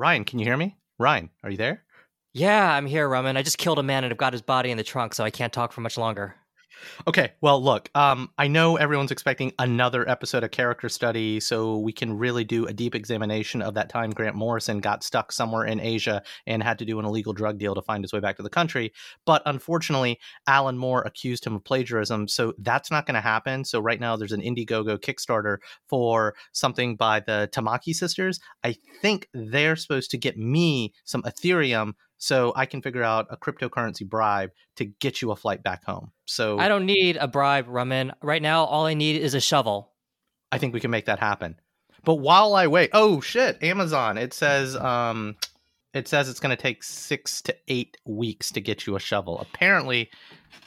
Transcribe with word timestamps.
Ryan, 0.00 0.24
can 0.24 0.38
you 0.38 0.46
hear 0.46 0.56
me? 0.56 0.78
Ryan, 0.98 1.28
are 1.44 1.50
you 1.50 1.58
there? 1.58 1.84
Yeah, 2.32 2.72
I'm 2.72 2.86
here, 2.86 3.06
Roman. 3.06 3.36
I 3.36 3.42
just 3.42 3.58
killed 3.58 3.78
a 3.78 3.82
man 3.82 4.02
and 4.02 4.10
I've 4.10 4.16
got 4.16 4.32
his 4.32 4.40
body 4.40 4.70
in 4.70 4.78
the 4.78 4.82
trunk, 4.82 5.12
so 5.12 5.24
I 5.24 5.30
can't 5.30 5.52
talk 5.52 5.72
for 5.72 5.82
much 5.82 5.98
longer. 5.98 6.36
Okay, 7.06 7.32
well, 7.40 7.62
look, 7.62 7.90
um, 7.94 8.30
I 8.38 8.48
know 8.48 8.76
everyone's 8.76 9.10
expecting 9.10 9.52
another 9.58 10.08
episode 10.08 10.44
of 10.44 10.50
character 10.50 10.88
study, 10.88 11.40
so 11.40 11.78
we 11.78 11.92
can 11.92 12.16
really 12.16 12.44
do 12.44 12.66
a 12.66 12.72
deep 12.72 12.94
examination 12.94 13.62
of 13.62 13.74
that 13.74 13.88
time 13.88 14.10
Grant 14.10 14.36
Morrison 14.36 14.80
got 14.80 15.02
stuck 15.02 15.32
somewhere 15.32 15.64
in 15.64 15.80
Asia 15.80 16.22
and 16.46 16.62
had 16.62 16.78
to 16.78 16.84
do 16.84 16.98
an 16.98 17.04
illegal 17.04 17.32
drug 17.32 17.58
deal 17.58 17.74
to 17.74 17.82
find 17.82 18.04
his 18.04 18.12
way 18.12 18.20
back 18.20 18.36
to 18.36 18.42
the 18.42 18.50
country. 18.50 18.92
But 19.24 19.42
unfortunately, 19.46 20.18
Alan 20.46 20.78
Moore 20.78 21.02
accused 21.02 21.46
him 21.46 21.54
of 21.54 21.64
plagiarism, 21.64 22.28
so 22.28 22.52
that's 22.58 22.90
not 22.90 23.06
going 23.06 23.14
to 23.14 23.20
happen. 23.20 23.64
So 23.64 23.80
right 23.80 24.00
now, 24.00 24.16
there's 24.16 24.32
an 24.32 24.42
Indiegogo 24.42 24.98
Kickstarter 24.98 25.58
for 25.86 26.34
something 26.52 26.96
by 26.96 27.20
the 27.20 27.48
Tamaki 27.52 27.94
sisters. 27.94 28.40
I 28.64 28.76
think 29.00 29.28
they're 29.32 29.76
supposed 29.76 30.10
to 30.12 30.18
get 30.18 30.36
me 30.36 30.92
some 31.04 31.22
Ethereum 31.22 31.92
so 32.20 32.52
I 32.54 32.66
can 32.66 32.82
figure 32.82 33.02
out 33.02 33.26
a 33.30 33.36
cryptocurrency 33.36 34.06
bribe 34.06 34.50
to 34.76 34.84
get 34.84 35.22
you 35.22 35.30
a 35.30 35.36
flight 35.36 35.62
back 35.62 35.84
home. 35.84 36.12
So 36.30 36.60
I 36.60 36.68
don't 36.68 36.86
need 36.86 37.16
a 37.16 37.26
bribe, 37.26 37.66
Roman. 37.66 38.12
Right 38.22 38.40
now, 38.40 38.64
all 38.64 38.86
I 38.86 38.94
need 38.94 39.20
is 39.20 39.34
a 39.34 39.40
shovel. 39.40 39.90
I 40.52 40.58
think 40.58 40.72
we 40.72 40.78
can 40.78 40.92
make 40.92 41.06
that 41.06 41.18
happen. 41.18 41.56
But 42.04 42.14
while 42.14 42.54
I 42.54 42.68
wait, 42.68 42.90
oh 42.92 43.20
shit, 43.20 43.60
Amazon. 43.62 44.16
It 44.16 44.32
says 44.32 44.76
um 44.76 45.34
it 45.92 46.06
says 46.06 46.28
it's 46.28 46.38
going 46.38 46.56
to 46.56 46.62
take 46.62 46.84
6 46.84 47.42
to 47.42 47.56
8 47.66 47.96
weeks 48.04 48.52
to 48.52 48.60
get 48.60 48.86
you 48.86 48.94
a 48.94 49.00
shovel. 49.00 49.40
Apparently, 49.40 50.08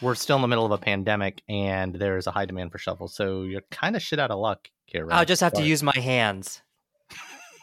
we're 0.02 0.16
still 0.16 0.36
in 0.36 0.42
the 0.42 0.50
middle 0.50 0.66
of 0.66 0.72
a 0.74 0.78
pandemic 0.78 1.42
and 1.48 1.96
there's 1.96 2.28
a 2.28 2.32
high 2.32 2.46
demand 2.46 2.74
for 2.74 2.78
shovels. 2.78 3.16
So 3.16 3.44
you're 3.44 3.64
kind 3.72 3.96
of 3.96 4.02
shit 4.02 4.20
out 4.20 4.32
of 4.32 4.40
luck 4.40 4.68
here, 4.86 5.06
right? 5.06 5.18
I'll 5.18 5.26
just 5.26 5.40
have 5.40 5.54
to 5.54 5.64
use 5.64 5.82
my 5.82 5.98
hands. 5.98 6.62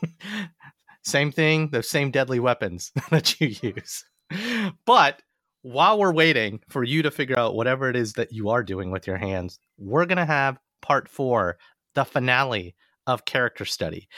same 1.02 1.32
thing, 1.32 1.68
the 1.68 1.82
same 1.82 2.10
deadly 2.10 2.40
weapons 2.40 2.92
that 3.10 3.38
you 3.38 3.48
use. 3.60 4.06
But 4.86 5.20
while 5.62 5.98
we're 5.98 6.12
waiting 6.12 6.60
for 6.68 6.84
you 6.84 7.02
to 7.02 7.10
figure 7.10 7.38
out 7.38 7.54
whatever 7.54 7.88
it 7.88 7.96
is 7.96 8.14
that 8.14 8.32
you 8.32 8.48
are 8.48 8.62
doing 8.62 8.90
with 8.90 9.06
your 9.06 9.18
hands, 9.18 9.58
we're 9.78 10.06
going 10.06 10.18
to 10.18 10.24
have 10.24 10.58
part 10.80 11.08
four, 11.08 11.58
the 11.94 12.04
finale 12.04 12.74
of 13.06 13.24
character 13.24 13.64
study. 13.64 14.08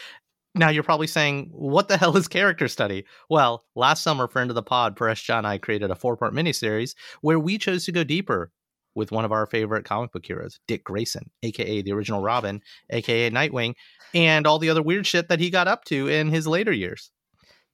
Now 0.54 0.68
you're 0.68 0.82
probably 0.82 1.06
saying, 1.06 1.48
what 1.52 1.88
the 1.88 1.96
hell 1.98 2.16
is 2.16 2.28
character 2.28 2.68
study? 2.68 3.04
Well, 3.28 3.64
last 3.74 4.02
summer, 4.02 4.28
friend 4.28 4.50
of 4.50 4.54
the 4.54 4.62
pod, 4.62 4.96
Paresh 4.96 5.24
John 5.24 5.38
and 5.38 5.46
I 5.46 5.58
created 5.58 5.90
a 5.90 5.96
four 5.96 6.16
part 6.16 6.34
miniseries 6.34 6.94
where 7.22 7.38
we 7.38 7.58
chose 7.58 7.84
to 7.86 7.92
go 7.92 8.04
deeper 8.04 8.52
with 8.94 9.10
one 9.10 9.24
of 9.24 9.32
our 9.32 9.46
favorite 9.46 9.86
comic 9.86 10.12
book 10.12 10.26
heroes, 10.26 10.60
Dick 10.68 10.84
Grayson, 10.84 11.30
aka 11.42 11.80
the 11.82 11.92
original 11.92 12.20
Robin, 12.20 12.60
aka 12.90 13.30
Nightwing, 13.30 13.74
and 14.12 14.46
all 14.46 14.58
the 14.58 14.68
other 14.68 14.82
weird 14.82 15.06
shit 15.06 15.28
that 15.28 15.40
he 15.40 15.48
got 15.48 15.66
up 15.66 15.84
to 15.86 16.08
in 16.08 16.28
his 16.28 16.46
later 16.46 16.72
years. 16.72 17.10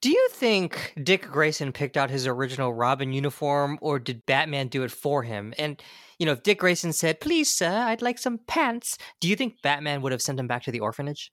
Do 0.01 0.11
you 0.11 0.29
think 0.31 0.95
Dick 1.03 1.23
Grayson 1.23 1.73
picked 1.73 1.97
out 1.97 2.09
his 2.09 2.27
original 2.27 2.73
Robin 2.73 3.13
uniform 3.13 3.79
or 3.81 3.99
did 3.99 4.25
Batman 4.27 4.69
do 4.69 4.85
it 4.85 4.93
for 4.93 5.25
him? 5.25 5.53
And, 5.59 5.83
you 6.21 6.27
know, 6.27 6.33
if 6.33 6.45
Dick 6.45 6.61
Grayson 6.61 6.93
said, 6.93 7.19
please, 7.19 7.51
sir, 7.51 7.69
I'd 7.69 8.01
like 8.01 8.19
some 8.19 8.39
pants, 8.47 8.97
do 9.21 9.29
you 9.29 9.35
think 9.35 9.61
Batman 9.61 10.01
would 10.03 10.13
have 10.13 10.23
sent 10.23 10.39
him 10.39 10.47
back 10.47 10.63
to 10.65 10.71
the 10.71 10.79
orphanage? 10.79 11.33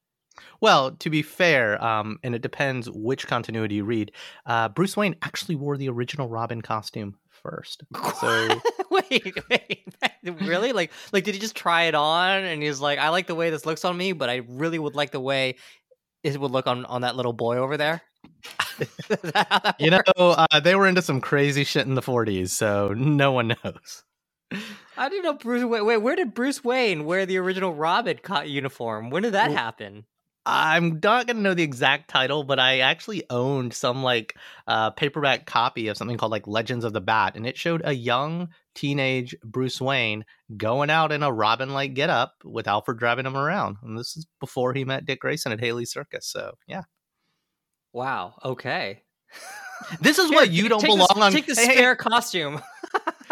Well, 0.61 0.91
to 0.93 1.09
be 1.11 1.21
fair, 1.21 1.81
um, 1.83 2.17
and 2.23 2.33
it 2.33 2.41
depends 2.41 2.89
which 2.89 3.27
continuity 3.27 3.75
you 3.75 3.85
read, 3.85 4.11
uh, 4.47 4.69
Bruce 4.69 4.97
Wayne 4.97 5.15
actually 5.21 5.55
wore 5.55 5.77
the 5.77 5.89
original 5.89 6.27
Robin 6.27 6.61
costume 6.61 7.17
first. 7.29 7.83
So 8.19 8.61
wait, 8.89 9.33
wait, 9.49 9.83
really? 10.41 10.71
Like, 10.71 10.91
like 11.11 11.23
did 11.23 11.35
he 11.35 11.39
just 11.39 11.55
try 11.55 11.83
it 11.83 11.95
on 11.95 12.43
and 12.43 12.63
he's 12.63 12.79
like, 12.79 12.97
I 12.97 13.09
like 13.09 13.27
the 13.27 13.35
way 13.35 13.49
this 13.49 13.65
looks 13.65 13.83
on 13.85 13.95
me, 13.97 14.13
but 14.13 14.29
I 14.29 14.41
really 14.47 14.79
would 14.79 14.95
like 14.95 15.11
the 15.11 15.19
way 15.19 15.55
it 16.23 16.39
would 16.39 16.51
look 16.51 16.65
on 16.65 16.85
on 16.85 17.01
that 17.01 17.15
little 17.15 17.33
boy 17.33 17.57
over 17.57 17.77
there. 17.77 18.01
you 19.79 19.89
know, 19.89 20.01
uh, 20.17 20.59
they 20.59 20.75
were 20.75 20.87
into 20.87 21.01
some 21.01 21.21
crazy 21.21 21.63
shit 21.63 21.87
in 21.87 21.95
the 21.95 22.01
40s, 22.01 22.49
so 22.49 22.93
no 22.95 23.31
one 23.31 23.49
knows. 23.49 24.03
I 24.97 25.09
didn't 25.09 25.23
know 25.23 25.33
Bruce. 25.33 25.63
Wait, 25.63 25.81
wait, 25.81 25.97
where 25.97 26.15
did 26.15 26.33
Bruce 26.33 26.63
Wayne 26.63 27.05
wear 27.05 27.25
the 27.25 27.37
original 27.37 27.73
Robin 27.73 28.19
uniform? 28.45 29.09
When 29.09 29.23
did 29.23 29.33
that 29.33 29.49
well, 29.49 29.57
happen? 29.57 30.05
I'm 30.45 30.99
not 31.03 31.25
gonna 31.25 31.41
know 31.41 31.55
the 31.55 31.63
exact 31.63 32.09
title, 32.09 32.43
but 32.43 32.59
I 32.59 32.79
actually 32.79 33.23
owned 33.29 33.73
some 33.73 34.03
like 34.03 34.35
uh, 34.67 34.91
paperback 34.91 35.47
copy 35.47 35.87
of 35.87 35.97
something 35.97 36.17
called 36.17 36.31
like 36.31 36.47
Legends 36.47 36.85
of 36.85 36.93
the 36.93 37.01
Bat, 37.01 37.35
and 37.35 37.47
it 37.47 37.57
showed 37.57 37.81
a 37.83 37.93
young 37.93 38.49
teenage 38.75 39.35
Bruce 39.43 39.81
Wayne 39.81 40.23
going 40.55 40.91
out 40.91 41.11
in 41.11 41.23
a 41.23 41.31
Robin 41.31 41.73
like 41.73 41.95
getup 41.95 42.35
with 42.43 42.67
Alfred 42.67 42.99
driving 42.99 43.25
him 43.25 43.35
around. 43.35 43.77
And 43.81 43.97
this 43.97 44.15
is 44.15 44.27
before 44.39 44.73
he 44.73 44.85
met 44.85 45.05
Dick 45.05 45.19
Grayson 45.19 45.51
at 45.51 45.59
Haly 45.59 45.87
Circus. 45.87 46.27
So 46.27 46.53
yeah. 46.67 46.83
Wow. 47.95 48.35
Okay. 48.43 49.01
This 49.99 50.17
is 50.17 50.31
why 50.31 50.43
you 50.43 50.69
don't 50.69 50.81
belong 50.81 51.09
the, 51.13 51.21
on. 51.21 51.31
Take 51.33 51.47
the 51.47 51.53
spare 51.53 51.91
hey, 51.91 51.95
costume. 51.95 52.61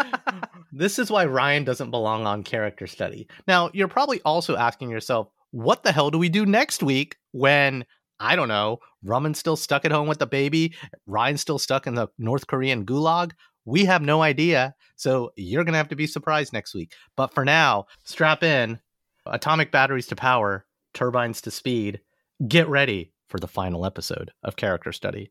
this 0.72 0.98
is 0.98 1.10
why 1.10 1.24
Ryan 1.24 1.64
doesn't 1.64 1.90
belong 1.90 2.26
on 2.26 2.44
character 2.44 2.86
study. 2.86 3.26
Now, 3.48 3.70
you're 3.72 3.88
probably 3.88 4.20
also 4.26 4.54
asking 4.54 4.90
yourself, 4.90 5.30
what 5.52 5.82
the 5.82 5.90
hell 5.90 6.10
do 6.10 6.18
we 6.18 6.28
do 6.28 6.44
next 6.44 6.82
week 6.82 7.16
when 7.32 7.86
I 8.20 8.36
don't 8.36 8.48
know, 8.48 8.78
Roman's 9.02 9.38
still 9.38 9.56
stuck 9.56 9.86
at 9.86 9.90
home 9.90 10.06
with 10.06 10.18
the 10.18 10.26
baby, 10.26 10.74
Ryan's 11.06 11.40
still 11.40 11.58
stuck 11.58 11.86
in 11.86 11.94
the 11.94 12.08
North 12.18 12.46
Korean 12.46 12.84
gulag? 12.84 13.32
We 13.64 13.86
have 13.86 14.02
no 14.02 14.22
idea. 14.22 14.74
So 14.96 15.32
you're 15.36 15.64
going 15.64 15.72
to 15.72 15.78
have 15.78 15.88
to 15.88 15.96
be 15.96 16.06
surprised 16.06 16.52
next 16.52 16.74
week. 16.74 16.92
But 17.16 17.34
for 17.34 17.44
now, 17.44 17.86
strap 18.04 18.42
in 18.44 18.78
atomic 19.26 19.72
batteries 19.72 20.06
to 20.08 20.14
power, 20.14 20.66
turbines 20.92 21.40
to 21.40 21.50
speed. 21.50 22.00
Get 22.46 22.68
ready 22.68 23.13
for 23.28 23.38
the 23.38 23.48
final 23.48 23.86
episode 23.86 24.32
of 24.42 24.56
Character 24.56 24.92
Study. 24.92 25.30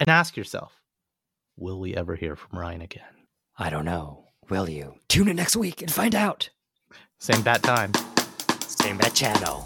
And 0.00 0.08
ask 0.08 0.36
yourself, 0.36 0.80
will 1.56 1.78
we 1.78 1.94
ever 1.94 2.16
hear 2.16 2.36
from 2.36 2.58
Ryan 2.58 2.82
again? 2.82 3.26
I 3.58 3.70
don't 3.70 3.84
know. 3.84 4.24
Will 4.48 4.68
you? 4.68 4.94
Tune 5.08 5.28
in 5.28 5.36
next 5.36 5.56
week 5.56 5.82
and 5.82 5.90
find 5.90 6.14
out. 6.14 6.50
Same 7.20 7.42
bat 7.42 7.62
time. 7.62 7.92
Same 8.60 8.98
bat 8.98 9.14
channel. 9.14 9.62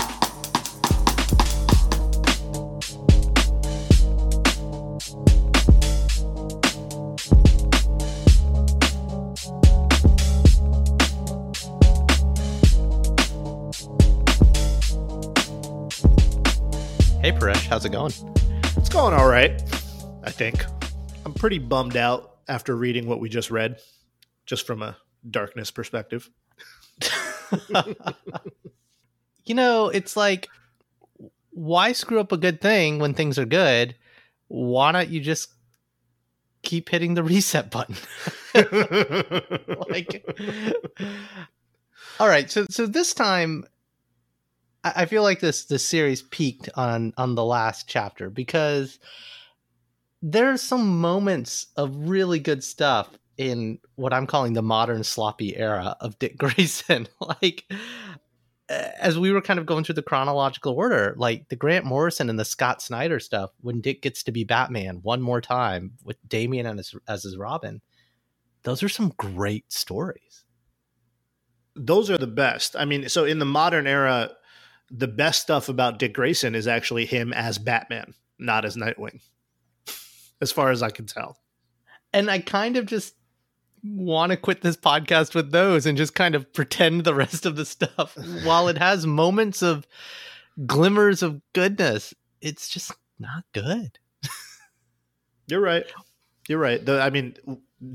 Hey 17.27 17.33
Paresh, 17.33 17.67
how's 17.67 17.85
it 17.85 17.91
going? 17.91 18.13
It's 18.77 18.89
going 18.89 19.13
all 19.13 19.27
right, 19.27 19.61
I 20.23 20.31
think. 20.31 20.65
I'm 21.25 21.35
pretty 21.35 21.59
bummed 21.59 21.97
out 21.97 22.37
after 22.47 22.77
reading 22.77 23.09
what 23.09 23.19
we 23.19 23.29
just 23.29 23.51
read, 23.51 23.81
just 24.45 24.65
from 24.65 24.81
a 24.81 24.97
darkness 25.29 25.73
perspective. 25.73 26.31
you 29.45 29.57
know, 29.57 29.89
it's 29.89 30.17
like, 30.17 30.49
why 31.51 31.91
screw 31.91 32.21
up 32.21 32.31
a 32.31 32.37
good 32.37 32.61
thing 32.61 33.01
when 33.01 33.13
things 33.13 33.41
are 33.41 33.45
good? 33.45 33.97
Why 34.47 34.93
don't 34.93 35.09
you 35.09 35.19
just 35.19 35.53
keep 36.63 36.89
hitting 36.89 37.15
the 37.15 37.25
reset 37.25 37.73
button? 37.73 37.97
like, 39.91 40.25
all 42.21 42.29
right. 42.29 42.49
So, 42.49 42.67
so 42.71 42.87
this 42.87 43.13
time, 43.13 43.65
I 44.97 45.07
feel 45.07 45.23
like 45.23 45.41
this 45.41 45.65
this 45.65 45.85
series 45.85 46.23
peaked 46.23 46.69
on 46.75 47.13
on 47.17 47.35
the 47.35 47.45
last 47.45 47.89
chapter 47.89 48.31
because 48.31 48.99
there 50.23 50.51
are 50.51 50.57
some 50.57 51.01
moments 51.01 51.67
of 51.77 52.09
really 52.09 52.39
good 52.39 52.65
stuff 52.65 53.09
in 53.37 53.79
what 53.97 54.13
I'm 54.13 54.27
calling 54.27 54.55
the 54.55 54.63
modern 54.63 55.05
sloppy 55.05 55.57
era 55.57 55.97
of 56.01 56.19
Dick 56.19 56.37
Grayson. 56.39 57.09
like 57.21 57.65
as 58.69 59.19
we 59.19 59.31
were 59.31 59.41
kind 59.41 59.61
of 59.61 59.67
going 59.67 59.85
through 59.85 59.95
the 59.95 60.03
chronological 60.03 60.73
order, 60.73 61.15
like 61.17 61.49
the 61.49 61.57
Grant 61.57 61.85
Morrison 61.85 62.29
and 62.29 62.39
the 62.39 62.45
Scott 62.45 62.83
Snyder 62.83 63.21
stuff, 63.21 63.51
when 63.61 63.81
Dick 63.81 64.03
gets 64.03 64.23
to 64.25 64.33
be 64.33 64.45
Batman 64.45 65.01
one 65.03 65.23
more 65.23 65.41
time 65.41 65.93
with 66.03 66.17
Damian 66.29 66.67
as, 66.67 66.93
as 67.07 67.23
his 67.23 67.37
Robin, 67.37 67.81
those 68.65 68.83
are 68.83 68.89
some 68.89 69.13
great 69.17 69.71
stories. 69.73 70.45
Those 71.77 72.11
are 72.11 72.19
the 72.19 72.27
best. 72.27 72.75
I 72.75 72.87
mean, 72.87 73.09
so 73.09 73.25
in 73.25 73.39
the 73.39 73.45
modern 73.45 73.87
era, 73.87 74.33
the 74.91 75.09
best 75.09 75.43
stuff 75.43 75.69
about 75.69 75.99
Dick 75.99 76.15
Grayson 76.15 76.55
is 76.55 76.67
actually 76.67 77.07
him 77.07 77.33
as 77.33 77.59
Batman, 77.59 78.15
not 78.39 78.65
as 78.65 78.77
Nightwing, 78.77 79.21
as 80.41 80.53
far 80.53 80.71
as 80.71 80.83
I 80.83 80.91
can 80.91 81.07
tell. 81.07 81.39
And 82.13 82.31
I 82.31 82.39
kind 82.39 82.77
of 82.77 82.87
just 82.87 83.15
want 83.83 84.31
to 84.31 84.37
quit 84.37 84.63
this 84.63 84.77
podcast 84.77 85.35
with 85.35 85.53
those 85.53 85.87
and 85.87 85.99
just 85.99 86.15
kind 86.15 86.35
of 86.35 86.53
pretend 86.53 87.05
the 87.05 87.15
rest 87.15 87.47
of 87.47 87.57
the 87.57 87.65
stuff. 87.65 88.17
While 88.45 88.69
it 88.69 88.79
has 88.79 89.07
moments 89.07 89.63
of 89.63 89.87
glimmers 90.67 91.23
of 91.23 91.41
goodness 91.53 92.15
it's 92.41 92.69
just 92.69 92.93
not 93.19 93.45
good. 93.53 93.99
You're 95.47 95.61
right. 95.61 95.85
You're 96.49 96.59
right. 96.59 96.85
The, 96.85 97.01
i 97.01 97.11
mean 97.11 97.37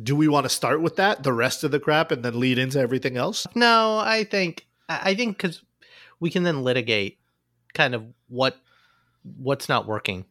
do 0.03 0.15
we 0.15 0.27
want 0.27 0.45
to 0.45 0.49
start 0.49 0.81
with 0.81 0.97
that 0.97 1.23
the 1.23 1.33
rest 1.33 1.63
of 1.63 1.71
the 1.71 1.79
crap 1.79 2.11
and 2.11 2.23
then 2.23 2.39
lead 2.39 2.59
into 2.59 2.79
everything 2.79 3.17
else? 3.17 3.47
No 3.55 3.97
i 3.97 4.23
think 4.23 4.67
i 4.89 5.15
think 5.15 5.37
because 5.37 5.63
we 6.21 6.29
can 6.29 6.43
then 6.43 6.63
litigate 6.63 7.19
kind 7.73 7.93
of 7.93 8.05
what 8.29 8.55
what's 9.23 9.67
not 9.67 9.85
working 9.85 10.25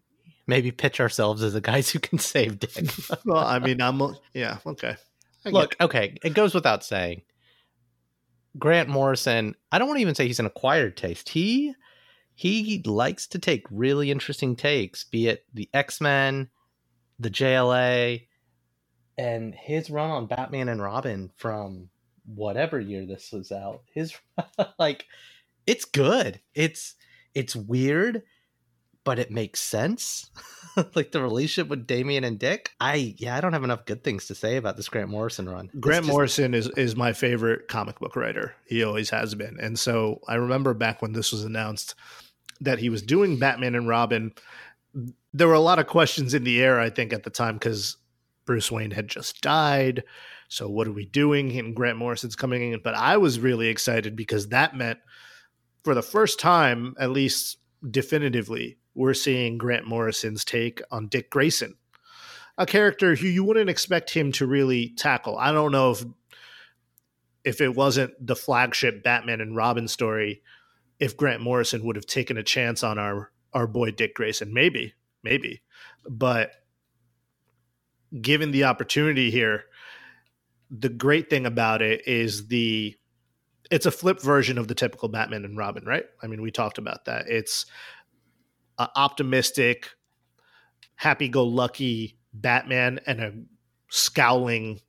maybe 0.50 0.72
pitch 0.72 1.00
ourselves 1.00 1.42
as 1.44 1.52
the 1.52 1.60
guys 1.60 1.88
who 1.88 2.00
can 2.00 2.18
save 2.18 2.58
Dick. 2.58 2.92
well, 3.24 3.46
I 3.46 3.60
mean, 3.60 3.80
I'm 3.80 4.02
yeah, 4.34 4.58
okay. 4.66 4.96
I 5.46 5.50
Look, 5.50 5.76
okay, 5.80 6.18
it 6.22 6.34
goes 6.34 6.54
without 6.54 6.84
saying. 6.84 7.22
Grant 8.58 8.88
Morrison, 8.88 9.54
I 9.70 9.78
don't 9.78 9.86
want 9.86 9.98
to 9.98 10.02
even 10.02 10.16
say 10.16 10.26
he's 10.26 10.40
an 10.40 10.46
acquired 10.46 10.96
taste. 10.96 11.30
He 11.30 11.74
he 12.34 12.82
likes 12.84 13.28
to 13.28 13.38
take 13.38 13.64
really 13.70 14.10
interesting 14.10 14.56
takes, 14.56 15.04
be 15.04 15.28
it 15.28 15.44
the 15.54 15.70
X-Men, 15.72 16.48
the 17.18 17.30
JLA, 17.30 18.26
and 19.16 19.54
his 19.54 19.88
run 19.88 20.10
on 20.10 20.26
Batman 20.26 20.68
and 20.68 20.82
Robin 20.82 21.30
from 21.36 21.90
whatever 22.26 22.80
year 22.80 23.06
this 23.06 23.30
was 23.30 23.52
out. 23.52 23.82
His 23.94 24.16
like 24.78 25.06
it's 25.66 25.84
good. 25.84 26.40
It's 26.54 26.94
it's 27.34 27.54
weird, 27.54 28.22
but 29.04 29.18
it 29.18 29.30
makes 29.30 29.60
sense. 29.60 30.30
like 30.94 31.12
the 31.12 31.22
relationship 31.22 31.68
with 31.68 31.86
Damian 31.86 32.24
and 32.24 32.38
Dick. 32.38 32.70
I 32.80 33.14
yeah, 33.18 33.36
I 33.36 33.40
don't 33.40 33.52
have 33.52 33.64
enough 33.64 33.84
good 33.86 34.04
things 34.04 34.26
to 34.26 34.34
say 34.34 34.56
about 34.56 34.76
this 34.76 34.88
Grant 34.88 35.10
Morrison 35.10 35.48
run. 35.48 35.70
Grant 35.80 36.04
just... 36.04 36.12
Morrison 36.12 36.54
is 36.54 36.68
is 36.76 36.96
my 36.96 37.12
favorite 37.12 37.68
comic 37.68 37.98
book 37.98 38.16
writer. 38.16 38.54
He 38.66 38.84
always 38.84 39.10
has 39.10 39.34
been. 39.34 39.58
And 39.60 39.78
so 39.78 40.20
I 40.28 40.34
remember 40.36 40.74
back 40.74 41.02
when 41.02 41.12
this 41.12 41.32
was 41.32 41.44
announced 41.44 41.94
that 42.60 42.78
he 42.78 42.90
was 42.90 43.02
doing 43.02 43.38
Batman 43.38 43.74
and 43.74 43.88
Robin, 43.88 44.32
there 45.32 45.48
were 45.48 45.54
a 45.54 45.60
lot 45.60 45.78
of 45.78 45.86
questions 45.86 46.34
in 46.34 46.44
the 46.44 46.62
air 46.62 46.78
I 46.78 46.90
think 46.90 47.12
at 47.12 47.22
the 47.22 47.30
time 47.30 47.58
cuz 47.58 47.96
Bruce 48.44 48.70
Wayne 48.70 48.90
had 48.90 49.08
just 49.08 49.40
died. 49.40 50.02
So 50.48 50.68
what 50.68 50.88
are 50.88 50.92
we 50.92 51.06
doing? 51.06 51.56
And 51.58 51.76
Grant 51.76 51.96
Morrison's 51.96 52.34
coming 52.34 52.72
in, 52.72 52.80
but 52.82 52.94
I 52.94 53.16
was 53.16 53.38
really 53.38 53.68
excited 53.68 54.16
because 54.16 54.48
that 54.48 54.74
meant 54.74 54.98
for 55.84 55.94
the 55.94 56.02
first 56.02 56.38
time, 56.38 56.94
at 56.98 57.10
least 57.10 57.58
definitively, 57.90 58.78
we're 58.94 59.14
seeing 59.14 59.58
Grant 59.58 59.86
Morrison's 59.86 60.44
take 60.44 60.82
on 60.90 61.08
Dick 61.08 61.30
Grayson, 61.30 61.76
a 62.58 62.66
character 62.66 63.14
who 63.14 63.26
you 63.26 63.44
wouldn't 63.44 63.70
expect 63.70 64.10
him 64.10 64.32
to 64.32 64.46
really 64.46 64.90
tackle. 64.96 65.38
I 65.38 65.52
don't 65.52 65.72
know 65.72 65.92
if 65.92 66.04
if 67.42 67.60
it 67.62 67.74
wasn't 67.74 68.12
the 68.24 68.36
flagship 68.36 69.02
Batman 69.02 69.40
and 69.40 69.56
Robin 69.56 69.88
story, 69.88 70.42
if 70.98 71.16
Grant 71.16 71.40
Morrison 71.40 71.84
would 71.84 71.96
have 71.96 72.06
taken 72.06 72.36
a 72.36 72.42
chance 72.42 72.82
on 72.82 72.98
our 72.98 73.32
our 73.52 73.66
boy 73.66 73.90
Dick 73.90 74.14
Grayson. 74.14 74.52
Maybe, 74.52 74.94
maybe. 75.22 75.62
But 76.08 76.52
given 78.20 78.50
the 78.50 78.64
opportunity 78.64 79.30
here, 79.30 79.64
the 80.70 80.88
great 80.88 81.30
thing 81.30 81.46
about 81.46 81.82
it 81.82 82.06
is 82.06 82.48
the 82.48 82.96
it's 83.70 83.86
a 83.86 83.90
flip 83.90 84.20
version 84.20 84.58
of 84.58 84.68
the 84.68 84.74
typical 84.74 85.08
Batman 85.08 85.44
and 85.44 85.56
Robin, 85.56 85.84
right? 85.84 86.04
I 86.22 86.26
mean, 86.26 86.42
we 86.42 86.50
talked 86.50 86.78
about 86.78 87.04
that. 87.04 87.26
It's 87.28 87.66
a 88.78 88.88
optimistic, 88.96 89.88
happy-go-lucky 90.96 92.18
Batman 92.32 93.00
and 93.06 93.20
a 93.20 93.32
scowling 93.88 94.80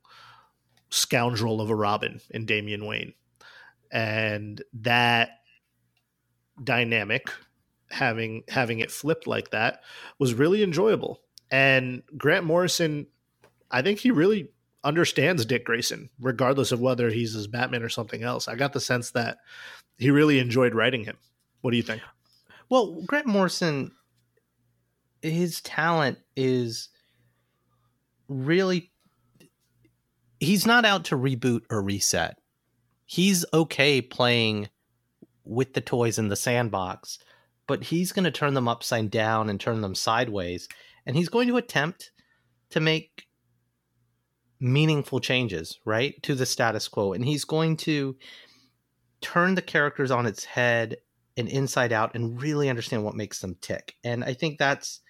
scoundrel 0.90 1.60
of 1.60 1.70
a 1.70 1.74
Robin 1.74 2.20
in 2.30 2.44
Damian 2.44 2.86
Wayne, 2.86 3.14
and 3.90 4.62
that 4.74 5.30
dynamic 6.62 7.30
having 7.90 8.42
having 8.48 8.78
it 8.78 8.90
flipped 8.90 9.26
like 9.26 9.50
that 9.50 9.80
was 10.18 10.34
really 10.34 10.62
enjoyable. 10.62 11.20
And 11.50 12.02
Grant 12.16 12.44
Morrison, 12.44 13.06
I 13.70 13.82
think 13.82 13.98
he 13.98 14.10
really 14.10 14.50
understands 14.84 15.44
Dick 15.44 15.64
Grayson, 15.64 16.10
regardless 16.20 16.72
of 16.72 16.80
whether 16.80 17.10
he's 17.10 17.34
his 17.34 17.46
Batman 17.46 17.82
or 17.82 17.88
something 17.88 18.22
else. 18.22 18.48
I 18.48 18.56
got 18.56 18.72
the 18.72 18.80
sense 18.80 19.10
that 19.12 19.38
he 19.98 20.10
really 20.10 20.38
enjoyed 20.38 20.74
writing 20.74 21.04
him. 21.04 21.16
What 21.60 21.70
do 21.70 21.76
you 21.76 21.82
think? 21.82 22.02
Well, 22.68 23.02
Grant 23.06 23.26
Morrison, 23.26 23.92
his 25.20 25.60
talent 25.60 26.18
is 26.36 26.88
really. 28.28 28.90
He's 30.40 30.66
not 30.66 30.84
out 30.84 31.04
to 31.06 31.16
reboot 31.16 31.60
or 31.70 31.82
reset. 31.82 32.38
He's 33.04 33.44
okay 33.54 34.00
playing 34.00 34.68
with 35.44 35.74
the 35.74 35.80
toys 35.80 36.18
in 36.18 36.28
the 36.28 36.36
sandbox, 36.36 37.18
but 37.68 37.84
he's 37.84 38.10
going 38.10 38.24
to 38.24 38.32
turn 38.32 38.54
them 38.54 38.66
upside 38.66 39.10
down 39.10 39.48
and 39.48 39.60
turn 39.60 39.82
them 39.82 39.94
sideways. 39.94 40.66
And 41.06 41.14
he's 41.14 41.28
going 41.28 41.46
to 41.48 41.58
attempt 41.58 42.10
to 42.70 42.80
make 42.80 43.26
meaningful 44.62 45.20
changes, 45.20 45.80
right, 45.84 46.22
to 46.22 46.34
the 46.34 46.46
status 46.46 46.88
quo. 46.88 47.12
And 47.12 47.24
he's 47.24 47.44
going 47.44 47.76
to 47.78 48.16
turn 49.20 49.54
the 49.54 49.62
characters 49.62 50.10
on 50.10 50.24
its 50.24 50.44
head 50.44 50.96
and 51.36 51.48
inside 51.48 51.92
out 51.92 52.14
and 52.14 52.40
really 52.40 52.68
understand 52.68 53.04
what 53.04 53.16
makes 53.16 53.40
them 53.40 53.56
tick. 53.60 53.96
And 54.04 54.22
I 54.22 54.34
think 54.34 54.58
that's 54.58 55.00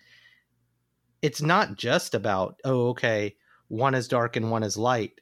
it's 1.21 1.43
not 1.43 1.77
just 1.77 2.15
about, 2.15 2.57
oh, 2.65 2.89
okay, 2.89 3.37
one 3.69 3.95
is 3.95 4.09
dark 4.09 4.37
and 4.37 4.51
one 4.51 4.63
is 4.63 4.77
light. 4.77 5.21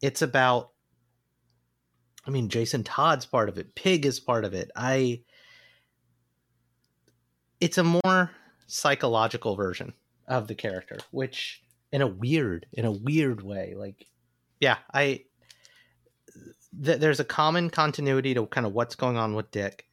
It's 0.00 0.22
about 0.22 0.70
I 2.26 2.30
mean, 2.30 2.50
Jason 2.50 2.84
Todd's 2.84 3.24
part 3.24 3.48
of 3.48 3.56
it, 3.56 3.74
Pyg 3.74 4.04
is 4.04 4.20
part 4.20 4.44
of 4.44 4.52
it. 4.52 4.70
I 4.76 5.22
it's 7.60 7.78
a 7.78 7.84
more 7.84 8.30
psychological 8.66 9.56
version 9.56 9.94
of 10.28 10.48
the 10.48 10.54
character, 10.54 10.98
which 11.10 11.62
in 11.92 12.02
a 12.02 12.06
weird 12.06 12.66
in 12.72 12.84
a 12.84 12.92
weird 12.92 13.42
way 13.42 13.74
like 13.76 14.06
yeah 14.60 14.76
i 14.92 15.22
th- 16.84 16.98
there's 16.98 17.20
a 17.20 17.24
common 17.24 17.70
continuity 17.70 18.34
to 18.34 18.46
kind 18.46 18.66
of 18.66 18.72
what's 18.72 18.94
going 18.94 19.16
on 19.16 19.34
with 19.34 19.50
dick. 19.50 19.86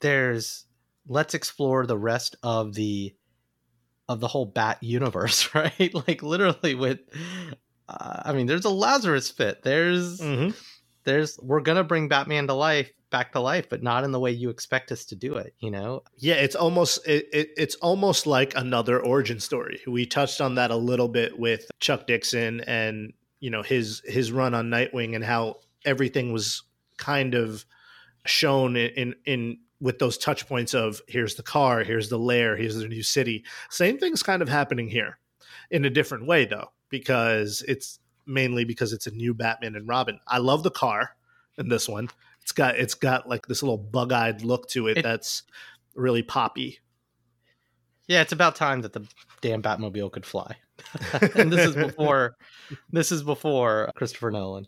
There's 0.00 0.64
let's 1.06 1.34
explore 1.34 1.86
the 1.86 1.98
rest 1.98 2.36
of 2.42 2.74
the 2.74 3.14
of 4.08 4.20
the 4.20 4.28
whole 4.28 4.46
bat 4.46 4.82
universe 4.82 5.54
right? 5.54 5.92
Like 6.06 6.22
literally 6.22 6.74
with 6.74 7.00
uh, 7.88 8.22
i 8.24 8.32
mean 8.32 8.46
there's 8.46 8.64
a 8.64 8.70
lazarus 8.70 9.30
pit. 9.32 9.62
There's 9.62 10.20
mm-hmm. 10.20 10.50
there's 11.04 11.38
we're 11.40 11.60
gonna 11.60 11.84
bring 11.84 12.08
batman 12.08 12.46
to 12.46 12.54
life 12.54 12.90
back 13.10 13.32
to 13.32 13.40
life, 13.40 13.68
but 13.68 13.82
not 13.82 14.04
in 14.04 14.12
the 14.12 14.20
way 14.20 14.30
you 14.30 14.50
expect 14.50 14.92
us 14.92 15.04
to 15.06 15.16
do 15.16 15.36
it. 15.36 15.54
You 15.60 15.70
know? 15.70 16.02
Yeah, 16.16 16.34
it's 16.34 16.54
almost 16.54 17.06
it, 17.06 17.28
it, 17.32 17.50
it's 17.56 17.74
almost 17.76 18.26
like 18.26 18.56
another 18.56 19.00
origin 19.00 19.40
story. 19.40 19.80
We 19.86 20.06
touched 20.06 20.40
on 20.40 20.56
that 20.56 20.70
a 20.70 20.76
little 20.76 21.08
bit 21.08 21.38
with 21.38 21.70
Chuck 21.80 22.06
Dixon 22.06 22.60
and 22.62 23.12
you 23.40 23.50
know 23.50 23.62
his 23.62 24.02
his 24.04 24.32
run 24.32 24.54
on 24.54 24.70
Nightwing 24.70 25.14
and 25.14 25.24
how 25.24 25.56
everything 25.84 26.32
was 26.32 26.62
kind 26.96 27.34
of 27.34 27.64
shown 28.26 28.76
in 28.76 28.90
in, 28.90 29.14
in 29.24 29.58
with 29.80 29.98
those 29.98 30.18
touch 30.18 30.48
points 30.48 30.74
of 30.74 31.00
here's 31.06 31.36
the 31.36 31.42
car, 31.42 31.84
here's 31.84 32.08
the 32.08 32.18
lair, 32.18 32.56
here's 32.56 32.76
the 32.76 32.88
new 32.88 33.02
city. 33.02 33.44
Same 33.70 33.98
thing's 33.98 34.22
kind 34.22 34.42
of 34.42 34.48
happening 34.48 34.88
here 34.88 35.18
in 35.70 35.84
a 35.84 35.90
different 35.90 36.26
way 36.26 36.44
though, 36.44 36.72
because 36.88 37.62
it's 37.68 38.00
mainly 38.26 38.64
because 38.64 38.92
it's 38.92 39.06
a 39.06 39.12
new 39.12 39.34
Batman 39.34 39.76
and 39.76 39.88
Robin. 39.88 40.20
I 40.26 40.38
love 40.38 40.62
the 40.62 40.70
car 40.70 41.16
in 41.56 41.68
this 41.68 41.88
one. 41.88 42.08
It's 42.48 42.52
got 42.54 42.78
it's 42.78 42.94
got 42.94 43.28
like 43.28 43.46
this 43.46 43.62
little 43.62 43.76
bug-eyed 43.76 44.42
look 44.42 44.70
to 44.70 44.88
it, 44.88 44.96
it 44.96 45.02
that's 45.02 45.42
really 45.94 46.22
poppy. 46.22 46.78
Yeah, 48.06 48.22
it's 48.22 48.32
about 48.32 48.56
time 48.56 48.80
that 48.80 48.94
the 48.94 49.06
damn 49.42 49.60
Batmobile 49.60 50.10
could 50.10 50.24
fly. 50.24 50.56
and 51.34 51.52
this 51.52 51.66
is 51.66 51.74
before 51.74 52.36
this 52.90 53.12
is 53.12 53.22
before 53.22 53.92
Christopher 53.96 54.30
Nolan. 54.30 54.66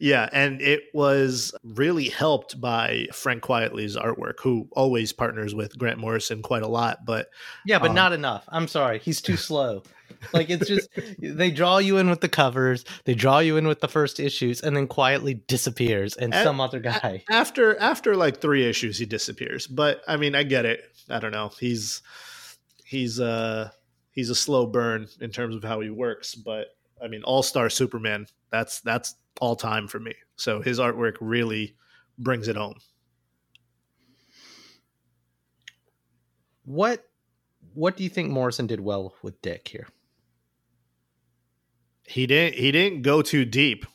Yeah, 0.00 0.28
and 0.32 0.60
it 0.60 0.80
was 0.94 1.54
really 1.62 2.08
helped 2.08 2.60
by 2.60 3.06
Frank 3.12 3.44
Quitely's 3.44 3.96
artwork, 3.96 4.40
who 4.42 4.68
always 4.72 5.12
partners 5.12 5.54
with 5.54 5.78
Grant 5.78 6.00
Morrison 6.00 6.42
quite 6.42 6.64
a 6.64 6.68
lot. 6.68 7.04
But 7.06 7.28
yeah, 7.66 7.78
but 7.78 7.90
um, 7.90 7.94
not 7.94 8.12
enough. 8.12 8.46
I'm 8.48 8.66
sorry, 8.66 8.98
he's 8.98 9.20
too 9.20 9.36
slow. 9.36 9.84
Like 10.32 10.50
it's 10.50 10.66
just 10.66 10.88
they 11.18 11.50
draw 11.50 11.78
you 11.78 11.98
in 11.98 12.10
with 12.10 12.20
the 12.20 12.28
covers, 12.28 12.84
they 13.04 13.14
draw 13.14 13.38
you 13.38 13.56
in 13.56 13.66
with 13.66 13.80
the 13.80 13.88
first 13.88 14.18
issues, 14.20 14.60
and 14.60 14.76
then 14.76 14.88
Quitely 14.88 15.46
disappears, 15.46 16.16
and 16.16 16.34
at, 16.34 16.42
some 16.42 16.60
other 16.60 16.80
guy 16.80 17.24
after 17.30 17.78
after 17.78 18.16
like 18.16 18.40
three 18.40 18.66
issues 18.66 18.98
he 18.98 19.06
disappears. 19.06 19.66
But 19.66 20.02
I 20.08 20.16
mean, 20.16 20.34
I 20.34 20.42
get 20.42 20.64
it. 20.64 20.82
I 21.08 21.18
don't 21.18 21.32
know. 21.32 21.50
He's 21.58 22.02
he's 22.84 23.20
uh 23.20 23.70
he's 24.10 24.30
a 24.30 24.34
slow 24.34 24.66
burn 24.66 25.08
in 25.20 25.30
terms 25.30 25.54
of 25.54 25.62
how 25.62 25.80
he 25.80 25.90
works, 25.90 26.34
but 26.34 26.68
I 27.02 27.08
mean, 27.08 27.22
All 27.22 27.42
Star 27.42 27.70
Superman. 27.70 28.26
That's 28.50 28.80
that's 28.80 29.14
all 29.40 29.56
time 29.56 29.86
for 29.88 30.00
me. 30.00 30.14
So 30.36 30.60
his 30.60 30.78
artwork 30.78 31.16
really 31.20 31.76
brings 32.18 32.48
it 32.48 32.56
home. 32.56 32.78
What 36.64 37.04
what 37.74 37.96
do 37.96 38.02
you 38.02 38.08
think 38.08 38.30
Morrison 38.30 38.66
did 38.66 38.80
well 38.80 39.14
with 39.22 39.40
Dick 39.42 39.68
here? 39.68 39.86
He 42.06 42.26
didn't 42.26 42.58
he 42.58 42.70
didn't 42.72 43.02
go 43.02 43.22
too 43.22 43.44
deep 43.44 43.86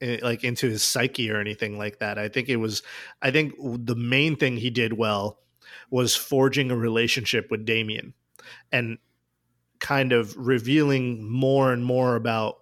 eh, 0.00 0.18
like 0.22 0.44
into 0.44 0.68
his 0.68 0.82
psyche 0.82 1.30
or 1.30 1.40
anything 1.40 1.78
like 1.78 1.98
that. 2.00 2.18
I 2.18 2.28
think 2.28 2.48
it 2.48 2.56
was 2.56 2.82
I 3.22 3.30
think 3.30 3.54
the 3.58 3.96
main 3.96 4.36
thing 4.36 4.56
he 4.56 4.70
did 4.70 4.94
well 4.94 5.38
was 5.90 6.16
forging 6.16 6.70
a 6.70 6.76
relationship 6.76 7.50
with 7.50 7.64
Damian 7.64 8.14
and 8.72 8.98
kind 9.78 10.12
of 10.12 10.34
revealing 10.36 11.30
more 11.30 11.72
and 11.72 11.84
more 11.84 12.16
about 12.16 12.56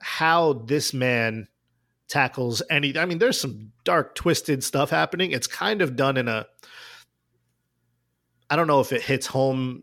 how 0.00 0.54
this 0.54 0.94
man 0.94 1.48
tackles 2.08 2.62
any 2.70 2.96
I 2.96 3.04
mean 3.04 3.18
there's 3.18 3.40
some 3.40 3.72
dark 3.84 4.14
twisted 4.14 4.64
stuff 4.64 4.90
happening. 4.90 5.30
It's 5.30 5.46
kind 5.46 5.82
of 5.82 5.96
done 5.96 6.16
in 6.16 6.28
a 6.28 6.46
I 8.48 8.56
don't 8.56 8.66
know 8.66 8.80
if 8.80 8.92
it 8.92 9.02
hits 9.02 9.26
home 9.26 9.82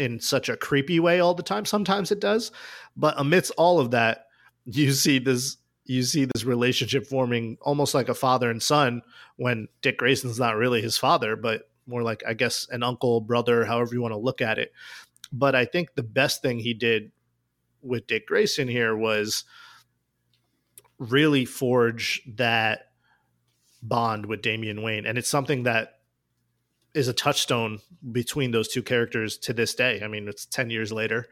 in 0.00 0.18
such 0.18 0.48
a 0.48 0.56
creepy 0.56 0.98
way 0.98 1.20
all 1.20 1.34
the 1.34 1.42
time. 1.42 1.66
Sometimes 1.66 2.10
it 2.10 2.20
does, 2.20 2.50
but 2.96 3.14
amidst 3.18 3.52
all 3.58 3.78
of 3.78 3.90
that, 3.92 4.26
you 4.64 4.92
see 4.92 5.18
this 5.18 5.58
you 5.84 6.02
see 6.02 6.24
this 6.24 6.44
relationship 6.44 7.06
forming 7.06 7.58
almost 7.60 7.94
like 7.94 8.08
a 8.08 8.14
father 8.14 8.48
and 8.48 8.62
son 8.62 9.02
when 9.36 9.66
Dick 9.82 9.98
Grayson's 9.98 10.38
not 10.38 10.56
really 10.56 10.80
his 10.80 10.96
father, 10.96 11.36
but 11.36 11.68
more 11.86 12.02
like 12.02 12.22
I 12.26 12.34
guess 12.34 12.66
an 12.70 12.82
uncle, 12.82 13.20
brother, 13.20 13.64
however 13.64 13.94
you 13.94 14.00
want 14.00 14.12
to 14.12 14.18
look 14.18 14.40
at 14.40 14.58
it. 14.58 14.72
But 15.32 15.54
I 15.54 15.64
think 15.64 15.94
the 15.94 16.02
best 16.02 16.42
thing 16.42 16.58
he 16.60 16.74
did 16.74 17.12
with 17.82 18.06
Dick 18.06 18.26
Grayson 18.26 18.68
here 18.68 18.96
was 18.96 19.44
really 20.98 21.44
forge 21.44 22.22
that 22.36 22.86
bond 23.82 24.26
with 24.26 24.42
Damian 24.42 24.82
Wayne. 24.82 25.06
And 25.06 25.18
it's 25.18 25.28
something 25.28 25.64
that 25.64 25.99
is 26.94 27.08
a 27.08 27.12
touchstone 27.12 27.78
between 28.12 28.50
those 28.50 28.68
two 28.68 28.82
characters 28.82 29.38
to 29.38 29.52
this 29.52 29.74
day. 29.74 30.00
I 30.02 30.08
mean, 30.08 30.28
it's 30.28 30.46
10 30.46 30.70
years 30.70 30.92
later. 30.92 31.26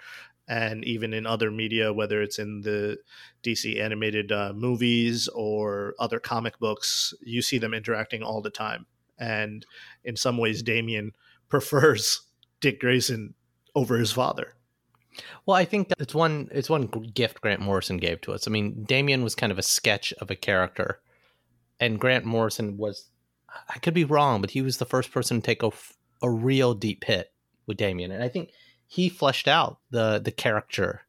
And 0.48 0.84
even 0.84 1.12
in 1.12 1.26
other 1.26 1.50
media, 1.50 1.92
whether 1.92 2.22
it's 2.22 2.38
in 2.38 2.62
the 2.62 2.98
DC 3.42 3.80
animated 3.80 4.32
uh, 4.32 4.52
movies 4.54 5.28
or 5.28 5.94
other 5.98 6.18
comic 6.18 6.58
books, 6.58 7.12
you 7.20 7.42
see 7.42 7.58
them 7.58 7.74
interacting 7.74 8.22
all 8.22 8.40
the 8.40 8.50
time. 8.50 8.86
And 9.18 9.66
in 10.04 10.16
some 10.16 10.38
ways, 10.38 10.62
Damian 10.62 11.12
prefers 11.48 12.22
Dick 12.60 12.80
Grayson 12.80 13.34
over 13.74 13.98
his 13.98 14.12
father. 14.12 14.54
Well, 15.46 15.56
I 15.56 15.64
think 15.64 15.92
it's 15.98 16.14
one 16.14 16.48
it's 16.52 16.70
one 16.70 16.86
gift 16.86 17.40
Grant 17.40 17.60
Morrison 17.60 17.96
gave 17.96 18.20
to 18.22 18.32
us. 18.32 18.46
I 18.46 18.50
mean, 18.50 18.84
Damian 18.84 19.24
was 19.24 19.34
kind 19.34 19.50
of 19.50 19.58
a 19.58 19.62
sketch 19.62 20.12
of 20.20 20.30
a 20.30 20.36
character, 20.36 21.00
and 21.80 21.98
Grant 21.98 22.24
Morrison 22.24 22.76
was 22.76 23.07
I 23.68 23.78
could 23.78 23.94
be 23.94 24.04
wrong, 24.04 24.40
but 24.40 24.50
he 24.50 24.62
was 24.62 24.78
the 24.78 24.84
first 24.84 25.12
person 25.12 25.40
to 25.40 25.46
take 25.46 25.62
a, 25.62 25.70
a 26.22 26.30
real 26.30 26.74
deep 26.74 27.04
hit 27.04 27.32
with 27.66 27.76
Damian, 27.76 28.10
and 28.10 28.22
I 28.22 28.28
think 28.28 28.50
he 28.86 29.08
fleshed 29.08 29.48
out 29.48 29.78
the 29.90 30.18
the 30.18 30.32
character 30.32 31.02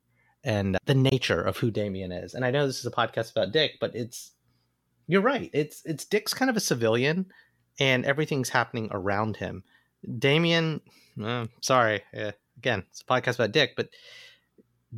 and 0.43 0.77
the 0.85 0.95
nature 0.95 1.41
of 1.41 1.57
who 1.57 1.71
Damian 1.71 2.11
is. 2.11 2.33
And 2.33 2.45
I 2.45 2.51
know 2.51 2.65
this 2.65 2.79
is 2.79 2.85
a 2.85 2.91
podcast 2.91 3.31
about 3.31 3.51
Dick, 3.51 3.73
but 3.79 3.95
it's 3.95 4.31
you're 5.07 5.21
right. 5.21 5.49
It's 5.53 5.81
it's 5.85 6.05
Dick's 6.05 6.33
kind 6.33 6.49
of 6.49 6.57
a 6.57 6.61
civilian, 6.61 7.25
and 7.79 8.05
everything's 8.05 8.49
happening 8.49 8.89
around 8.91 9.37
him. 9.37 9.63
Damian, 10.17 10.81
uh, 11.21 11.47
sorry, 11.61 12.03
uh, 12.17 12.31
again, 12.57 12.83
it's 12.89 13.01
a 13.01 13.05
podcast 13.05 13.35
about 13.35 13.51
Dick, 13.51 13.71
but 13.75 13.89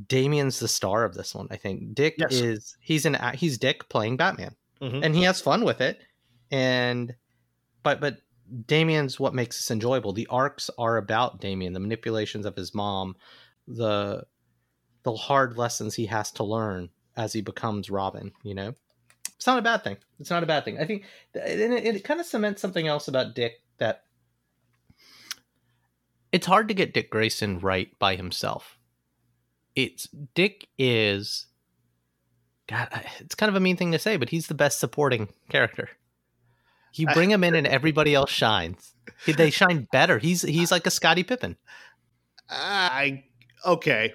Damian's 0.07 0.59
the 0.59 0.67
star 0.67 1.03
of 1.03 1.15
this 1.15 1.33
one. 1.33 1.47
I 1.49 1.57
think 1.57 1.93
Dick 1.93 2.15
yes. 2.17 2.33
is 2.33 2.77
he's 2.81 3.05
an 3.05 3.17
he's 3.35 3.57
Dick 3.57 3.89
playing 3.89 4.17
Batman, 4.17 4.55
mm-hmm. 4.81 5.03
and 5.03 5.15
he 5.15 5.23
has 5.23 5.41
fun 5.41 5.63
with 5.63 5.81
it. 5.81 5.99
And 6.51 7.15
but 7.83 7.99
but 7.99 8.17
Damian's 8.67 9.19
what 9.19 9.33
makes 9.33 9.57
this 9.57 9.71
enjoyable. 9.71 10.13
The 10.13 10.27
arcs 10.27 10.69
are 10.77 10.97
about 10.97 11.39
Damian, 11.39 11.73
the 11.73 11.79
manipulations 11.79 12.45
of 12.45 12.55
his 12.55 12.73
mom, 12.73 13.15
the 13.67 14.25
the 15.03 15.13
hard 15.15 15.57
lessons 15.57 15.95
he 15.95 16.05
has 16.07 16.31
to 16.33 16.43
learn 16.43 16.89
as 17.15 17.33
he 17.33 17.41
becomes 17.41 17.89
Robin. 17.89 18.31
You 18.43 18.55
know, 18.55 18.73
it's 19.35 19.47
not 19.47 19.57
a 19.57 19.63
bad 19.63 19.83
thing. 19.83 19.97
It's 20.19 20.29
not 20.29 20.43
a 20.43 20.47
bad 20.47 20.65
thing. 20.65 20.79
I 20.79 20.85
think 20.85 21.05
it, 21.33 21.95
it 21.95 22.03
kind 22.03 22.19
of 22.19 22.25
cements 22.25 22.61
something 22.61 22.87
else 22.87 23.07
about 23.07 23.35
Dick 23.35 23.61
that 23.77 24.03
it's 26.31 26.47
hard 26.47 26.67
to 26.67 26.73
get 26.73 26.93
Dick 26.93 27.09
Grayson 27.09 27.59
right 27.59 27.97
by 27.99 28.15
himself. 28.15 28.77
It's 29.75 30.07
Dick 30.35 30.67
is 30.77 31.47
God, 32.67 32.89
it's 33.19 33.35
kind 33.35 33.49
of 33.49 33.55
a 33.55 33.59
mean 33.59 33.77
thing 33.77 33.91
to 33.91 33.99
say, 33.99 34.17
but 34.17 34.29
he's 34.29 34.47
the 34.47 34.53
best 34.53 34.79
supporting 34.79 35.29
character. 35.49 35.89
You 36.93 37.07
bring 37.07 37.31
him 37.31 37.43
in 37.43 37.55
and 37.55 37.67
everybody 37.79 38.13
else 38.13 38.29
shines. 38.29 38.93
They 39.25 39.49
shine 39.49 39.87
better. 39.91 40.17
He's 40.17 40.41
he's 40.41 40.71
like 40.71 40.85
a 40.87 40.91
Scottie 40.91 41.23
Pippen. 41.23 41.57
I 42.49 43.23
okay. 43.65 44.13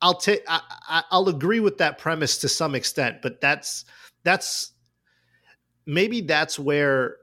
I'll 0.00 0.14
take 0.14 0.42
I, 0.46 1.02
I'll 1.10 1.28
agree 1.28 1.60
with 1.60 1.78
that 1.78 1.98
premise 1.98 2.38
to 2.38 2.48
some 2.48 2.74
extent, 2.74 3.22
but 3.22 3.40
that's 3.40 3.84
that's 4.24 4.72
maybe 5.86 6.20
that's 6.20 6.58
where 6.58 7.16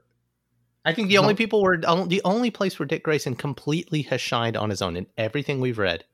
I 0.84 0.92
think 0.92 1.08
the 1.08 1.18
only 1.18 1.34
people 1.34 1.62
were 1.62 1.78
the 1.78 2.20
only 2.24 2.50
place 2.50 2.78
where 2.78 2.86
Dick 2.86 3.02
Grayson 3.02 3.36
completely 3.36 4.02
has 4.02 4.20
shined 4.20 4.56
on 4.56 4.70
his 4.70 4.82
own 4.82 4.96
in 4.96 5.06
everything 5.16 5.60
we've 5.60 5.78
read 5.78 6.04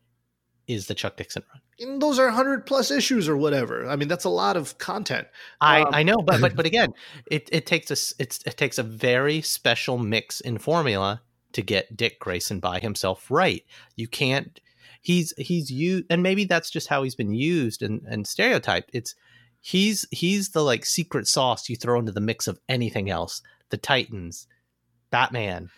is 0.73 0.87
the 0.87 0.95
Chuck 0.95 1.17
Dixon 1.17 1.43
run. 1.53 1.61
And 1.79 2.03
those 2.03 2.19
are 2.19 2.29
hundred 2.31 2.67
plus 2.67 2.91
issues 2.91 3.29
or 3.29 3.37
whatever. 3.37 3.89
I 3.89 3.97
mean, 3.97 4.09
that's 4.09 4.25
a 4.25 4.31
lot 4.31 4.57
of 4.57 4.79
content. 4.79 5.27
I, 5.61 5.83
um, 5.83 5.95
I 5.95 6.03
know, 6.03 6.17
but 6.19 6.41
but 6.41 6.57
but 6.57 6.67
again, 6.73 6.93
it, 7.27 7.49
it 7.53 7.67
takes 7.67 7.91
a 7.91 8.23
it's 8.23 8.43
it 8.45 8.57
takes 8.57 8.79
a 8.79 8.83
very 8.83 9.41
special 9.43 9.99
mix 9.99 10.41
in 10.41 10.59
formula 10.59 11.23
to 11.53 11.63
get 11.63 11.97
Dick 11.97 12.21
Grayson 12.21 12.61
by 12.61 12.79
himself 12.79 13.31
right. 13.31 13.65
You 13.97 14.09
can't. 14.09 14.61
He's 15.03 15.33
he's 15.39 15.71
used, 15.71 16.05
and 16.11 16.23
maybe 16.23 16.45
that's 16.45 16.71
just 16.71 16.89
how 16.89 17.03
he's 17.03 17.15
been 17.15 17.33
used 17.33 17.83
and 17.83 18.03
and 18.07 18.27
stereotyped. 18.27 18.91
It's 18.93 19.15
he's 19.61 20.07
he's 20.11 20.51
the 20.51 20.63
like 20.63 20.85
secret 20.85 21.27
sauce 21.27 21.69
you 21.69 21.77
throw 21.77 21.99
into 21.99 22.13
the 22.13 22.21
mix 22.21 22.47
of 22.47 22.61
anything 22.69 23.11
else. 23.11 23.43
The 23.71 23.79
Titans, 23.79 24.47
Batman. 25.11 25.71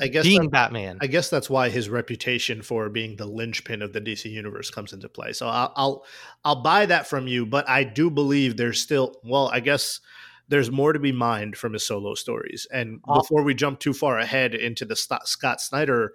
I 0.00 0.08
guess 0.08 0.24
being 0.24 0.42
that, 0.42 0.50
Batman. 0.50 0.98
I 1.00 1.06
guess 1.06 1.30
that's 1.30 1.48
why 1.48 1.70
his 1.70 1.88
reputation 1.88 2.62
for 2.62 2.88
being 2.90 3.16
the 3.16 3.26
linchpin 3.26 3.80
of 3.80 3.92
the 3.92 4.00
DC 4.00 4.30
universe 4.30 4.70
comes 4.70 4.92
into 4.92 5.08
play. 5.08 5.32
So 5.32 5.48
I'll, 5.48 5.72
I'll 5.76 6.04
I'll 6.44 6.62
buy 6.62 6.86
that 6.86 7.06
from 7.06 7.26
you, 7.26 7.46
but 7.46 7.68
I 7.68 7.84
do 7.84 8.10
believe 8.10 8.56
there's 8.56 8.80
still 8.80 9.16
well, 9.24 9.48
I 9.48 9.60
guess 9.60 10.00
there's 10.48 10.70
more 10.70 10.92
to 10.92 10.98
be 10.98 11.12
mined 11.12 11.56
from 11.56 11.72
his 11.72 11.86
solo 11.86 12.14
stories. 12.14 12.66
And 12.70 13.00
I'll, 13.08 13.20
before 13.20 13.42
we 13.42 13.54
jump 13.54 13.80
too 13.80 13.94
far 13.94 14.18
ahead 14.18 14.54
into 14.54 14.84
the 14.84 14.96
Scott 14.96 15.60
Snyder 15.60 16.12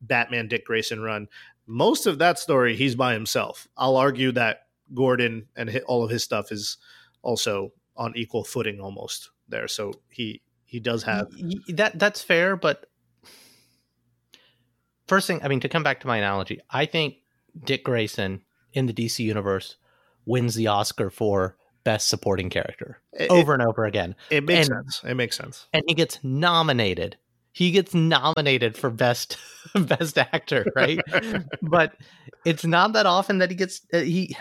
Batman 0.00 0.48
Dick 0.48 0.64
Grayson 0.64 1.00
run, 1.00 1.28
most 1.66 2.06
of 2.06 2.18
that 2.18 2.38
story 2.38 2.76
he's 2.76 2.94
by 2.94 3.14
himself. 3.14 3.66
I'll 3.76 3.96
argue 3.96 4.32
that 4.32 4.66
Gordon 4.94 5.48
and 5.56 5.80
all 5.86 6.04
of 6.04 6.10
his 6.10 6.22
stuff 6.22 6.52
is 6.52 6.78
also 7.22 7.72
on 7.96 8.12
equal 8.16 8.44
footing 8.44 8.80
almost 8.80 9.30
there. 9.48 9.66
So 9.66 9.92
he 10.08 10.42
he 10.64 10.80
does 10.80 11.02
have 11.02 11.28
that 11.68 11.98
that's 11.98 12.20
fair 12.20 12.54
but 12.54 12.87
first 15.08 15.26
thing 15.26 15.40
i 15.42 15.48
mean 15.48 15.60
to 15.60 15.68
come 15.68 15.82
back 15.82 16.00
to 16.00 16.06
my 16.06 16.18
analogy 16.18 16.60
i 16.70 16.86
think 16.86 17.16
dick 17.64 17.82
grayson 17.82 18.42
in 18.72 18.86
the 18.86 18.92
dc 18.92 19.18
universe 19.18 19.76
wins 20.26 20.54
the 20.54 20.66
oscar 20.66 21.10
for 21.10 21.56
best 21.88 22.08
supporting 22.08 22.50
character 22.50 23.00
it, 23.14 23.30
over 23.30 23.54
and 23.54 23.62
over 23.62 23.86
again. 23.86 24.14
It 24.28 24.44
makes 24.44 24.68
and, 24.68 24.84
sense. 24.84 25.02
It 25.04 25.14
makes 25.14 25.38
sense. 25.38 25.68
and 25.72 25.82
he 25.88 25.94
gets 25.94 26.22
nominated. 26.22 27.16
He 27.52 27.70
gets 27.70 27.94
nominated 27.94 28.76
for 28.76 28.90
best 28.90 29.38
best 29.74 30.18
actor 30.18 30.66
right? 30.76 31.00
But 31.62 31.94
it's 32.44 32.66
not 32.66 32.92
that 32.92 33.06
often 33.06 33.38
that 33.38 33.50
he 33.50 33.56
gets 33.56 33.80
uh, 33.92 34.00
he 34.00 34.36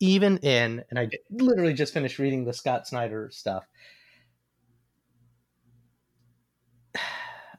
even 0.00 0.38
in 0.38 0.82
and 0.90 0.98
i 0.98 1.08
literally 1.30 1.72
just 1.72 1.94
finished 1.94 2.18
reading 2.18 2.44
the 2.44 2.52
scott 2.52 2.88
snyder 2.88 3.28
stuff 3.30 3.64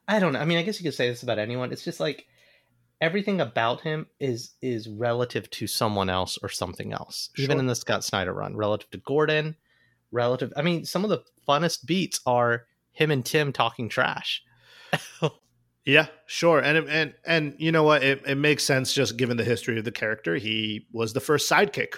I 0.06 0.18
don't 0.18 0.32
know. 0.32 0.38
I 0.38 0.44
mean, 0.44 0.58
I 0.58 0.62
guess 0.62 0.78
you 0.78 0.84
could 0.84 0.94
say 0.94 1.08
this 1.08 1.22
about 1.22 1.38
anyone. 1.38 1.72
It's 1.72 1.84
just 1.84 2.00
like 2.00 2.26
everything 3.00 3.40
about 3.40 3.80
him 3.80 4.06
is 4.20 4.54
is 4.62 4.88
relative 4.88 5.50
to 5.50 5.66
someone 5.66 6.10
else 6.10 6.38
or 6.42 6.48
something 6.48 6.92
else. 6.92 7.30
Sure. 7.34 7.44
Even 7.44 7.58
in 7.58 7.66
the 7.66 7.74
Scott 7.74 8.04
Snyder 8.04 8.32
run, 8.32 8.56
relative 8.56 8.90
to 8.90 8.98
Gordon, 8.98 9.56
relative. 10.10 10.52
I 10.56 10.62
mean, 10.62 10.84
some 10.84 11.04
of 11.04 11.10
the 11.10 11.22
funnest 11.48 11.86
beats 11.86 12.20
are 12.26 12.64
him 12.92 13.10
and 13.10 13.24
Tim 13.24 13.52
talking 13.52 13.88
trash. 13.88 14.42
yeah, 15.84 16.06
sure. 16.26 16.60
And 16.60 16.88
and 16.88 17.14
and 17.24 17.54
you 17.58 17.72
know 17.72 17.82
what? 17.82 18.02
It, 18.02 18.22
it 18.26 18.36
makes 18.36 18.64
sense 18.64 18.92
just 18.92 19.16
given 19.16 19.36
the 19.36 19.44
history 19.44 19.78
of 19.78 19.84
the 19.84 19.92
character. 19.92 20.36
He 20.36 20.86
was 20.92 21.12
the 21.12 21.20
first 21.20 21.50
sidekick, 21.50 21.96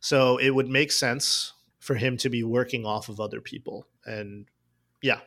so 0.00 0.36
it 0.38 0.50
would 0.50 0.68
make 0.68 0.92
sense 0.92 1.52
for 1.78 1.94
him 1.94 2.16
to 2.16 2.30
be 2.30 2.42
working 2.42 2.86
off 2.86 3.08
of 3.08 3.20
other 3.20 3.40
people 3.40 3.86
and 4.06 4.46
yeah. 5.04 5.20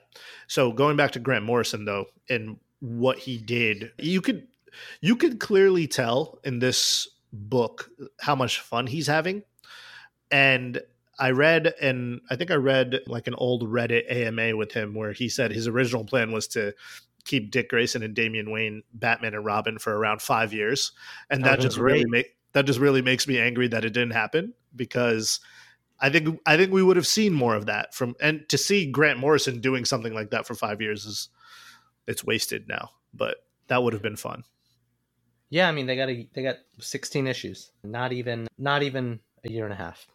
So 0.47 0.71
going 0.71 0.97
back 0.97 1.11
to 1.11 1.19
Grant 1.19 1.45
Morrison 1.45 1.85
though, 1.85 2.07
and 2.29 2.57
what 2.79 3.19
he 3.19 3.37
did, 3.37 3.91
you 3.99 4.21
could 4.21 4.47
you 5.01 5.15
could 5.15 5.39
clearly 5.39 5.87
tell 5.87 6.39
in 6.43 6.57
this 6.57 7.07
book 7.31 7.89
how 8.19 8.35
much 8.35 8.59
fun 8.59 8.87
he's 8.87 9.05
having. 9.05 9.43
And 10.31 10.81
I 11.19 11.29
read 11.29 11.75
and 11.79 12.21
I 12.29 12.35
think 12.35 12.49
I 12.49 12.55
read 12.55 13.01
like 13.05 13.27
an 13.27 13.35
old 13.35 13.69
Reddit 13.69 14.11
AMA 14.11 14.57
with 14.57 14.71
him 14.71 14.95
where 14.95 15.13
he 15.13 15.29
said 15.29 15.51
his 15.51 15.67
original 15.67 16.05
plan 16.05 16.31
was 16.31 16.47
to 16.49 16.73
keep 17.25 17.51
Dick 17.51 17.69
Grayson 17.69 18.01
and 18.01 18.15
Damian 18.15 18.49
Wayne 18.49 18.81
Batman 18.93 19.35
and 19.35 19.45
Robin 19.45 19.77
for 19.77 19.95
around 19.95 20.23
5 20.23 20.53
years. 20.53 20.91
And 21.29 21.43
oh, 21.43 21.49
that, 21.49 21.57
that 21.57 21.63
just 21.63 21.77
great. 21.77 21.93
really 21.93 22.09
make 22.09 22.35
that 22.53 22.65
just 22.65 22.79
really 22.79 23.03
makes 23.03 23.27
me 23.27 23.39
angry 23.39 23.67
that 23.67 23.85
it 23.85 23.93
didn't 23.93 24.13
happen 24.13 24.53
because 24.75 25.39
I 25.99 26.09
think 26.09 26.39
I 26.45 26.57
think 26.57 26.71
we 26.71 26.83
would 26.83 26.97
have 26.97 27.07
seen 27.07 27.33
more 27.33 27.55
of 27.55 27.65
that 27.65 27.93
from 27.93 28.15
and 28.21 28.47
to 28.49 28.57
see 28.57 28.89
Grant 28.89 29.19
Morrison 29.19 29.61
doing 29.61 29.85
something 29.85 30.13
like 30.13 30.29
that 30.31 30.45
for 30.45 30.53
five 30.53 30.81
years 30.81 31.05
is 31.05 31.29
it's 32.07 32.23
wasted 32.23 32.67
now. 32.67 32.91
But 33.13 33.37
that 33.67 33.83
would 33.83 33.93
have 33.93 34.01
been 34.01 34.15
fun. 34.15 34.43
Yeah, 35.49 35.67
I 35.67 35.71
mean 35.71 35.87
they 35.87 35.95
got 35.95 36.09
a, 36.09 36.27
they 36.33 36.43
got 36.43 36.57
16 36.79 37.25
issues, 37.27 37.71
not 37.83 38.13
even 38.13 38.47
not 38.57 38.83
even 38.83 39.19
a 39.43 39.51
year 39.51 39.63
and 39.63 39.73
a 39.73 39.77
half. 39.77 40.07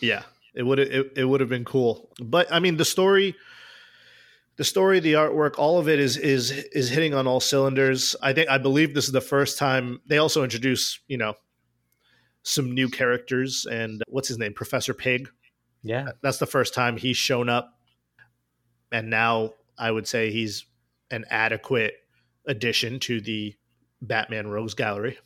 Yeah, 0.00 0.22
it 0.54 0.62
would 0.62 0.78
it, 0.78 1.12
it 1.16 1.24
would 1.24 1.40
have 1.40 1.50
been 1.50 1.64
cool. 1.64 2.10
But 2.20 2.52
I 2.52 2.58
mean 2.58 2.76
the 2.76 2.84
story 2.84 3.36
the 4.56 4.64
story, 4.64 5.00
the 5.00 5.14
artwork, 5.14 5.54
all 5.58 5.78
of 5.78 5.88
it 5.88 5.98
is 5.98 6.16
is 6.16 6.50
is 6.50 6.90
hitting 6.90 7.14
on 7.14 7.26
all 7.26 7.40
cylinders. 7.40 8.14
I 8.22 8.32
think 8.32 8.50
I 8.50 8.58
believe 8.58 8.94
this 8.94 9.06
is 9.06 9.12
the 9.12 9.20
first 9.20 9.58
time 9.58 10.00
they 10.06 10.18
also 10.18 10.44
introduce, 10.44 11.00
you 11.08 11.16
know, 11.16 11.34
some 12.42 12.72
new 12.72 12.88
characters 12.88 13.66
and 13.70 14.02
uh, 14.02 14.04
what's 14.08 14.28
his 14.28 14.38
name, 14.38 14.52
Professor 14.54 14.94
Pyg. 14.94 15.28
Yeah, 15.82 16.10
That's 16.22 16.38
the 16.38 16.46
first 16.46 16.74
time 16.74 16.96
he's 16.96 17.16
shown 17.16 17.48
up, 17.48 17.76
and 18.92 19.10
now 19.10 19.54
I 19.76 19.90
would 19.90 20.06
say 20.06 20.30
he's 20.30 20.64
an 21.10 21.24
adequate 21.28 21.94
addition 22.46 23.00
to 23.00 23.20
the 23.20 23.54
Batman 24.00 24.46
Rogues 24.48 24.74
Gallery. 24.74 25.18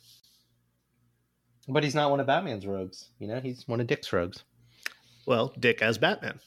but 1.69 1.83
he's 1.83 1.93
not 1.95 2.09
one 2.09 2.19
of 2.19 2.25
Batman's 2.27 2.65
rogues. 2.65 3.09
You 3.19 3.27
know, 3.27 3.39
he's 3.39 3.67
one 3.67 3.79
of 3.79 3.87
Dick's 3.87 4.11
rogues. 4.11 4.43
Well, 5.27 5.53
Dick 5.59 5.81
as 5.81 5.97
Batman. 5.97 6.39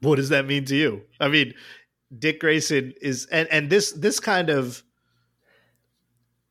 What 0.00 0.16
does 0.16 0.30
that 0.30 0.46
mean 0.46 0.64
to 0.66 0.76
you? 0.76 1.02
I 1.20 1.28
mean, 1.28 1.54
Dick 2.18 2.40
Grayson 2.40 2.92
is 3.00 3.26
and 3.26 3.48
and 3.50 3.70
this 3.70 3.92
this 3.92 4.18
kind 4.20 4.50
of 4.50 4.82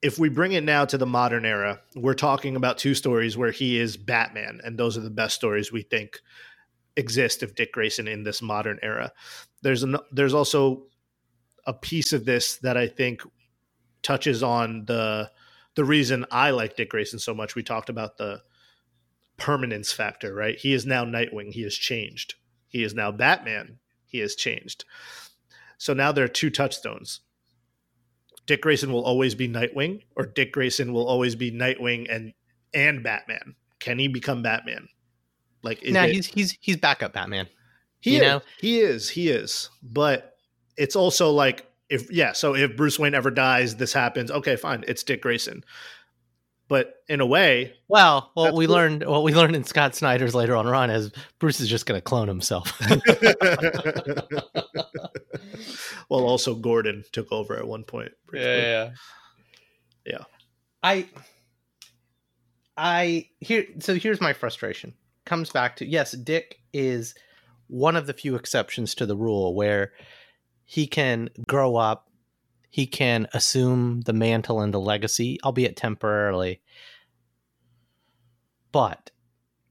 if 0.02 0.18
we 0.18 0.30
bring 0.30 0.54
it 0.54 0.64
now 0.64 0.86
to 0.86 0.98
the 0.98 1.06
modern 1.06 1.46
era, 1.46 1.80
we're 1.96 2.14
talking 2.14 2.56
about 2.56 2.78
two 2.78 2.96
stories 2.96 3.38
where 3.38 3.52
he 3.52 3.80
is 3.80 3.98
Batman, 3.98 4.60
and 4.64 4.78
those 4.78 4.98
are 4.98 5.02
the 5.02 5.10
best 5.10 5.36
stories 5.36 5.72
we 5.72 5.84
think 5.84 6.20
exist 6.96 7.44
of 7.44 7.56
Dick 7.56 7.72
Grayson 7.72 8.08
in 8.08 8.24
this 8.24 8.42
modern 8.42 8.80
era. 8.82 9.12
There's 9.62 9.84
an, 9.84 9.98
there's 10.12 10.34
also 10.34 10.84
a 11.66 11.74
piece 11.74 12.14
of 12.14 12.26
this 12.26 12.58
that 12.58 12.78
I 12.78 12.88
think 12.88 13.22
touches 14.02 14.42
on 14.42 14.86
the 14.86 15.30
the 15.76 15.86
reason 15.86 16.26
I 16.32 16.50
like 16.50 16.76
Dick 16.76 16.90
Grayson 16.90 17.20
so 17.20 17.34
much. 17.34 17.56
We 17.56 17.64
talked 17.64 17.90
about 17.90 18.18
the 18.18 18.42
permanence 19.38 19.94
factor, 19.94 20.34
right? 20.34 20.58
He 20.58 20.74
is 20.74 20.86
now 20.86 21.06
Nightwing. 21.06 21.54
He 21.54 21.62
has 21.62 21.76
changed. 21.76 22.36
He 22.68 22.84
is 22.84 22.94
now 22.94 23.12
Batman. 23.12 23.78
He 24.06 24.20
has 24.20 24.36
changed. 24.36 24.84
So 25.78 25.94
now 25.94 26.12
there 26.12 26.26
are 26.26 26.30
two 26.30 26.50
touchstones. 26.50 27.22
Dick 28.52 28.64
Grayson 28.64 28.92
will 28.92 29.06
always 29.06 29.34
be 29.34 29.48
Nightwing, 29.48 30.02
or 30.18 30.26
Dick 30.26 30.52
Grayson 30.52 30.92
will 30.92 31.08
always 31.08 31.38
be 31.38 31.54
Nightwing 31.54 32.14
and 32.14 32.34
and 32.74 33.02
Batman. 33.02 33.56
Can 33.80 33.98
he 33.98 34.10
become 34.10 34.44
Batman? 34.44 34.90
Like 35.64 35.82
No, 35.86 36.06
he's 36.06 36.28
he's 36.28 36.58
he's 36.60 36.76
backup 36.76 37.14
Batman. 37.14 37.48
he 38.02 38.18
you 38.18 38.18
is, 38.18 38.22
know? 38.24 38.42
he 38.60 38.82
is 38.82 39.10
he 39.10 39.30
is 39.30 39.70
but 39.82 40.36
it's 40.76 40.98
also 40.98 41.32
like 41.32 41.66
if 41.88 42.12
yeah 42.12 42.34
so 42.34 42.56
if 42.56 42.76
bruce 42.76 43.00
wayne 43.00 43.16
ever 43.16 43.32
dies 43.32 43.78
this 43.78 43.94
happens 43.94 44.32
okay 44.32 44.58
fine 44.58 44.84
it's 44.86 45.02
dick 45.04 45.22
grayson 45.22 45.64
but 46.68 46.96
in 47.08 47.22
a 47.22 47.26
way 47.26 47.74
Well, 47.88 48.32
what 48.34 48.54
we 48.54 48.66
cool. 48.66 48.76
learned, 48.76 49.06
what 49.06 49.24
we 49.24 49.34
learned 49.34 49.56
in 49.56 49.64
Scott 49.66 49.96
Snyder's 49.96 50.34
later 50.36 50.56
on 50.58 50.68
run 50.68 50.90
is 50.90 51.12
Bruce 51.40 51.60
is 51.62 51.68
just 51.70 51.86
going 51.86 51.98
to 51.98 52.02
clone 52.02 52.28
himself. 52.30 52.78
well 56.10 56.26
also 56.26 56.56
gordon 56.56 57.04
took 57.12 57.32
over 57.32 57.58
at 57.58 57.68
one 57.68 57.84
point 57.84 58.12
briefly. 58.28 58.50
yeah. 58.50 58.92
Yeah. 60.06 60.24
I 60.84 61.08
I 62.78 63.30
here 63.40 63.66
so 63.80 63.96
here's 63.96 64.22
my 64.22 64.34
frustration. 64.34 64.94
Comes 65.26 65.52
back 65.52 65.76
to 65.78 65.86
yes, 65.86 66.12
Dick 66.14 66.60
is 66.74 67.14
one 67.68 67.96
of 67.96 68.08
the 68.08 68.14
few 68.14 68.36
exceptions 68.36 68.96
to 68.96 69.06
the 69.06 69.16
rule 69.16 69.54
where 69.54 69.94
he 70.66 70.88
can 70.88 71.30
grow 71.48 71.76
up, 71.76 72.10
he 72.70 72.88
can 72.88 73.28
assume 73.34 74.02
the 74.02 74.14
mantle 74.14 74.62
and 74.62 74.74
the 74.74 74.80
legacy, 74.80 75.38
albeit 75.44 75.78
temporarily. 75.78 76.62
But 78.72 79.12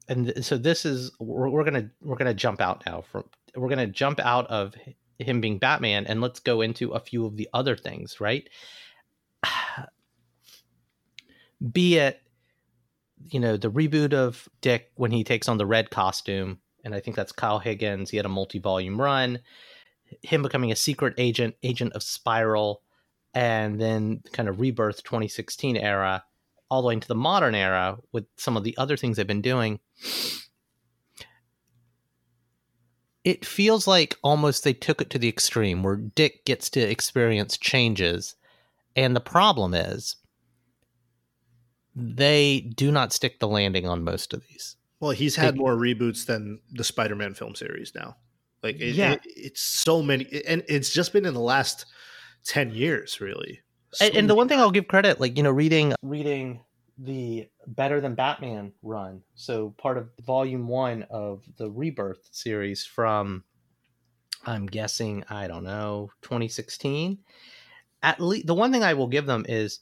and 0.09 0.45
so 0.45 0.57
this 0.57 0.85
is 0.85 1.11
we're, 1.19 1.49
we're 1.49 1.65
gonna 1.65 1.91
we're 2.01 2.17
gonna 2.17 2.35
jump 2.35 2.61
out 2.61 2.85
now 2.87 3.01
from 3.01 3.25
we're 3.57 3.69
gonna 3.69 3.87
jump 3.87 4.21
out 4.21 4.47
of 4.49 4.75
him 5.23 5.41
being 5.41 5.59
Batman 5.59 6.07
and 6.07 6.21
let's 6.21 6.41
go 6.41 6.61
into 6.61 6.91
a 6.91 7.01
few 7.01 7.27
of 7.27 7.37
the 7.37 7.49
other 7.53 7.77
things, 7.77 8.21
right? 8.21 8.49
Be 11.73 11.99
it 11.99 12.23
you 13.29 13.41
know 13.41 13.57
the 13.57 13.71
reboot 13.71 14.13
of 14.13 14.49
Dick 14.61 14.91
when 14.95 15.11
he 15.11 15.25
takes 15.25 15.49
on 15.49 15.59
the 15.59 15.67
red 15.67 15.91
costume, 15.91 16.59
and 16.85 16.95
I 16.95 17.01
think 17.01 17.17
that's 17.17 17.33
Kyle 17.33 17.59
Higgins. 17.59 18.11
He 18.11 18.17
had 18.17 18.27
a 18.27 18.31
multi-volume 18.31 19.01
run. 19.01 19.41
Him 20.23 20.43
becoming 20.43 20.73
a 20.73 20.77
secret 20.77 21.15
agent, 21.19 21.55
agent 21.63 21.93
of 21.93 22.03
Spyral, 22.03 22.77
and 23.35 23.81
then 23.81 24.23
kind 24.33 24.49
of 24.49 24.61
rebirth 24.61 25.05
2016 25.05 25.77
era, 25.77 26.25
all 26.71 26.83
the 26.83 26.89
way 26.89 26.95
into 26.95 27.09
the 27.09 27.15
modern 27.15 27.55
era 27.55 27.99
with 28.13 28.25
some 28.37 28.57
of 28.57 28.65
the 28.65 28.77
other 28.77 28.97
things 28.97 29.17
they've 29.17 29.27
been 29.27 29.43
doing. 29.43 29.79
It 33.25 33.45
feels 33.45 33.87
like 33.87 34.17
almost 34.23 34.65
they 34.65 34.73
took 34.73 35.01
it 35.01 35.11
to 35.11 35.19
the 35.19 35.29
extreme 35.29 35.83
where 35.83 35.97
Dick 35.97 36.45
gets 36.45 36.71
to 36.71 36.81
experience 36.81 37.59
changes. 37.59 38.35
And 38.97 39.15
the 39.15 39.21
problem 39.21 39.75
is 39.75 40.17
they 41.95 42.61
do 42.77 42.91
not 42.93 43.13
stick 43.13 43.41
the 43.41 43.49
landing 43.49 43.87
on 43.87 44.05
most 44.05 44.33
of 44.33 44.43
these. 44.49 44.77
well 45.01 45.11
he's 45.13 45.35
had 45.37 45.55
They- 45.55 45.59
more 45.59 45.77
reboots 45.77 46.27
than 46.27 46.61
the 46.73 46.85
spider-man 46.85 47.35
film 47.35 47.55
series 47.55 47.93
now 47.95 48.17
like 48.63 48.77
it, 48.77 48.95
Yeah. 48.95 49.13
it- 49.15 49.21
it's 49.25 49.61
so 49.63 50.03
many 50.03 50.27
and 50.47 50.63
it's 50.69 50.93
just 50.93 51.13
been 51.13 51.25
in 51.27 51.35
the 51.35 51.41
last 51.41 51.87
10 52.45 52.71
years 52.75 53.21
really 53.21 53.61
So 53.93 54.05
and, 54.07 54.15
and 54.17 54.31
the 54.31 54.35
one 54.35 54.47
thing 54.49 54.61
I'll 54.61 54.71
give 54.71 54.87
credit, 54.89 55.21
like 55.21 55.37
you 55.37 55.43
know, 55.43 55.51
reading 55.51 55.95
reading 56.03 56.65
the 56.99 57.49
Better 57.75 58.01
Than 58.01 58.15
Batman 58.15 58.73
run, 58.83 59.23
so 59.35 59.71
part 59.79 59.97
of 59.97 60.11
Volume 60.21 60.67
One 60.67 61.05
of 61.11 61.45
the 61.57 61.71
Rebirth 61.71 62.29
series 62.33 62.85
from, 62.85 63.45
I'm 64.45 64.67
guessing, 64.67 65.25
I 65.31 65.47
don't 65.47 65.65
know, 65.65 66.11
2016. 66.23 67.19
At 68.03 68.21
least 68.21 68.47
the 68.47 68.55
one 68.55 68.73
thing 68.73 68.83
I 68.83 68.95
will 68.95 69.07
give 69.07 69.27
them 69.27 69.47
is 69.49 69.81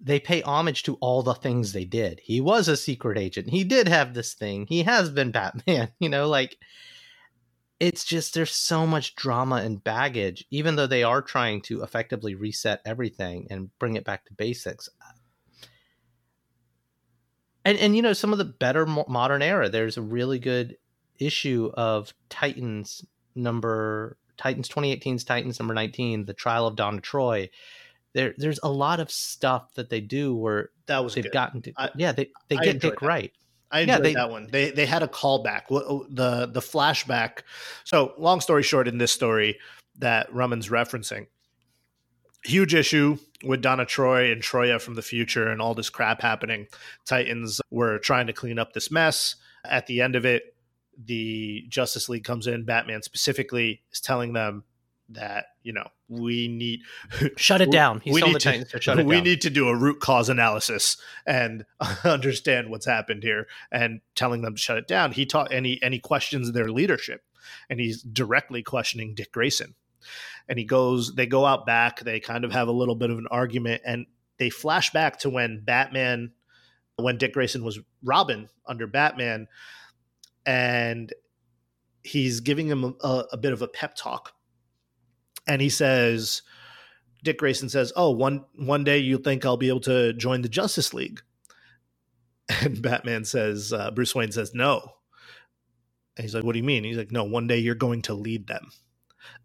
they 0.00 0.20
pay 0.20 0.42
homage 0.42 0.82
to 0.84 0.96
all 1.00 1.22
the 1.22 1.34
things 1.34 1.72
they 1.72 1.84
did. 1.84 2.20
He 2.22 2.40
was 2.40 2.68
a 2.68 2.76
secret 2.76 3.18
agent. 3.18 3.48
He 3.48 3.64
did 3.64 3.88
have 3.88 4.14
this 4.14 4.34
thing. 4.34 4.66
He 4.68 4.82
has 4.82 5.10
been 5.10 5.32
Batman. 5.32 5.90
You 5.98 6.08
know, 6.08 6.28
like 6.28 6.58
it's 7.80 8.04
just 8.04 8.34
there's 8.34 8.54
so 8.54 8.86
much 8.86 9.14
drama 9.16 9.56
and 9.56 9.82
baggage 9.84 10.44
even 10.50 10.76
though 10.76 10.86
they 10.86 11.02
are 11.02 11.20
trying 11.20 11.60
to 11.60 11.82
effectively 11.82 12.34
reset 12.34 12.80
everything 12.86 13.46
and 13.50 13.70
bring 13.78 13.96
it 13.96 14.04
back 14.04 14.24
to 14.24 14.34
basics 14.34 14.88
and 17.66 17.78
and 17.78 17.94
you 17.96 18.00
know 18.02 18.12
some 18.14 18.32
of 18.32 18.38
the 18.38 18.44
better 18.44 18.86
mo- 18.86 19.04
modern 19.08 19.42
era 19.42 19.68
there's 19.68 19.96
a 19.98 20.02
really 20.02 20.38
good 20.38 20.76
issue 21.18 21.70
of 21.74 22.14
titans 22.30 23.04
number 23.34 24.16
titans 24.38 24.68
2018's 24.68 25.24
titans 25.24 25.58
number 25.60 25.74
19 25.74 26.24
the 26.26 26.32
trial 26.34 26.66
of 26.66 26.76
donna 26.76 27.00
troy 27.00 27.48
there 28.14 28.34
there's 28.38 28.60
a 28.62 28.68
lot 28.70 29.00
of 29.00 29.10
stuff 29.10 29.74
that 29.74 29.90
they 29.90 30.00
do 30.00 30.34
where 30.34 30.70
that 30.86 31.02
was 31.04 31.14
they've 31.14 31.24
good. 31.24 31.32
gotten 31.32 31.60
to 31.62 31.72
I- 31.76 31.90
yeah 31.96 32.12
they, 32.12 32.30
they 32.48 32.56
I 32.56 32.64
get 32.64 32.80
dick 32.80 33.00
that. 33.00 33.06
right 33.06 33.32
I 33.70 33.80
Yeah, 33.80 33.96
enjoyed 33.96 34.04
they- 34.04 34.14
that 34.14 34.30
one. 34.30 34.46
They 34.50 34.70
they 34.70 34.86
had 34.86 35.02
a 35.02 35.08
callback. 35.08 35.62
The 35.68 36.46
the 36.46 36.60
flashback. 36.60 37.40
So 37.82 38.14
long 38.16 38.40
story 38.40 38.62
short, 38.62 38.86
in 38.86 38.98
this 38.98 39.10
story 39.10 39.58
that 39.98 40.32
Rumman's 40.32 40.68
referencing, 40.68 41.26
huge 42.44 42.74
issue 42.74 43.18
with 43.44 43.62
Donna 43.62 43.84
Troy 43.84 44.30
and 44.32 44.42
Troia 44.42 44.78
from 44.78 44.94
the 44.94 45.02
future 45.02 45.48
and 45.48 45.60
all 45.60 45.74
this 45.74 45.90
crap 45.90 46.22
happening. 46.22 46.66
Titans 47.04 47.60
were 47.70 47.98
trying 47.98 48.26
to 48.26 48.32
clean 48.32 48.58
up 48.58 48.72
this 48.72 48.90
mess. 48.90 49.36
At 49.64 49.86
the 49.86 50.00
end 50.00 50.16
of 50.16 50.24
it, 50.24 50.54
the 50.98 51.64
Justice 51.68 52.08
League 52.08 52.24
comes 52.24 52.46
in. 52.46 52.64
Batman 52.64 53.02
specifically 53.02 53.82
is 53.92 54.00
telling 54.00 54.32
them 54.32 54.64
that 55.08 55.46
you 55.62 55.72
know 55.72 55.86
we 56.08 56.48
need 56.48 56.80
shut 57.36 57.60
it 57.60 57.70
down 57.70 58.00
he's 58.00 58.14
we 58.14 58.20
need 58.22 58.34
the 58.34 58.38
to- 58.40 58.50
titans 58.50 58.70
to 58.72 58.80
shut 58.80 58.98
it 58.98 59.02
down. 59.02 59.08
we 59.08 59.20
need 59.20 59.40
to 59.40 59.50
do 59.50 59.68
a 59.68 59.76
root 59.76 60.00
cause 60.00 60.28
analysis 60.28 60.96
and 61.26 61.64
understand 62.04 62.70
what's 62.70 62.86
happened 62.86 63.22
here 63.22 63.46
and 63.70 64.00
telling 64.16 64.42
them 64.42 64.54
to 64.56 64.60
shut 64.60 64.76
it 64.76 64.88
down 64.88 65.12
he 65.12 65.24
taught 65.24 65.52
any 65.52 65.80
any 65.80 65.98
questions 66.00 66.50
their 66.52 66.70
leadership 66.70 67.22
and 67.70 67.78
he's 67.78 68.02
directly 68.02 68.62
questioning 68.62 69.14
dick 69.14 69.30
grayson 69.30 69.74
and 70.48 70.58
he 70.58 70.64
goes 70.64 71.14
they 71.14 71.26
go 71.26 71.44
out 71.44 71.66
back 71.66 72.00
they 72.00 72.20
kind 72.20 72.44
of 72.44 72.52
have 72.52 72.68
a 72.68 72.72
little 72.72 72.94
bit 72.94 73.10
of 73.10 73.18
an 73.18 73.26
argument 73.30 73.82
and 73.84 74.06
they 74.38 74.50
flash 74.50 74.90
back 74.92 75.18
to 75.18 75.30
when 75.30 75.62
batman 75.64 76.32
when 76.96 77.18
dick 77.18 77.32
grayson 77.32 77.64
was 77.64 77.78
robin 78.02 78.48
under 78.66 78.86
batman 78.86 79.46
and 80.44 81.12
he's 82.02 82.40
giving 82.40 82.68
him 82.68 82.94
a, 83.02 83.24
a 83.32 83.36
bit 83.36 83.52
of 83.52 83.62
a 83.62 83.68
pep 83.68 83.94
talk 83.96 84.32
and 85.46 85.60
he 85.60 85.68
says 85.68 86.42
Dick 87.26 87.38
Grayson 87.38 87.68
says, 87.68 87.92
"Oh, 87.96 88.10
one 88.10 88.44
one 88.54 88.84
day 88.84 88.98
you 88.98 89.18
think 89.18 89.44
I'll 89.44 89.56
be 89.56 89.68
able 89.68 89.80
to 89.80 90.12
join 90.12 90.42
the 90.42 90.48
Justice 90.48 90.94
League," 90.94 91.22
and 92.62 92.80
Batman 92.80 93.24
says, 93.24 93.72
uh, 93.72 93.90
"Bruce 93.90 94.14
Wayne 94.14 94.30
says 94.30 94.54
no." 94.54 94.92
And 96.16 96.24
he's 96.24 96.36
like, 96.36 96.44
"What 96.44 96.52
do 96.52 96.58
you 96.60 96.64
mean?" 96.64 96.84
He's 96.84 96.96
like, 96.96 97.10
"No, 97.10 97.24
one 97.24 97.48
day 97.48 97.58
you're 97.58 97.74
going 97.74 98.02
to 98.02 98.14
lead 98.14 98.46
them," 98.46 98.70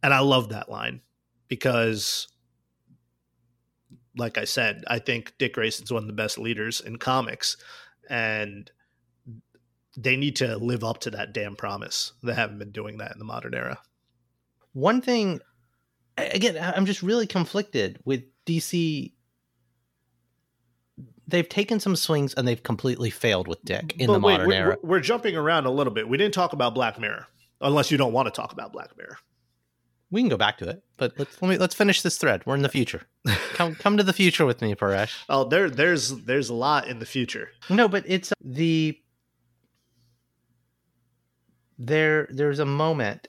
and 0.04 0.14
I 0.14 0.20
love 0.20 0.50
that 0.50 0.70
line 0.70 1.02
because, 1.48 2.28
like 4.18 4.38
I 4.38 4.46
said, 4.46 4.84
I 4.88 5.00
think 5.00 5.34
Dick 5.38 5.54
Grayson's 5.54 5.92
one 5.92 6.04
of 6.04 6.08
the 6.08 6.14
best 6.14 6.38
leaders 6.38 6.82
in 6.82 6.98
comics, 6.98 7.58
and 8.10 8.72
they 9.98 10.16
need 10.16 10.38
to 10.38 10.58
live 10.58 10.84
up 10.84 11.00
to 11.00 11.12
that 11.12 11.34
damn 11.34 11.56
promise. 11.56 12.14
They 12.24 12.34
haven't 12.34 12.60
been 12.60 12.72
doing 12.72 12.98
that 12.98 13.12
in 13.12 13.20
the 13.20 13.26
modern 13.26 13.54
era. 13.54 13.80
One 14.74 15.02
thing, 15.02 15.42
again, 16.18 16.58
I'm 16.58 16.86
just 16.86 17.04
really 17.04 17.28
conflicted 17.28 18.00
with 18.06 18.24
DC. 18.46 19.12
They've 21.28 21.50
taken 21.50 21.80
some 21.80 21.96
swings 21.96 22.34
and 22.34 22.48
they've 22.48 22.62
completely 22.62 23.10
failed 23.10 23.48
with 23.48 23.64
Dick 23.64 23.96
in 23.98 24.08
But 24.08 24.14
the 24.14 24.20
wait, 24.20 24.34
modern 24.34 24.48
we're, 24.48 24.54
era. 24.54 24.78
We're, 24.82 24.90
we're 24.90 25.00
jumping 25.02 25.36
around 25.36 25.66
a 25.66 25.72
little 25.72 25.94
bit. 25.94 26.08
We 26.08 26.18
didn't 26.18 26.34
talk 26.34 26.54
about 26.54 26.74
Black 26.74 27.00
Mirror, 27.00 27.28
unless 27.60 27.92
you 27.92 27.98
don't 27.98 28.14
want 28.14 28.28
to 28.28 28.32
talk 28.32 28.54
about 28.54 28.72
Black 28.74 28.96
Mirror. 28.98 29.18
We 30.12 30.22
can 30.22 30.30
go 30.30 30.38
back 30.38 30.58
to 30.58 30.70
it, 30.70 30.84
but 30.98 31.14
let's 31.18 31.42
let 31.42 31.50
me 31.50 31.58
let's 31.58 31.74
finish 31.74 32.02
this 32.02 32.18
thread. 32.18 32.44
We're 32.46 32.56
in 32.56 32.62
the 32.62 32.70
future. 32.70 33.04
Come 33.54 33.76
come 33.76 33.98
to 33.98 34.04
the 34.04 34.14
future 34.14 34.46
with 34.46 34.62
me, 34.62 34.76
Paresh. 34.76 35.14
Oh, 35.30 35.46
there, 35.46 35.70
there's 35.70 36.10
there's 36.10 36.50
a 36.50 36.54
lot 36.54 36.88
in 36.88 37.00
the 37.00 37.06
future. 37.06 37.50
No, 37.70 37.88
but 37.88 38.04
it's 38.06 38.34
the 38.44 39.00
there 41.80 42.28
there's 42.30 42.60
a 42.60 42.66
moment 42.66 43.28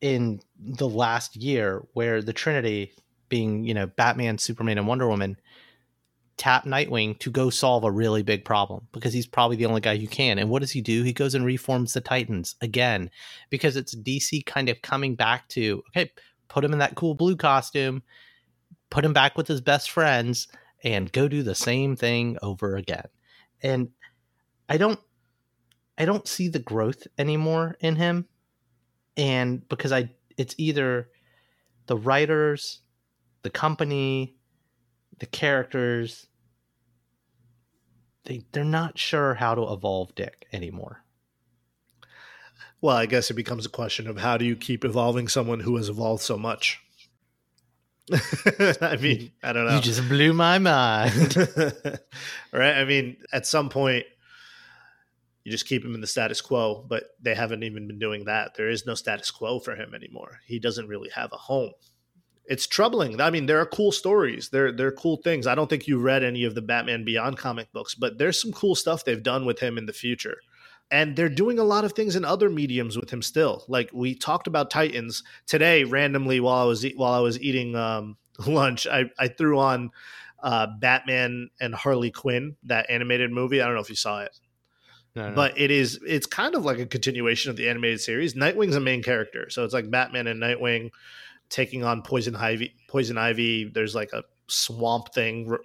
in 0.00 0.40
the 0.58 0.88
last 0.88 1.36
year 1.36 1.84
where 1.92 2.22
the 2.22 2.32
Trinity, 2.32 2.92
being, 3.28 3.64
you 3.64 3.74
know, 3.74 3.86
Batman, 3.86 4.38
Superman, 4.38 4.78
and 4.78 4.86
Wonder 4.86 5.08
Woman, 5.08 5.36
tap 6.36 6.64
Nightwing 6.64 7.18
to 7.20 7.30
go 7.30 7.50
solve 7.50 7.84
a 7.84 7.90
really 7.90 8.22
big 8.22 8.44
problem 8.44 8.86
because 8.92 9.12
he's 9.12 9.26
probably 9.26 9.56
the 9.56 9.66
only 9.66 9.80
guy 9.80 9.96
who 9.96 10.06
can. 10.06 10.38
And 10.38 10.50
what 10.50 10.60
does 10.60 10.70
he 10.70 10.80
do? 10.80 11.02
He 11.02 11.12
goes 11.12 11.34
and 11.34 11.44
reforms 11.44 11.94
the 11.94 12.00
Titans 12.00 12.56
again 12.60 13.10
because 13.50 13.76
it's 13.76 13.94
DC 13.94 14.44
kind 14.44 14.68
of 14.68 14.82
coming 14.82 15.14
back 15.14 15.48
to, 15.50 15.82
okay, 15.90 16.10
put 16.48 16.64
him 16.64 16.72
in 16.72 16.78
that 16.78 16.94
cool 16.94 17.14
blue 17.14 17.36
costume, 17.36 18.02
put 18.90 19.04
him 19.04 19.12
back 19.12 19.36
with 19.36 19.48
his 19.48 19.60
best 19.60 19.90
friends, 19.90 20.48
and 20.84 21.12
go 21.12 21.26
do 21.26 21.42
the 21.42 21.54
same 21.54 21.96
thing 21.96 22.36
over 22.42 22.76
again. 22.76 23.08
And 23.62 23.88
I 24.68 24.76
don't 24.76 25.00
I 25.98 26.04
don't 26.04 26.28
see 26.28 26.48
the 26.48 26.58
growth 26.58 27.06
anymore 27.16 27.76
in 27.80 27.96
him. 27.96 28.26
And 29.16 29.66
because 29.68 29.92
I 29.92 30.10
it's 30.36 30.54
either 30.58 31.08
the 31.86 31.96
writers, 31.96 32.80
the 33.42 33.50
company, 33.50 34.35
the 35.18 35.26
characters 35.26 36.26
they 38.24 38.44
they're 38.52 38.64
not 38.64 38.98
sure 38.98 39.34
how 39.34 39.54
to 39.54 39.72
evolve 39.72 40.14
Dick 40.14 40.46
anymore. 40.52 41.02
Well, 42.80 42.96
I 42.96 43.06
guess 43.06 43.30
it 43.30 43.34
becomes 43.34 43.64
a 43.64 43.70
question 43.70 44.06
of 44.06 44.18
how 44.18 44.36
do 44.36 44.44
you 44.44 44.54
keep 44.54 44.84
evolving 44.84 45.28
someone 45.28 45.60
who 45.60 45.76
has 45.76 45.88
evolved 45.88 46.22
so 46.22 46.36
much. 46.36 46.80
I 48.80 48.96
mean, 49.00 49.32
I 49.42 49.52
don't 49.52 49.66
know. 49.66 49.76
You 49.76 49.80
just 49.80 50.08
blew 50.08 50.32
my 50.32 50.58
mind. 50.58 51.36
right? 52.52 52.76
I 52.76 52.84
mean, 52.84 53.16
at 53.32 53.46
some 53.46 53.68
point, 53.68 54.04
you 55.42 55.50
just 55.50 55.66
keep 55.66 55.84
him 55.84 55.94
in 55.94 56.00
the 56.00 56.06
status 56.06 56.40
quo, 56.40 56.84
but 56.88 57.04
they 57.20 57.34
haven't 57.34 57.62
even 57.62 57.86
been 57.86 57.98
doing 57.98 58.26
that. 58.26 58.54
There 58.56 58.68
is 58.68 58.86
no 58.86 58.94
status 58.94 59.30
quo 59.30 59.58
for 59.58 59.74
him 59.74 59.94
anymore. 59.94 60.40
He 60.44 60.58
doesn't 60.58 60.88
really 60.88 61.10
have 61.10 61.32
a 61.32 61.36
home. 61.36 61.72
It's 62.48 62.66
troubling. 62.66 63.20
I 63.20 63.30
mean, 63.30 63.46
there 63.46 63.60
are 63.60 63.66
cool 63.66 63.90
stories. 63.92 64.50
There, 64.50 64.70
there 64.70 64.86
are 64.86 64.92
cool 64.92 65.16
things. 65.16 65.46
I 65.46 65.54
don't 65.56 65.68
think 65.68 65.88
you 65.88 65.98
read 65.98 66.22
any 66.22 66.44
of 66.44 66.54
the 66.54 66.62
Batman 66.62 67.04
Beyond 67.04 67.36
comic 67.38 67.72
books, 67.72 67.94
but 67.94 68.18
there's 68.18 68.40
some 68.40 68.52
cool 68.52 68.74
stuff 68.76 69.04
they've 69.04 69.22
done 69.22 69.44
with 69.46 69.58
him 69.58 69.76
in 69.78 69.86
the 69.86 69.92
future. 69.92 70.38
And 70.88 71.16
they're 71.16 71.28
doing 71.28 71.58
a 71.58 71.64
lot 71.64 71.84
of 71.84 71.92
things 71.94 72.14
in 72.14 72.24
other 72.24 72.48
mediums 72.48 72.96
with 72.96 73.10
him 73.10 73.20
still. 73.20 73.64
Like 73.66 73.90
we 73.92 74.14
talked 74.14 74.46
about 74.46 74.70
Titans 74.70 75.24
today, 75.46 75.82
randomly 75.82 76.38
while 76.38 76.62
I 76.62 76.64
was 76.66 76.86
e- 76.86 76.94
while 76.96 77.12
I 77.14 77.18
was 77.18 77.40
eating 77.40 77.74
um, 77.74 78.16
lunch, 78.46 78.86
I, 78.86 79.06
I 79.18 79.26
threw 79.26 79.58
on 79.58 79.90
uh, 80.40 80.68
Batman 80.78 81.50
and 81.60 81.74
Harley 81.74 82.12
Quinn, 82.12 82.54
that 82.64 82.88
animated 82.88 83.32
movie. 83.32 83.60
I 83.60 83.64
don't 83.66 83.74
know 83.74 83.80
if 83.80 83.90
you 83.90 83.96
saw 83.96 84.20
it 84.20 84.38
No, 85.16 85.30
no. 85.30 85.34
but 85.34 85.58
it 85.58 85.72
is 85.72 85.98
it's 86.06 86.26
kind 86.26 86.54
of 86.54 86.64
like 86.64 86.78
a 86.78 86.86
continuation 86.86 87.50
of 87.50 87.56
the 87.56 87.68
animated 87.68 88.00
series. 88.00 88.34
Nightwing's 88.36 88.76
a 88.76 88.80
main 88.80 89.02
character, 89.02 89.50
so 89.50 89.64
it's 89.64 89.74
like 89.74 89.90
Batman 89.90 90.28
and 90.28 90.40
Nightwing 90.40 90.90
taking 91.48 91.84
on 91.84 92.02
Poison 92.02 92.36
Ivy. 92.36 92.74
Poison 92.88 93.18
Ivy. 93.18 93.70
There's 93.72 93.94
like 93.94 94.12
a 94.12 94.24
swamp 94.48 95.12
thing 95.12 95.48
r- 95.50 95.60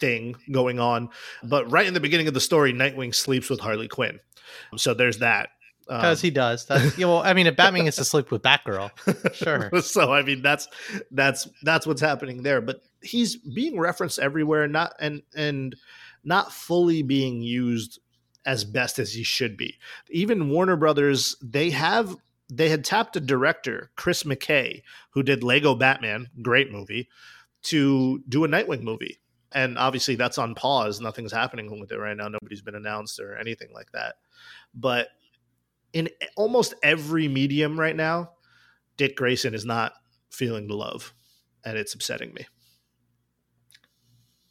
thing 0.00 0.36
going 0.50 0.80
on, 0.80 1.10
but 1.44 1.70
right 1.70 1.86
in 1.86 1.94
the 1.94 2.00
beginning 2.00 2.28
of 2.28 2.34
the 2.34 2.40
story, 2.40 2.72
Nightwing 2.72 3.14
sleeps 3.14 3.48
with 3.48 3.60
Harley 3.60 3.88
Quinn. 3.88 4.18
So 4.76 4.94
there's 4.94 5.18
that. 5.18 5.50
Um, 5.88 5.98
because 5.98 6.20
he 6.20 6.30
does. 6.30 6.66
That's, 6.66 6.96
yeah, 6.96 7.06
well, 7.06 7.22
I 7.22 7.34
mean, 7.34 7.46
if 7.46 7.56
Batman 7.56 7.84
gets 7.84 7.96
to 7.96 8.04
sleep 8.04 8.30
with 8.30 8.42
Batgirl, 8.42 8.90
sure. 9.34 9.80
so 9.82 10.12
I 10.12 10.22
mean 10.22 10.42
that's 10.42 10.68
that's 11.10 11.48
that's 11.62 11.86
what's 11.86 12.00
happening 12.00 12.42
there. 12.42 12.60
But 12.60 12.80
he's 13.02 13.36
being 13.36 13.78
referenced 13.78 14.18
everywhere, 14.18 14.68
not 14.68 14.94
and 15.00 15.22
and 15.34 15.74
not 16.24 16.52
fully 16.52 17.02
being 17.02 17.42
used 17.42 17.98
as 18.44 18.64
best 18.64 18.98
as 18.98 19.12
he 19.12 19.22
should 19.22 19.56
be. 19.56 19.78
Even 20.10 20.50
Warner 20.50 20.76
Brothers, 20.76 21.36
they 21.42 21.70
have 21.70 22.16
they 22.54 22.68
had 22.68 22.84
tapped 22.84 23.16
a 23.16 23.20
director, 23.20 23.90
Chris 23.96 24.24
McKay, 24.24 24.82
who 25.10 25.22
did 25.22 25.42
Lego 25.42 25.74
Batman, 25.74 26.28
great 26.42 26.70
movie, 26.70 27.08
to 27.62 28.22
do 28.28 28.44
a 28.44 28.48
Nightwing 28.48 28.82
movie. 28.82 29.20
And 29.52 29.78
obviously 29.78 30.16
that's 30.16 30.36
on 30.36 30.54
pause. 30.54 31.00
Nothing's 31.00 31.32
happening 31.32 31.80
with 31.80 31.90
it 31.92 31.98
right 31.98 32.16
now. 32.16 32.28
Nobody's 32.28 32.60
been 32.60 32.74
announced 32.74 33.18
or 33.20 33.36
anything 33.36 33.68
like 33.72 33.90
that. 33.92 34.16
But 34.74 35.08
in 35.94 36.10
almost 36.36 36.74
every 36.82 37.26
medium 37.26 37.80
right 37.80 37.96
now, 37.96 38.32
Dick 38.98 39.16
Grayson 39.16 39.54
is 39.54 39.64
not 39.64 39.94
feeling 40.30 40.68
the 40.68 40.74
love, 40.74 41.14
and 41.64 41.78
it's 41.78 41.94
upsetting 41.94 42.34
me. 42.34 42.46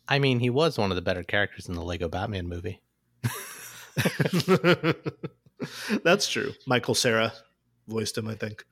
I 0.08 0.18
mean, 0.20 0.40
he 0.40 0.50
was 0.50 0.78
one 0.78 0.92
of 0.92 0.96
the 0.96 1.02
better 1.02 1.24
characters 1.24 1.68
in 1.68 1.76
the 1.76 1.84
Lego 1.84 2.10
Batman 2.10 2.48
movie. 2.48 2.82
That's 6.04 6.28
true. 6.28 6.54
Michael 6.66 6.96
Cera 6.96 7.32
voiced 7.92 8.18
him, 8.18 8.28
I 8.28 8.36
think. 8.36 8.66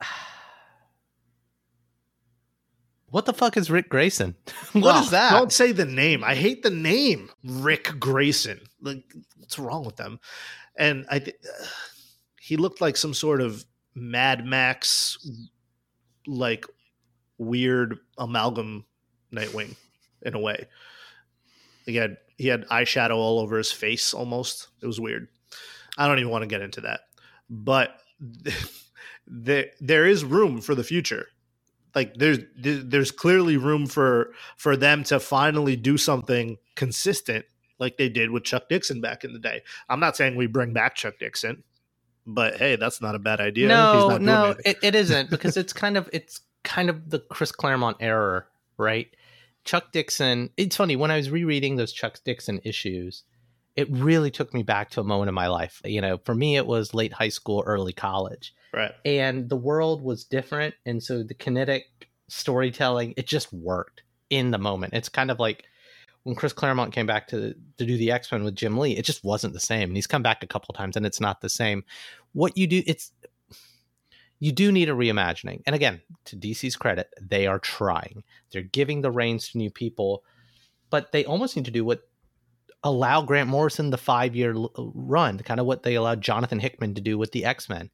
What 3.10 3.24
the 3.24 3.32
fuck 3.32 3.56
is 3.56 3.70
Rick 3.70 3.88
Grayson? 3.88 4.34
What 4.72 5.02
is 5.02 5.08
Oh, 5.08 5.10
that? 5.12 5.30
Don't 5.30 5.52
say 5.52 5.72
the 5.72 5.86
name. 5.86 6.22
I 6.22 6.34
hate 6.34 6.62
the 6.62 6.68
name 6.70 7.30
Rick 7.42 7.92
Grayson. 7.98 8.60
Like, 8.82 9.02
what's 9.38 9.58
wrong 9.58 9.84
with 9.86 9.96
them? 9.96 10.20
And 10.76 11.06
I, 11.10 11.18
th- 11.20 11.36
he 12.40 12.56
looked 12.58 12.82
like 12.82 12.96
some 12.98 13.14
sort 13.14 13.40
of 13.40 13.64
Mad 13.94 14.44
Max, 14.44 15.16
like 16.26 16.66
weird 17.38 17.96
amalgam 18.18 18.84
Nightwing, 19.32 19.74
in 20.22 20.34
a 20.34 20.38
way. 20.40 20.66
He 21.86 21.96
had 21.96 22.18
he 22.36 22.48
had 22.48 22.66
eyeshadow 22.68 23.16
all 23.16 23.40
over 23.40 23.56
his 23.56 23.72
face, 23.72 24.12
almost. 24.14 24.68
It 24.82 24.86
was 24.86 25.00
weird. 25.00 25.28
I 25.96 26.06
don't 26.06 26.18
even 26.18 26.30
want 26.30 26.42
to 26.42 26.46
get 26.46 26.60
into 26.62 26.82
that, 26.82 27.00
but 27.48 28.00
there 29.26 29.66
there 29.80 30.06
is 30.06 30.24
room 30.24 30.60
for 30.60 30.74
the 30.74 30.84
future 30.84 31.28
like 31.94 32.14
there's 32.14 32.38
there's 32.56 33.10
clearly 33.10 33.56
room 33.56 33.86
for 33.86 34.32
for 34.56 34.76
them 34.76 35.02
to 35.04 35.18
finally 35.18 35.76
do 35.76 35.96
something 35.96 36.56
consistent 36.76 37.44
like 37.78 37.96
they 37.96 38.08
did 38.08 38.30
with 38.30 38.44
Chuck 38.44 38.68
Dixon 38.68 39.00
back 39.00 39.24
in 39.24 39.32
the 39.32 39.38
day. 39.38 39.62
I'm 39.88 40.00
not 40.00 40.16
saying 40.16 40.36
we 40.36 40.46
bring 40.46 40.72
back 40.72 40.94
Chuck 40.94 41.14
Dixon, 41.18 41.62
but 42.26 42.56
hey, 42.56 42.76
that's 42.76 43.00
not 43.00 43.14
a 43.14 43.18
bad 43.18 43.40
idea. 43.40 43.68
No, 43.68 44.18
no, 44.18 44.54
it, 44.64 44.78
it 44.82 44.94
isn't 44.94 45.30
because 45.30 45.56
it's 45.56 45.72
kind 45.72 45.96
of 45.96 46.08
it's 46.12 46.40
kind 46.64 46.90
of 46.90 47.10
the 47.10 47.20
Chris 47.20 47.52
Claremont 47.52 47.96
error, 48.00 48.46
right? 48.76 49.08
Chuck 49.64 49.92
Dixon. 49.92 50.50
It's 50.56 50.76
funny 50.76 50.96
when 50.96 51.10
I 51.10 51.16
was 51.16 51.30
rereading 51.30 51.76
those 51.76 51.92
Chuck 51.92 52.18
Dixon 52.24 52.60
issues, 52.64 53.24
it 53.78 53.86
really 53.92 54.32
took 54.32 54.52
me 54.52 54.64
back 54.64 54.90
to 54.90 55.00
a 55.00 55.04
moment 55.04 55.28
in 55.28 55.36
my 55.36 55.46
life. 55.46 55.80
You 55.84 56.00
know, 56.00 56.18
for 56.24 56.34
me, 56.34 56.56
it 56.56 56.66
was 56.66 56.94
late 56.94 57.12
high 57.12 57.28
school, 57.28 57.62
early 57.64 57.92
college, 57.92 58.52
right. 58.74 58.90
and 59.04 59.48
the 59.48 59.56
world 59.56 60.02
was 60.02 60.24
different, 60.24 60.74
and 60.84 61.00
so 61.00 61.22
the 61.22 61.32
kinetic 61.32 61.84
storytelling 62.26 63.14
it 63.16 63.28
just 63.28 63.52
worked 63.52 64.02
in 64.30 64.50
the 64.50 64.58
moment. 64.58 64.94
It's 64.94 65.08
kind 65.08 65.30
of 65.30 65.38
like 65.38 65.64
when 66.24 66.34
Chris 66.34 66.52
Claremont 66.52 66.92
came 66.92 67.06
back 67.06 67.28
to 67.28 67.54
to 67.76 67.86
do 67.86 67.96
the 67.96 68.10
X 68.10 68.32
Men 68.32 68.42
with 68.42 68.56
Jim 68.56 68.76
Lee, 68.76 68.96
it 68.96 69.04
just 69.04 69.22
wasn't 69.22 69.54
the 69.54 69.60
same. 69.60 69.90
And 69.90 69.96
he's 69.96 70.08
come 70.08 70.24
back 70.24 70.42
a 70.42 70.48
couple 70.48 70.74
times, 70.74 70.96
and 70.96 71.06
it's 71.06 71.20
not 71.20 71.40
the 71.40 71.48
same. 71.48 71.84
What 72.32 72.58
you 72.58 72.66
do, 72.66 72.82
it's 72.84 73.12
you 74.40 74.50
do 74.50 74.72
need 74.72 74.88
a 74.88 74.92
reimagining. 74.92 75.62
And 75.66 75.76
again, 75.76 76.00
to 76.24 76.36
DC's 76.36 76.74
credit, 76.74 77.10
they 77.20 77.46
are 77.46 77.60
trying. 77.60 78.24
They're 78.50 78.62
giving 78.62 79.02
the 79.02 79.12
reins 79.12 79.50
to 79.50 79.58
new 79.58 79.70
people, 79.70 80.24
but 80.90 81.12
they 81.12 81.24
almost 81.24 81.54
need 81.54 81.66
to 81.66 81.70
do 81.70 81.84
what 81.84 82.02
allow 82.84 83.22
Grant 83.22 83.48
Morrison 83.48 83.90
the 83.90 83.98
five 83.98 84.34
year 84.36 84.54
uh, 84.56 84.68
run, 84.94 85.38
kind 85.38 85.60
of 85.60 85.66
what 85.66 85.82
they 85.82 85.94
allowed 85.94 86.20
Jonathan 86.20 86.60
Hickman 86.60 86.94
to 86.94 87.00
do 87.00 87.18
with 87.18 87.32
the 87.32 87.44
X 87.44 87.68
Men. 87.68 87.90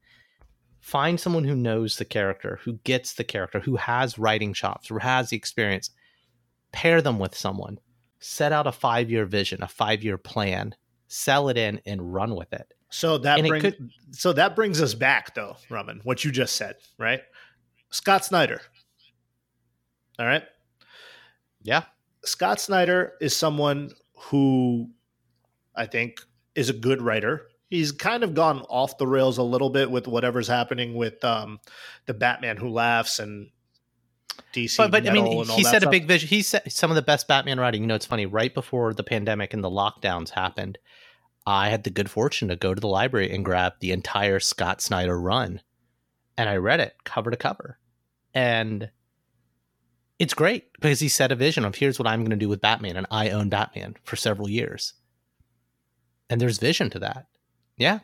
Find 0.81 1.18
someone 1.18 1.44
who 1.44 1.55
knows 1.57 1.97
the 1.97 2.05
character, 2.05 2.59
who 2.62 2.75
gets 2.85 3.14
the 3.14 3.25
character, 3.25 3.61
who 3.61 3.77
has 3.77 4.18
writing 4.18 4.53
chops, 4.53 4.88
who 4.88 4.99
has 4.99 5.31
the 5.31 5.37
experience. 5.37 5.90
Pair 6.73 7.01
them 7.01 7.18
with 7.18 7.35
someone. 7.37 7.79
Set 8.20 8.53
out 8.53 8.66
a 8.66 8.73
five 8.73 9.11
year 9.11 9.25
vision, 9.25 9.62
a 9.62 9.68
five 9.68 10.03
year 10.05 10.18
plan. 10.18 10.75
Sell 11.09 11.49
it 11.49 11.57
in 11.57 11.81
and 11.87 12.12
run 12.12 12.35
with 12.35 12.53
it. 12.53 12.73
So 12.90 13.18
that 13.18 13.38
And 13.38 13.49
brings 13.49 13.62
could- 13.62 13.90
so 14.11 14.33
that 14.35 14.55
brings 14.55 14.81
us 14.83 14.94
back 14.94 15.35
though, 15.35 15.57
Raman, 15.70 16.01
what 16.05 16.25
you 16.25 16.31
just 16.31 16.57
said, 16.57 16.77
right? 16.99 17.20
Scott 17.90 18.25
Snyder. 18.25 18.61
All 20.18 20.27
right. 20.27 20.44
Yeah. 21.62 21.85
Scott 22.25 22.61
Snyder 22.61 23.14
is 23.20 23.35
someone 23.37 23.90
who 24.14 24.90
I 25.74 25.87
think, 25.87 26.20
is 26.55 26.68
a 26.68 26.72
good 26.72 27.03
writer. 27.03 27.48
He's 27.70 27.92
kind 27.92 28.22
of 28.22 28.35
gone 28.35 28.61
off 28.68 28.98
the 28.98 29.07
rails 29.07 29.38
a 29.38 29.42
little 29.42 29.70
bit 29.70 29.90
with 29.90 30.07
whatever's 30.07 30.46
happening 30.46 30.94
with 30.94 31.24
um, 31.24 31.59
the 32.07 32.14
Batman 32.14 32.57
Who 32.57 32.68
Laughs 32.68 33.18
and 33.18 33.50
DC. 34.53 34.77
But, 34.77 34.90
but 34.90 35.09
I 35.09 35.12
mean, 35.12 35.44
he 35.46 35.64
said 35.64 35.83
a 35.83 35.90
big 35.90 36.07
vision. 36.07 36.29
He 36.29 36.42
said 36.42 36.70
some 36.70 36.90
of 36.90 36.94
the 36.94 37.03
best 37.03 37.27
Batman 37.27 37.59
writing. 37.59 37.83
You 37.83 37.88
know, 37.88 37.94
it's 37.94 38.07
funny. 38.07 38.27
Right 38.27 38.55
before 38.55 38.94
the 38.94 39.03
pandemic 39.03 39.53
and 39.53 39.64
the 39.64 39.70
lockdowns 39.70 40.31
happened, 40.31 40.79
I 41.46 41.70
had 41.70 41.85
the 41.85 41.90
good 41.90 42.11
fortune 42.11 42.48
to 42.48 42.57
go 42.57 42.74
to 42.74 42.81
the 42.81 42.88
library 42.88 43.33
and 43.33 43.44
grab 43.44 43.74
the 43.81 43.90
entire 43.90 44.38
Scott 44.38 44.81
Snyder 44.81 45.18
run, 45.18 45.61
and 46.38 46.48
I 46.48 46.57
read 46.57 46.81
it 46.81 46.94
cover 47.05 47.31
to 47.31 47.37
cover, 47.37 47.79
and 48.33 48.90
it's 50.18 50.35
great 50.35 50.72
because 50.74 51.00
he 51.00 51.09
set 51.09 51.33
a 51.33 51.37
vision 51.37 51.64
of 51.64 51.74
here's 51.77 51.98
what 51.98 52.07
I'm 52.09 52.20
going 52.20 52.31
to 52.31 52.37
do 52.37 52.48
with 52.48 52.61
Batman, 52.61 52.96
and 52.96 53.07
I 53.11 53.31
own 53.31 53.48
Batman 53.48 53.96
for 54.05 54.16
several 54.16 54.48
years, 54.48 54.94
and 56.31 56.40
there's 56.40 56.59
vision 56.59 56.90
to 56.90 56.98
that. 57.00 57.27
Yeah, 57.77 58.00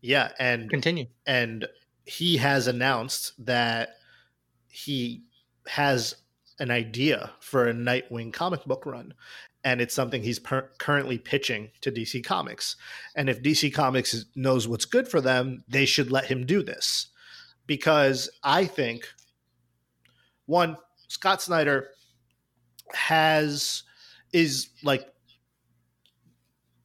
Yeah, 0.00 0.30
and 0.38 0.70
continue. 0.70 1.06
and 1.26 1.66
he 2.04 2.36
has 2.38 2.66
announced 2.66 3.32
that 3.44 3.96
he 4.68 5.24
has 5.66 6.14
an 6.60 6.70
idea 6.70 7.32
for 7.40 7.66
a 7.68 7.72
Nightwing 7.74 8.32
comic 8.32 8.64
book 8.64 8.86
run, 8.86 9.14
and 9.64 9.80
it's 9.80 9.94
something 9.94 10.22
he's 10.22 10.38
per- 10.38 10.70
currently 10.78 11.18
pitching 11.18 11.70
to 11.80 11.90
DC 11.90 12.22
Comics. 12.24 12.76
And 13.16 13.28
if 13.28 13.42
DC 13.42 13.70
Comics 13.72 14.14
is- 14.14 14.26
knows 14.36 14.68
what's 14.68 14.84
good 14.84 15.08
for 15.08 15.20
them, 15.20 15.64
they 15.68 15.84
should 15.86 16.10
let 16.12 16.26
him 16.26 16.46
do 16.46 16.62
this, 16.62 17.08
because 17.66 18.30
I 18.44 18.66
think 18.66 19.08
one 20.46 20.76
Scott 21.10 21.42
Snyder 21.42 21.88
has 22.94 23.82
is 24.32 24.68
like 24.84 25.08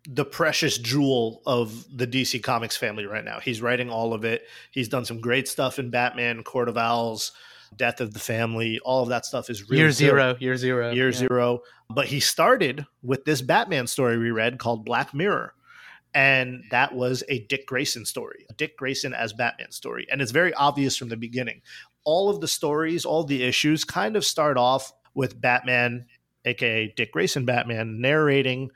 the 0.10 0.26
precious 0.26 0.80
jewel 0.80 1.44
of 1.46 1.86
the 1.96 2.08
DC 2.08 2.42
Comics 2.42 2.76
family 2.76 3.06
right 3.06 3.24
now. 3.24 3.40
He's 3.40 3.62
writing 3.62 3.92
all 3.92 4.16
of 4.16 4.26
it. 4.26 4.42
He's 4.72 4.90
done 4.90 5.06
some 5.06 5.22
great 5.22 5.48
stuff 5.48 5.78
in 5.78 5.92
Batman, 5.92 6.42
Court 6.44 6.70
of 6.70 6.76
Owls, 6.76 7.34
Death 7.78 8.02
of 8.02 8.14
the 8.16 8.20
Family. 8.20 8.80
All 8.84 9.04
of 9.04 9.10
that 9.10 9.28
stuff 9.28 9.48
is 9.52 9.70
really 9.70 9.78
year 9.78 9.88
good. 9.90 9.94
zero, 9.94 10.36
year 10.40 10.58
zero, 10.58 10.92
Year 10.92 11.10
Yeah. 11.10 11.18
zero. 11.18 11.60
But 11.92 12.08
he 12.08 12.20
started 12.20 12.84
with 13.04 13.26
this 13.26 13.44
Batman 13.44 13.86
story 13.86 14.18
we 14.18 14.32
read 14.32 14.58
called 14.58 14.86
Black 14.86 15.14
Mirror. 15.14 15.54
And 16.15 16.63
that 16.71 16.95
was 16.95 17.23
a 17.28 17.39
Dick 17.39 17.67
Grayson 17.67 18.06
story, 18.06 18.45
a 18.49 18.54
Dick 18.54 18.78
Grayson 18.78 19.13
as 19.13 19.34
Batman 19.34 19.71
story. 19.71 20.08
And 20.10 20.21
it's 20.21 20.32
very 20.32 20.54
obvious 20.54 20.95
from 20.95 21.10
the 21.10 21.17
beginning. 21.17 21.62
All 22.06 22.30
of 22.30 22.39
the 22.39 22.47
stories, 22.47 23.04
all 23.04 23.25
the 23.25 23.43
issues 23.43 23.84
kind 23.84 24.15
of 24.15 24.23
start 24.23 24.58
off 24.58 24.93
with 25.13 25.39
Batman, 25.39 26.06
aka 26.45 26.93
Dick 26.95 27.12
Grayson 27.12 27.43
Batman, 27.43 27.99
narrating 27.99 28.71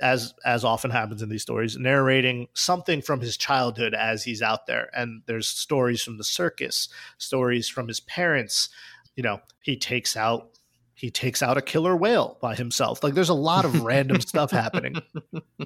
as 0.00 0.34
as 0.44 0.64
often 0.64 0.92
happens 0.92 1.20
in 1.20 1.28
these 1.28 1.42
stories, 1.42 1.76
narrating 1.76 2.46
something 2.54 3.02
from 3.02 3.20
his 3.20 3.36
childhood 3.36 3.92
as 3.92 4.22
he's 4.22 4.42
out 4.42 4.66
there. 4.66 4.88
And 4.94 5.22
there's 5.26 5.48
stories 5.48 6.00
from 6.00 6.16
the 6.16 6.24
circus, 6.24 6.88
stories 7.18 7.68
from 7.68 7.88
his 7.88 8.00
parents. 8.00 8.68
You 9.16 9.24
know, 9.24 9.40
he 9.62 9.76
takes 9.76 10.16
out 10.16 10.50
he 10.94 11.10
takes 11.10 11.42
out 11.42 11.58
a 11.58 11.62
killer 11.62 11.96
whale 11.96 12.38
by 12.40 12.54
himself. 12.54 13.02
Like 13.02 13.14
there's 13.14 13.28
a 13.28 13.34
lot 13.34 13.64
of 13.64 13.82
random 13.82 14.20
stuff 14.20 14.52
happening. 14.52 14.94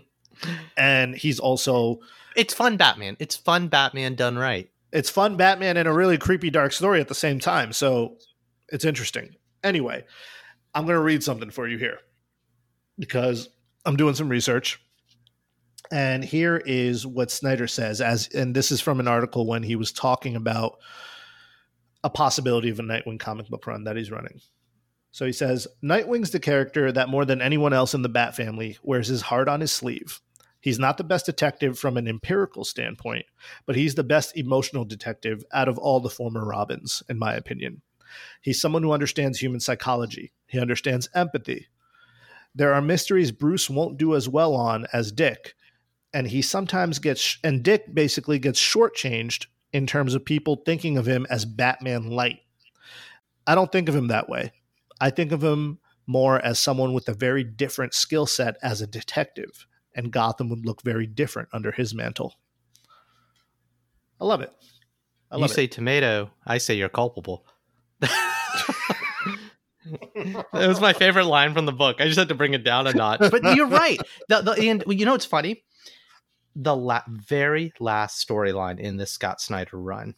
And 0.76 1.14
he's 1.14 1.38
also 1.38 2.00
It's 2.36 2.54
fun 2.54 2.76
Batman. 2.76 3.16
It's 3.18 3.36
fun 3.36 3.68
Batman 3.68 4.14
done 4.14 4.36
right. 4.38 4.70
it's 4.92 5.10
fun 5.10 5.36
Batman 5.36 5.76
and 5.76 5.88
a 5.88 5.92
really 5.92 6.18
creepy 6.18 6.50
dark 6.50 6.72
story 6.72 7.00
at 7.00 7.08
the 7.08 7.14
same 7.14 7.38
time. 7.38 7.72
So 7.72 8.16
it's 8.68 8.84
interesting. 8.84 9.34
Anyway, 9.64 10.04
I'm 10.74 10.84
going 10.84 10.96
to 10.96 11.02
read 11.02 11.22
something 11.22 11.50
for 11.50 11.66
you 11.68 11.78
here 11.78 11.98
because 12.98 13.48
I'm 13.84 13.96
doing 13.96 14.14
some 14.14 14.28
research. 14.28 14.80
And 15.90 16.22
here 16.24 16.62
is 16.66 17.06
what 17.06 17.30
Snyder 17.30 17.66
says 17.66 18.00
as 18.00 18.28
and 18.34 18.54
this 18.54 18.70
is 18.70 18.80
from 18.80 19.00
an 19.00 19.08
article 19.08 19.46
when 19.46 19.62
he 19.62 19.74
was 19.74 19.90
talking 19.90 20.36
about 20.36 20.78
a 22.04 22.10
possibility 22.10 22.68
of 22.68 22.78
a 22.78 22.82
Nightwing 22.82 23.18
comic 23.18 23.48
book 23.48 23.66
run 23.66 23.84
that 23.84 23.96
he's 23.96 24.10
running. 24.10 24.40
So 25.10 25.24
he 25.24 25.32
says, 25.32 25.66
Nightwing's 25.82 26.30
the 26.30 26.40
character 26.40 26.92
that 26.92 27.08
more 27.08 27.24
than 27.24 27.40
anyone 27.40 27.72
else 27.72 27.94
in 27.94 28.02
the 28.02 28.08
Bat 28.08 28.36
family 28.36 28.78
wears 28.82 29.08
his 29.08 29.22
heart 29.22 29.48
on 29.48 29.60
his 29.60 29.72
sleeve. 29.72 30.20
He's 30.60 30.78
not 30.78 30.98
the 30.98 31.04
best 31.04 31.26
detective 31.26 31.78
from 31.78 31.96
an 31.96 32.08
empirical 32.08 32.64
standpoint, 32.64 33.26
but 33.64 33.76
he's 33.76 33.94
the 33.94 34.04
best 34.04 34.36
emotional 34.36 34.84
detective 34.84 35.44
out 35.52 35.68
of 35.68 35.78
all 35.78 36.00
the 36.00 36.10
former 36.10 36.44
Robins, 36.44 37.02
in 37.08 37.18
my 37.18 37.34
opinion. 37.34 37.82
He's 38.40 38.60
someone 38.60 38.82
who 38.82 38.92
understands 38.92 39.38
human 39.38 39.60
psychology. 39.60 40.32
He 40.46 40.58
understands 40.58 41.08
empathy. 41.14 41.68
There 42.54 42.74
are 42.74 42.82
mysteries 42.82 43.30
Bruce 43.30 43.70
won't 43.70 43.98
do 43.98 44.14
as 44.14 44.28
well 44.28 44.54
on 44.54 44.86
as 44.92 45.12
Dick, 45.12 45.54
and 46.12 46.26
he 46.26 46.42
sometimes 46.42 46.98
gets 46.98 47.38
and 47.44 47.62
Dick 47.62 47.94
basically 47.94 48.38
gets 48.38 48.60
shortchanged 48.60 49.46
in 49.72 49.86
terms 49.86 50.14
of 50.14 50.24
people 50.24 50.56
thinking 50.56 50.96
of 50.96 51.06
him 51.06 51.26
as 51.30 51.44
Batman 51.44 52.10
light. 52.10 52.40
I 53.46 53.54
don't 53.54 53.70
think 53.70 53.88
of 53.88 53.94
him 53.94 54.08
that 54.08 54.28
way. 54.28 54.52
I 55.00 55.10
think 55.10 55.32
of 55.32 55.44
him 55.44 55.78
more 56.06 56.40
as 56.40 56.58
someone 56.58 56.94
with 56.94 57.08
a 57.08 57.14
very 57.14 57.44
different 57.44 57.94
skill 57.94 58.26
set 58.26 58.56
as 58.62 58.80
a 58.80 58.86
detective, 58.86 59.66
and 59.98 60.12
Gotham 60.12 60.48
would 60.48 60.64
look 60.64 60.80
very 60.82 61.06
different 61.06 61.48
under 61.52 61.72
his 61.72 61.92
mantle. 61.92 62.36
I 64.20 64.24
love 64.24 64.40
it. 64.40 64.52
I 65.30 65.36
you 65.36 65.48
say 65.48 65.64
it. 65.64 65.72
tomato, 65.72 66.30
I 66.46 66.58
say 66.58 66.74
you're 66.74 66.88
culpable. 66.88 67.44
it 68.00 68.08
was 70.54 70.80
my 70.80 70.92
favorite 70.92 71.26
line 71.26 71.52
from 71.52 71.66
the 71.66 71.72
book. 71.72 72.00
I 72.00 72.06
just 72.06 72.18
had 72.18 72.28
to 72.28 72.34
bring 72.34 72.54
it 72.54 72.64
down 72.64 72.86
a 72.86 72.92
notch. 72.92 73.18
But 73.30 73.56
you're 73.56 73.66
right. 73.66 73.98
The, 74.28 74.40
the, 74.40 74.52
and 74.52 74.84
you 74.86 75.04
know 75.04 75.12
what's 75.12 75.26
funny? 75.26 75.64
The 76.54 76.76
la- 76.76 77.02
very 77.08 77.72
last 77.80 78.26
storyline 78.26 78.78
in 78.78 78.96
this 78.96 79.10
Scott 79.10 79.40
Snyder 79.40 79.78
run 79.78 80.14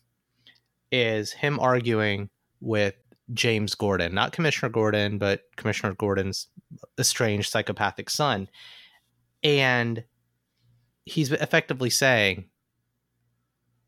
is 0.92 1.32
him 1.32 1.58
arguing 1.58 2.28
with 2.60 2.94
James 3.32 3.74
Gordon, 3.74 4.14
not 4.14 4.32
Commissioner 4.32 4.70
Gordon, 4.70 5.18
but 5.18 5.42
Commissioner 5.56 5.94
Gordon's 5.94 6.48
estranged 6.98 7.50
psychopathic 7.50 8.10
son. 8.10 8.48
And 9.42 10.04
he's 11.04 11.32
effectively 11.32 11.90
saying, 11.90 12.46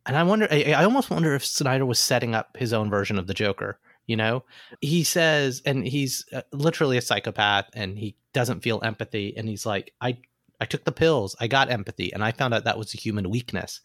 and 0.07 0.17
I 0.17 0.23
wonder, 0.23 0.49
I, 0.51 0.73
I 0.77 0.85
almost 0.85 1.11
wonder 1.11 1.35
if 1.35 1.45
Snyder 1.45 1.87
was 1.87 1.99
setting 1.99 2.35
up 2.35 2.57
his 2.57 2.73
own 2.73 2.91
version 2.91 3.19
of 3.19 3.27
the 3.27 3.35
Joker. 3.35 3.79
You 4.07 4.17
know, 4.17 4.45
he 4.81 5.05
says, 5.05 5.62
and 5.65 5.87
he's 5.87 6.27
uh, 6.33 6.43
literally 6.53 6.97
a 6.97 7.03
psychopath, 7.03 7.67
and 7.75 7.97
he 7.97 8.17
doesn't 8.33 8.62
feel 8.62 8.81
empathy, 8.83 9.37
and 9.37 9.49
he's 9.49 9.65
like, 9.65 9.95
I, 10.01 10.19
I 10.61 10.65
took 10.65 10.85
the 10.85 10.91
pills, 10.91 11.37
I 11.38 11.47
got 11.47 11.71
empathy, 11.71 12.12
and 12.12 12.25
I 12.25 12.33
found 12.33 12.53
out 12.53 12.65
that 12.65 12.79
was 12.79 12.95
a 12.95 12.99
human 12.99 13.31
weakness. 13.31 13.81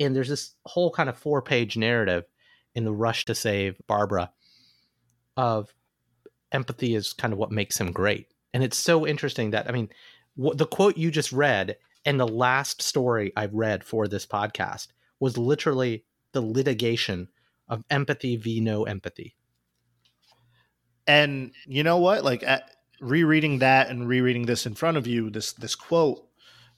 And 0.00 0.16
there's 0.16 0.30
this 0.30 0.54
whole 0.64 0.90
kind 0.90 1.10
of 1.10 1.18
four 1.18 1.42
page 1.42 1.76
narrative 1.76 2.24
in 2.74 2.84
the 2.84 2.92
rush 2.92 3.26
to 3.26 3.34
save 3.34 3.76
Barbara 3.86 4.30
of 5.36 5.74
empathy 6.52 6.94
is 6.94 7.12
kind 7.12 7.32
of 7.32 7.38
what 7.38 7.50
makes 7.50 7.78
him 7.78 7.92
great. 7.92 8.28
And 8.54 8.64
it's 8.64 8.76
so 8.76 9.06
interesting 9.06 9.50
that 9.50 9.68
I 9.68 9.72
mean, 9.72 9.88
the 10.38 10.66
quote 10.66 10.96
you 10.96 11.10
just 11.10 11.32
read 11.32 11.76
and 12.04 12.18
the 12.18 12.28
last 12.28 12.80
story 12.80 13.32
I've 13.36 13.54
read 13.54 13.84
for 13.84 14.06
this 14.06 14.24
podcast 14.24 14.88
was 15.20 15.36
literally 15.36 16.04
the 16.32 16.40
litigation 16.40 17.28
of 17.68 17.84
empathy 17.90 18.36
v 18.36 18.60
no 18.60 18.84
empathy. 18.84 19.34
And 21.06 21.52
you 21.66 21.82
know 21.82 21.98
what? 21.98 22.24
Like 22.24 22.42
at, 22.42 22.70
rereading 23.00 23.58
that 23.58 23.88
and 23.88 24.08
rereading 24.08 24.46
this 24.46 24.66
in 24.66 24.74
front 24.74 24.96
of 24.96 25.06
you, 25.06 25.30
this 25.30 25.52
this 25.54 25.74
quote 25.74 26.24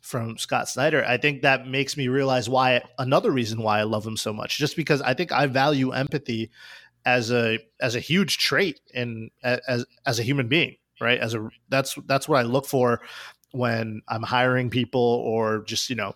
from 0.00 0.38
Scott 0.38 0.68
Snyder, 0.68 1.04
I 1.04 1.18
think 1.18 1.42
that 1.42 1.66
makes 1.66 1.96
me 1.96 2.08
realize 2.08 2.48
why 2.48 2.82
another 2.98 3.30
reason 3.30 3.62
why 3.62 3.80
I 3.80 3.82
love 3.82 4.06
him 4.06 4.16
so 4.16 4.32
much. 4.32 4.56
Just 4.56 4.76
because 4.76 5.02
I 5.02 5.14
think 5.14 5.32
I 5.32 5.46
value 5.46 5.90
empathy 5.92 6.50
as 7.04 7.30
a 7.30 7.58
as 7.80 7.94
a 7.94 8.00
huge 8.00 8.38
trait 8.38 8.80
in 8.94 9.30
as 9.42 9.84
as 10.06 10.18
a 10.18 10.22
human 10.22 10.48
being, 10.48 10.76
right? 11.00 11.18
As 11.18 11.34
a 11.34 11.50
that's 11.68 11.96
that's 12.06 12.28
what 12.28 12.38
I 12.38 12.42
look 12.42 12.66
for 12.66 13.02
when 13.52 14.02
I'm 14.08 14.22
hiring 14.22 14.70
people 14.70 15.00
or 15.00 15.62
just 15.62 15.90
you 15.90 15.96
know 15.96 16.14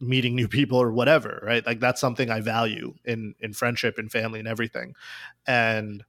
meeting 0.00 0.34
new 0.34 0.48
people 0.48 0.78
or 0.78 0.92
whatever, 0.92 1.40
right? 1.44 1.64
Like 1.64 1.80
that's 1.80 2.00
something 2.00 2.30
I 2.30 2.40
value 2.40 2.94
in 3.04 3.34
in 3.40 3.52
friendship 3.52 3.98
and 3.98 4.10
family 4.10 4.40
and 4.40 4.48
everything. 4.48 4.94
And 5.46 6.04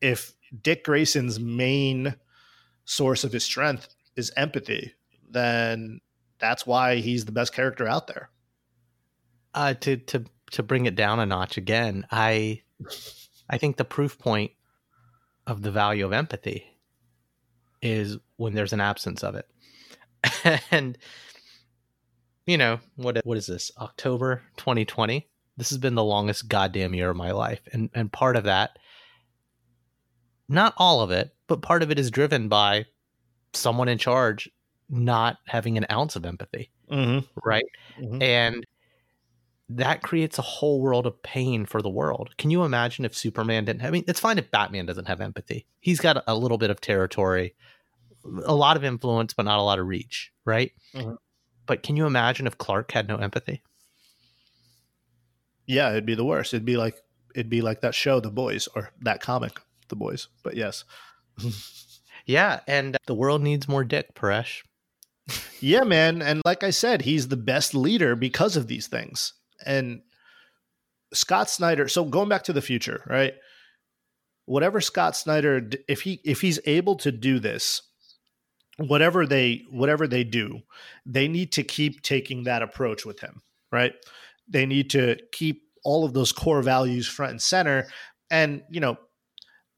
if 0.00 0.32
Dick 0.62 0.84
Grayson's 0.84 1.40
main 1.40 2.14
source 2.84 3.24
of 3.24 3.32
his 3.32 3.44
strength 3.44 3.94
is 4.16 4.32
empathy, 4.36 4.94
then 5.28 6.00
that's 6.38 6.66
why 6.66 6.96
he's 6.96 7.24
the 7.24 7.32
best 7.32 7.52
character 7.52 7.88
out 7.88 8.06
there. 8.06 8.30
Uh, 9.54 9.74
to 9.74 9.96
to 9.96 10.24
to 10.52 10.62
bring 10.62 10.86
it 10.86 10.94
down 10.94 11.20
a 11.20 11.26
notch 11.26 11.56
again, 11.56 12.06
I 12.10 12.62
I 13.48 13.58
think 13.58 13.76
the 13.76 13.84
proof 13.84 14.18
point 14.18 14.52
of 15.46 15.62
the 15.62 15.70
value 15.70 16.04
of 16.04 16.12
empathy 16.12 16.64
is 17.82 18.18
when 18.36 18.54
there's 18.54 18.72
an 18.72 18.80
absence 18.80 19.22
of 19.22 19.34
it. 19.34 19.48
and 20.70 20.96
you 22.46 22.58
know, 22.58 22.78
what 22.96 23.20
what 23.24 23.38
is 23.38 23.46
this? 23.46 23.70
October 23.78 24.42
2020. 24.56 25.26
This 25.56 25.70
has 25.70 25.78
been 25.78 25.94
the 25.94 26.04
longest 26.04 26.48
goddamn 26.48 26.94
year 26.94 27.10
of 27.10 27.16
my 27.16 27.30
life. 27.30 27.60
And 27.72 27.90
and 27.94 28.12
part 28.12 28.36
of 28.36 28.44
that 28.44 28.78
not 30.48 30.74
all 30.76 31.00
of 31.00 31.10
it, 31.10 31.34
but 31.46 31.62
part 31.62 31.82
of 31.82 31.90
it 31.90 31.98
is 31.98 32.10
driven 32.10 32.48
by 32.48 32.84
someone 33.54 33.88
in 33.88 33.96
charge 33.98 34.50
not 34.90 35.38
having 35.46 35.78
an 35.78 35.86
ounce 35.90 36.16
of 36.16 36.26
empathy, 36.26 36.70
Mm-hmm. 36.90 37.26
right? 37.42 37.64
Mhm. 37.98 38.22
And 38.22 38.66
that 39.70 40.02
creates 40.02 40.38
a 40.38 40.42
whole 40.42 40.82
world 40.82 41.06
of 41.06 41.22
pain 41.22 41.64
for 41.64 41.80
the 41.80 41.88
world. 41.88 42.34
Can 42.36 42.50
you 42.50 42.62
imagine 42.64 43.06
if 43.06 43.16
Superman 43.16 43.64
didn't 43.64 43.80
have, 43.80 43.88
I 43.88 43.92
mean, 43.92 44.04
it's 44.06 44.20
fine 44.20 44.36
if 44.36 44.50
Batman 44.50 44.84
doesn't 44.84 45.08
have 45.08 45.22
empathy. 45.22 45.66
He's 45.80 45.98
got 46.00 46.22
a 46.26 46.36
little 46.36 46.58
bit 46.58 46.68
of 46.70 46.82
territory, 46.82 47.54
a 48.44 48.54
lot 48.54 48.76
of 48.76 48.84
influence, 48.84 49.34
but 49.34 49.44
not 49.44 49.58
a 49.58 49.62
lot 49.62 49.78
of 49.78 49.86
reach, 49.86 50.32
right? 50.44 50.72
Mhm. 50.94 51.16
But 51.66 51.82
can 51.82 51.96
you 51.96 52.06
imagine 52.06 52.46
if 52.46 52.58
Clark 52.58 52.92
had 52.92 53.08
no 53.08 53.16
empathy? 53.16 53.62
Yeah, 55.66 55.90
it'd 55.90 56.06
be 56.06 56.14
the 56.14 56.24
worst. 56.24 56.52
It'd 56.54 56.64
be 56.66 56.76
like 56.76 56.96
it'd 57.34 57.50
be 57.50 57.62
like 57.62 57.80
that 57.80 57.94
show, 57.94 58.20
The 58.20 58.30
Boys, 58.30 58.68
or 58.76 58.90
that 59.02 59.20
comic, 59.20 59.60
The 59.88 59.96
Boys. 59.96 60.28
But 60.42 60.56
yes, 60.56 60.84
Yeah, 62.26 62.60
and 62.66 62.96
the 63.06 63.14
world 63.14 63.42
needs 63.42 63.68
more 63.68 63.84
Dick, 63.84 64.14
Paresh. 64.14 64.62
yeah, 65.60 65.82
man. 65.84 66.22
And 66.22 66.40
like 66.44 66.62
I 66.62 66.70
said, 66.70 67.02
he's 67.02 67.28
the 67.28 67.36
best 67.36 67.74
leader 67.74 68.14
because 68.16 68.56
of 68.56 68.66
these 68.66 68.86
things. 68.86 69.32
And 69.66 70.02
Scott 71.12 71.50
Snyder. 71.50 71.88
So 71.88 72.04
going 72.04 72.28
back 72.28 72.44
to 72.44 72.52
the 72.52 72.62
future, 72.62 73.02
right? 73.06 73.34
Whatever 74.46 74.80
Scott 74.80 75.16
Snyder, 75.16 75.70
if 75.88 76.02
he 76.02 76.20
if 76.24 76.40
he's 76.40 76.60
able 76.66 76.96
to 76.96 77.10
do 77.12 77.38
this, 77.38 77.82
whatever 78.78 79.26
they 79.26 79.64
whatever 79.70 80.06
they 80.06 80.24
do, 80.24 80.60
they 81.06 81.28
need 81.28 81.52
to 81.52 81.62
keep 81.62 82.02
taking 82.02 82.44
that 82.44 82.62
approach 82.62 83.04
with 83.04 83.20
him, 83.20 83.42
right? 83.70 83.92
They 84.48 84.66
need 84.66 84.90
to 84.90 85.18
keep 85.32 85.62
all 85.84 86.04
of 86.04 86.12
those 86.12 86.32
core 86.32 86.62
values 86.62 87.06
front 87.06 87.32
and 87.32 87.42
center. 87.42 87.86
And 88.30 88.62
you 88.70 88.80
know, 88.80 88.96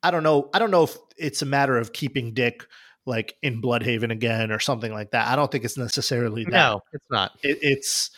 I 0.02 0.11
don't 0.11 0.22
know. 0.22 0.50
I 0.54 0.59
don't 0.59 0.70
know 0.70 0.85
if 0.85 0.96
it's 1.16 1.42
a 1.42 1.46
matter 1.46 1.76
of 1.76 1.92
keeping 1.92 2.35
Dick 2.35 2.64
like 3.06 3.37
in 3.42 3.62
Blüdhaven 3.62 4.11
again 4.11 4.50
or 4.50 4.59
something 4.59 4.92
like 4.92 5.12
that. 5.12 5.28
I 5.28 5.37
don't 5.37 5.50
think 5.50 5.64
it's 5.64 5.78
necessarily 5.78 6.44
that. 6.44 6.50
No, 6.50 6.80
it's 6.92 7.06
not. 7.11 7.32
It, 7.42 7.59
it's 7.62 8.11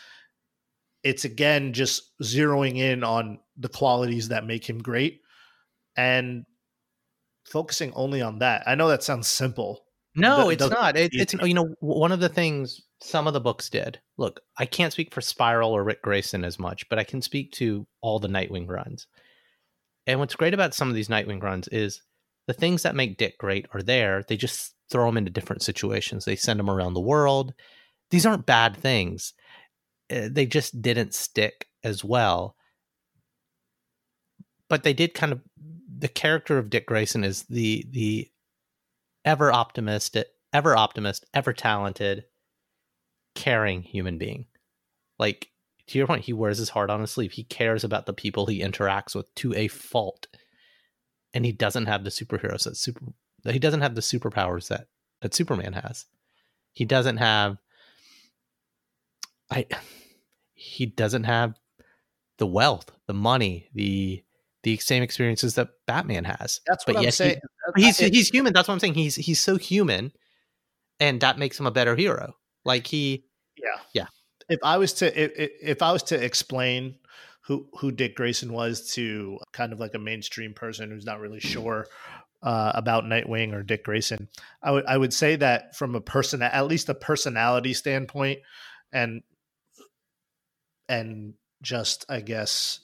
it's 1.02 1.24
again 1.24 1.72
just 1.72 2.18
zeroing 2.22 2.78
in 2.78 3.04
on 3.04 3.38
the 3.56 3.68
qualities 3.68 4.28
that 4.28 4.46
make 4.46 4.68
him 4.68 4.78
great 4.78 5.20
and 5.96 6.44
focusing 7.44 7.92
only 7.94 8.22
on 8.22 8.40
that. 8.40 8.62
I 8.66 8.74
know 8.74 8.88
that 8.88 9.02
sounds 9.02 9.28
simple. 9.28 9.84
No, 10.18 10.46
That 10.46 10.52
it's 10.52 10.68
doesn't. 10.68 10.96
It, 10.96 11.10
it's 11.14 11.34
you 11.34 11.54
know 11.54 11.74
one 11.80 12.12
of 12.12 12.20
the 12.20 12.28
things 12.28 12.80
some 13.00 13.26
of 13.26 13.32
the 13.32 13.40
books 13.40 13.70
did. 13.70 14.00
Look, 14.16 14.40
I 14.58 14.66
can't 14.66 14.92
speak 14.92 15.14
for 15.14 15.20
Spyral 15.20 15.70
or 15.70 15.84
Ric 15.84 16.02
Grayson 16.02 16.44
as 16.44 16.58
much, 16.58 16.88
but 16.88 16.98
I 16.98 17.04
can 17.04 17.22
speak 17.22 17.52
to 17.52 17.86
all 18.00 18.18
the 18.18 18.28
Nightwing 18.28 18.68
runs. 18.68 19.06
And 20.06 20.18
what's 20.18 20.34
great 20.36 20.54
about 20.54 20.74
some 20.74 20.88
of 20.88 20.94
these 20.94 21.08
Nightwing 21.08 21.42
runs 21.42 21.68
is 21.68 22.02
the 22.46 22.54
things 22.54 22.82
that 22.82 22.96
make 22.96 23.18
Dick 23.18 23.38
great 23.38 23.66
are 23.72 23.82
there. 23.82 24.24
They 24.26 24.36
just 24.36 24.74
throw 24.90 25.08
him 25.08 25.16
into 25.16 25.30
different 25.30 25.62
situations. 25.62 26.24
They 26.24 26.36
send 26.36 26.58
him 26.58 26.70
around 26.70 26.94
the 26.94 27.00
world. 27.00 27.52
These 28.10 28.26
aren't 28.26 28.46
bad 28.46 28.76
things. 28.76 29.34
Uh, 30.10 30.28
They 30.30 30.46
just 30.46 30.80
didn't 30.80 31.14
stick 31.14 31.66
as 31.84 32.02
well. 32.02 32.56
But 34.68 34.82
they 34.82 34.94
did 34.94 35.14
kind 35.14 35.32
of 35.32 35.40
the 35.98 36.08
character 36.08 36.58
of 36.58 36.70
Dick 36.70 36.86
Grayson 36.86 37.24
is 37.24 37.42
the 37.44 37.86
the 37.90 38.28
ever 39.28 39.52
optimistic, 39.52 40.28
ever 40.54 40.74
optimist, 40.74 41.26
ever 41.34 41.52
talented, 41.52 42.24
caring 43.34 43.82
human 43.82 44.16
being. 44.16 44.46
Like 45.18 45.50
to 45.88 45.98
your 45.98 46.06
point, 46.06 46.24
he 46.24 46.32
wears 46.32 46.56
his 46.56 46.70
heart 46.70 46.88
on 46.88 47.02
his 47.02 47.10
sleeve. 47.10 47.32
He 47.32 47.44
cares 47.44 47.84
about 47.84 48.06
the 48.06 48.14
people 48.14 48.46
he 48.46 48.62
interacts 48.62 49.14
with 49.14 49.32
to 49.36 49.52
a 49.52 49.68
fault, 49.68 50.28
and 51.34 51.44
he 51.44 51.52
doesn't 51.52 51.86
have 51.86 52.04
the 52.04 52.10
superheroes 52.10 52.64
that 52.64 52.78
super. 52.78 53.04
He 53.44 53.58
doesn't 53.58 53.82
have 53.82 53.94
the 53.94 54.00
superpowers 54.00 54.68
that 54.68 54.88
that 55.20 55.34
Superman 55.34 55.74
has. 55.74 56.06
He 56.72 56.86
doesn't 56.86 57.18
have. 57.18 57.58
I. 59.50 59.66
He 60.60 60.86
doesn't 60.86 61.22
have 61.22 61.54
the 62.38 62.46
wealth, 62.46 62.90
the 63.06 63.14
money, 63.14 63.68
the 63.72 64.24
the 64.62 64.76
same 64.78 65.02
experiences 65.02 65.54
that 65.54 65.68
Batman 65.86 66.24
has. 66.24 66.60
That's 66.66 66.86
what 66.86 66.94
But 66.94 66.98
I'm 66.98 67.02
yet 67.04 67.12
he- 67.14 67.16
saying. 67.16 67.40
he's 67.76 67.98
he's 67.98 68.28
human. 68.28 68.52
That's 68.52 68.68
what 68.68 68.74
I'm 68.74 68.80
saying. 68.80 68.94
He's 68.94 69.14
he's 69.16 69.40
so 69.40 69.56
human, 69.56 70.12
and 71.00 71.20
that 71.20 71.38
makes 71.38 71.58
him 71.58 71.66
a 71.66 71.70
better 71.70 71.94
hero. 71.96 72.34
Like 72.64 72.86
he, 72.86 73.24
Yeah. 73.56 73.80
Yeah. 73.94 74.06
If 74.48 74.58
I 74.62 74.78
was 74.78 74.94
to 74.94 75.06
if, 75.22 75.32
if- 75.36 75.50
if 75.62 75.82
I 75.82 75.92
was 75.92 76.02
to 76.04 76.22
explain 76.22 76.96
who 77.42 77.68
who 77.78 77.90
Dick 77.92 78.14
Grayson 78.16 78.52
was 78.52 78.92
to 78.94 79.38
kind 79.52 79.72
of 79.72 79.80
like 79.80 79.94
a 79.94 79.98
mainstream 79.98 80.54
person 80.54 80.90
who's 80.90 81.06
not 81.06 81.20
really 81.20 81.40
sure 81.40 81.86
uh, 82.42 82.72
about 82.74 83.04
Nightwing 83.04 83.52
or 83.54 83.62
Dick 83.62 83.84
Grayson, 83.84 84.28
I 84.62 84.70
would 84.72 84.86
I 84.86 84.96
would 84.98 85.14
say 85.14 85.36
that 85.36 85.76
from 85.76 85.94
a 85.94 86.00
person 86.00 86.42
at 86.42 86.66
least 86.66 86.88
a 86.88 86.94
personality 86.94 87.74
standpoint 87.74 88.40
and 88.92 89.22
and 90.88 91.34
just 91.62 92.04
I 92.08 92.20
guess 92.20 92.80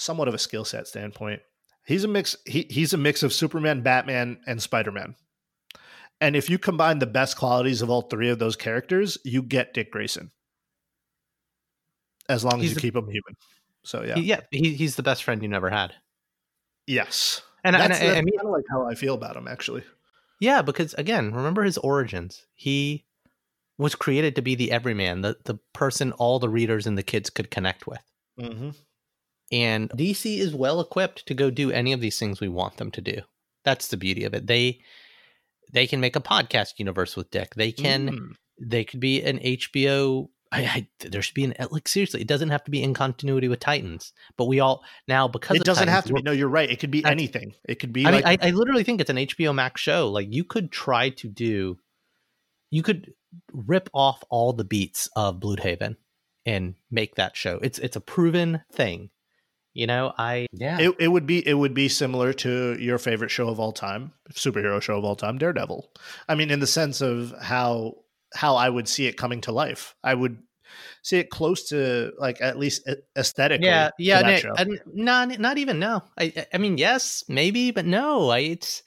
somewhat 0.00 0.28
of 0.28 0.34
a 0.34 0.38
skill 0.38 0.64
set 0.64 0.86
standpoint. 0.88 1.40
He's 1.86 2.04
a 2.04 2.08
mix 2.08 2.36
he, 2.46 2.66
he's 2.70 2.92
a 2.92 2.98
mix 2.98 3.22
of 3.22 3.32
Superman, 3.32 3.82
Batman 3.82 4.40
and 4.46 4.62
Spider-Man. 4.62 5.14
And 6.20 6.36
if 6.36 6.50
you 6.50 6.58
combine 6.58 6.98
the 6.98 7.06
best 7.06 7.36
qualities 7.38 7.80
of 7.82 7.88
all 7.90 8.02
three 8.02 8.28
of 8.28 8.38
those 8.38 8.54
characters, 8.56 9.16
you 9.24 9.42
get 9.42 9.72
Dick 9.74 9.90
Grayson. 9.90 10.30
As 12.28 12.44
long 12.44 12.54
as 12.56 12.62
He's 12.62 12.70
you 12.70 12.74
the- 12.76 12.80
keep 12.80 12.96
him 12.96 13.06
human. 13.06 13.36
So 13.82 14.02
yeah. 14.02 14.14
he- 14.14 14.22
yeah, 14.22 14.40
he, 14.50 14.74
he's 14.74 14.96
the 14.96 15.02
best 15.02 15.24
friend 15.24 15.42
you 15.42 15.48
never 15.48 15.70
had. 15.70 15.94
yes. 16.86 17.42
And, 17.64 17.76
and 17.76 17.92
that's 17.92 18.00
I, 18.02 18.04
I 18.04 18.08
that's 18.08 18.24
mean, 18.24 18.38
kind 18.38 18.48
of 18.48 18.52
like 18.54 18.64
how 18.70 18.86
I 18.88 18.94
feel 18.94 19.12
about 19.14 19.36
him 19.36 19.46
actually. 19.46 19.82
yeah, 20.40 20.62
because 20.62 20.94
again, 20.94 21.32
remember 21.34 21.62
his 21.62 21.76
origins. 21.78 22.46
He 22.54 23.04
was 23.76 23.94
created 23.94 24.34
to 24.36 24.42
be 24.42 24.54
the 24.54 24.72
everyman, 24.72 25.20
the 25.20 25.36
the 25.44 25.58
person 25.74 26.12
all 26.12 26.38
the 26.38 26.48
readers 26.48 26.86
and 26.86 26.96
the 26.96 27.02
kids 27.02 27.28
could 27.28 27.50
connect 27.50 27.86
with. 27.86 28.00
Mm-hmm. 28.40 28.70
And 29.52 29.90
DC 29.90 30.38
is 30.38 30.54
well 30.54 30.80
equipped 30.80 31.26
to 31.26 31.34
go 31.34 31.50
do 31.50 31.70
any 31.72 31.92
of 31.92 32.00
these 32.00 32.18
things 32.18 32.40
we 32.40 32.48
want 32.48 32.76
them 32.76 32.90
to 32.92 33.00
do. 33.00 33.22
That's 33.64 33.88
the 33.88 33.96
beauty 33.96 34.24
of 34.24 34.34
it. 34.34 34.46
They 34.46 34.80
they 35.72 35.86
can 35.86 36.00
make 36.00 36.16
a 36.16 36.20
podcast 36.20 36.74
universe 36.78 37.16
with 37.16 37.30
Dick. 37.30 37.54
They 37.54 37.72
can 37.72 38.08
Mm. 38.10 38.32
they 38.60 38.84
could 38.84 39.00
be 39.00 39.22
an 39.22 39.38
HBO. 39.38 40.28
I, 40.52 40.62
I, 40.62 40.88
there 41.08 41.22
should 41.22 41.34
be 41.34 41.44
an 41.44 41.54
like 41.70 41.86
seriously. 41.86 42.20
It 42.20 42.26
doesn't 42.26 42.48
have 42.50 42.64
to 42.64 42.72
be 42.72 42.82
in 42.82 42.92
continuity 42.92 43.46
with 43.46 43.60
Titans, 43.60 44.12
but 44.36 44.46
we 44.46 44.58
all 44.58 44.82
now 45.06 45.28
because 45.28 45.56
It 45.56 45.60
of 45.60 45.64
doesn't 45.64 45.86
Titans, 45.86 45.94
have 45.94 46.04
to 46.06 46.14
be. 46.14 46.22
No, 46.22 46.32
you're 46.32 46.48
right. 46.48 46.68
It 46.68 46.80
could 46.80 46.90
be 46.90 47.02
That's- 47.02 47.12
anything. 47.12 47.54
It 47.68 47.76
could 47.76 47.92
be 47.92 48.04
I 48.04 48.10
like 48.10 48.24
mean, 48.24 48.38
I, 48.42 48.48
I 48.48 48.50
literally 48.50 48.82
think 48.82 49.00
it's 49.00 49.10
an 49.10 49.16
HBO 49.16 49.54
Max 49.54 49.80
show. 49.80 50.08
Like 50.10 50.26
you 50.30 50.42
could 50.42 50.72
try 50.72 51.10
to 51.10 51.28
do, 51.28 51.78
you 52.70 52.82
could 52.82 53.12
rip 53.52 53.88
off 53.94 54.24
all 54.28 54.52
the 54.52 54.64
beats 54.64 55.08
of 55.14 55.38
Blüdhaven 55.38 55.94
and 56.44 56.74
make 56.90 57.14
that 57.14 57.36
show. 57.36 57.60
It's 57.62 57.78
it's 57.78 57.94
a 57.96 58.00
proven 58.00 58.62
thing. 58.72 59.10
You 59.72 59.86
know, 59.86 60.12
I 60.18 60.46
yeah. 60.52 60.80
it, 60.80 60.96
it 60.98 61.08
would 61.08 61.26
be 61.26 61.46
it 61.46 61.54
would 61.54 61.74
be 61.74 61.88
similar 61.88 62.32
to 62.34 62.76
your 62.78 62.98
favorite 62.98 63.30
show 63.30 63.48
of 63.48 63.60
all 63.60 63.72
time, 63.72 64.12
superhero 64.32 64.82
show 64.82 64.98
of 64.98 65.04
all 65.04 65.14
time, 65.16 65.38
Daredevil. 65.38 65.92
I 66.28 66.34
mean, 66.34 66.50
in 66.50 66.58
the 66.60 66.66
sense 66.66 67.00
of 67.00 67.32
how 67.40 67.98
how 68.34 68.56
I 68.56 68.68
would 68.68 68.88
see 68.88 69.06
it 69.06 69.16
coming 69.16 69.40
to 69.42 69.52
life. 69.52 69.94
I 70.02 70.14
would 70.14 70.38
see 71.02 71.18
it 71.18 71.30
close 71.30 71.68
to 71.68 72.12
like 72.18 72.40
at 72.40 72.58
least 72.58 72.86
a- 72.88 72.98
aesthetically. 73.16 73.66
yeah, 73.66 73.88
to 73.88 73.92
yeah, 73.98 74.22
that 74.22 74.26
Nick, 74.26 74.42
show. 74.42 74.54
and 74.56 74.80
not 74.86 75.38
not 75.38 75.58
even 75.58 75.78
no. 75.78 76.02
I 76.18 76.32
I- 76.36 76.46
I 76.54 76.58
mean, 76.58 76.76
yes, 76.76 77.22
maybe, 77.28 77.70
but 77.70 77.86
no. 77.86 78.28
I 78.30 78.38
it's 78.40 78.82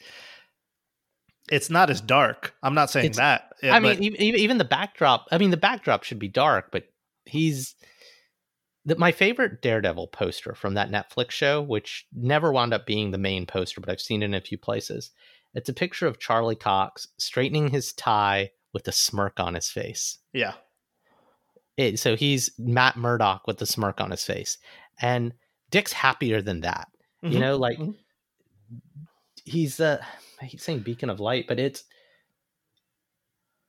It's 1.51 1.69
not 1.69 1.89
as 1.89 2.01
dark. 2.01 2.55
I'm 2.63 2.73
not 2.73 2.89
saying 2.89 3.13
that. 3.13 3.53
Yeah, 3.61 3.75
I 3.75 3.79
mean, 3.79 4.01
even, 4.03 4.21
even 4.21 4.57
the 4.57 4.65
backdrop. 4.65 5.27
I 5.31 5.37
mean, 5.37 5.51
the 5.51 5.57
backdrop 5.57 6.03
should 6.03 6.19
be 6.19 6.29
dark, 6.29 6.71
but 6.71 6.85
he's 7.25 7.75
the, 8.85 8.95
my 8.97 9.11
favorite 9.11 9.61
Daredevil 9.61 10.07
poster 10.07 10.53
from 10.55 10.73
that 10.73 10.91
Netflix 10.91 11.31
show, 11.31 11.61
which 11.61 12.05
never 12.13 12.51
wound 12.51 12.73
up 12.73 12.85
being 12.85 13.11
the 13.11 13.17
main 13.17 13.45
poster, 13.45 13.79
but 13.81 13.89
I've 13.89 14.01
seen 14.01 14.21
it 14.21 14.25
in 14.25 14.33
a 14.33 14.41
few 14.41 14.57
places. 14.57 15.11
It's 15.53 15.69
a 15.69 15.73
picture 15.73 16.07
of 16.07 16.19
Charlie 16.19 16.55
Cox 16.55 17.07
straightening 17.17 17.69
his 17.69 17.93
tie 17.93 18.51
with 18.73 18.87
a 18.87 18.91
smirk 18.91 19.39
on 19.39 19.53
his 19.53 19.69
face. 19.69 20.17
yeah, 20.33 20.55
It, 21.77 21.99
so 21.99 22.15
he's 22.15 22.51
Matt 22.57 22.97
Murdock 22.97 23.47
with 23.47 23.61
a 23.61 23.65
smirk 23.65 24.01
on 24.01 24.11
his 24.11 24.23
face, 24.23 24.57
and 25.01 25.33
Dick's 25.69 25.93
happier 25.93 26.41
than 26.41 26.61
that. 26.61 26.87
Mhm. 27.23 27.31
You 27.31 27.39
know, 27.39 27.55
like 27.57 27.77
Mhm. 27.77 27.95
he's 29.45 29.79
uh 29.79 30.03
I 30.41 30.47
keep 30.47 30.59
saying 30.59 30.79
beacon 30.81 31.09
of 31.09 31.19
light, 31.19 31.45
but 31.47 31.59
it's 31.59 31.83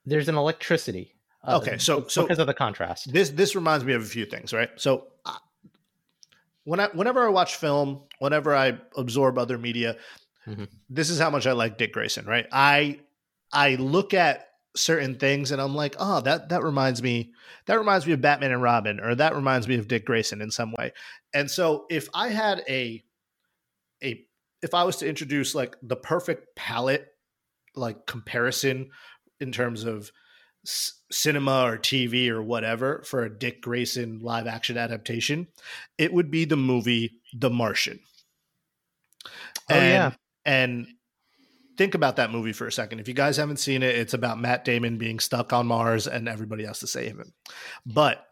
there's 0.05 0.29
an 0.29 0.35
electricity. 0.37 1.14
Uh, 1.47 1.59
Okay, 1.59 1.79
so- 1.79 2.07
so- 2.09 2.23
because 2.23 2.39
of 2.39 2.47
the 2.47 2.55
contrast. 2.55 3.13
this 3.13 3.31
this 3.31 3.55
reminds 3.55 3.85
me 3.85 3.93
of 3.93 4.03
a 4.03 4.07
few 4.07 4.25
things, 4.27 4.53
right? 4.53 4.71
So 4.77 5.09
uh, 5.25 5.37
when 6.65 6.81
I 6.81 6.89
whenever 6.89 7.25
I 7.25 7.29
watch 7.29 7.57
film, 7.57 8.03
whenever 8.19 8.55
I 8.55 8.79
absorb 8.97 9.39
other 9.39 9.59
media, 9.59 9.97
Mhm. 10.47 10.69
this 10.91 11.11
is 11.11 11.19
how 11.19 11.31
much 11.31 11.47
I 11.47 11.53
like 11.53 11.79
Dick 11.79 11.93
Grayson, 11.93 12.27
right? 12.27 12.47
I 12.53 13.01
I 13.53 13.75
look 13.77 14.15
at 14.15 14.49
certain 14.77 15.15
things 15.17 15.53
and 15.53 15.61
I'm 15.63 15.75
like, 15.75 15.95
oh, 15.99 16.21
that 16.23 16.49
that 16.49 16.63
reminds 16.63 17.03
me 17.03 17.33
that 17.67 17.79
reminds 17.79 18.07
me 18.07 18.13
of 18.13 18.21
Batman 18.21 18.53
and 18.53 18.63
Robin, 18.63 19.01
or 19.01 19.15
that 19.15 19.35
reminds 19.35 19.69
me 19.69 19.77
of 19.77 19.89
Dick 19.89 20.05
Grayson 20.05 20.41
in 20.43 20.51
some 20.51 20.73
way. 20.79 20.93
And 21.33 21.51
so 21.51 21.87
if 21.91 22.09
I 22.15 22.29
had 22.29 22.63
a 22.69 23.05
a 24.03 24.27
if 24.63 24.73
I 24.75 24.85
was 24.85 24.97
to 24.97 25.09
introduce 25.09 25.55
like 25.55 25.77
the 25.83 25.97
perfect 25.97 26.57
palette 26.57 27.09
like 27.77 28.07
comparison 28.07 28.91
in 29.41 29.53
terms 29.53 29.85
of 29.85 30.11
s- 30.65 31.01
cinema 31.11 31.65
or 31.65 31.79
TV 31.79 32.29
or 32.29 32.43
whatever 32.43 33.03
for 33.05 33.23
a 33.23 33.39
Dick 33.39 33.63
Grayson 33.63 34.21
live 34.23 34.47
action 34.47 34.77
adaptation, 34.77 35.47
it 35.99 36.13
would 36.13 36.31
be 36.31 36.45
the 36.45 36.57
movie 36.57 37.21
The 37.33 37.51
Martian. 37.51 38.01
Oh, 39.71 39.77
yeah. 39.77 40.13
And 40.45 40.87
think 41.79 41.95
about 41.95 42.17
that 42.17 42.31
movie 42.31 42.53
for 42.53 42.67
a 42.67 42.73
second. 42.73 43.01
If 43.01 43.09
you 43.09 43.15
guys 43.15 43.37
haven't 43.37 43.59
seen 43.59 43.83
it, 43.83 43.97
it's 43.97 44.15
about 44.15 44.41
Matt 44.41 44.65
Damon 44.65 44.99
being 44.99 45.19
stuck 45.19 45.53
on 45.53 45.67
Mars 45.67 46.07
and 46.07 46.29
everybody 46.29 46.65
has 46.65 46.81
to 46.81 46.87
save 46.87 47.19
him. 47.19 47.33
But 47.87 48.27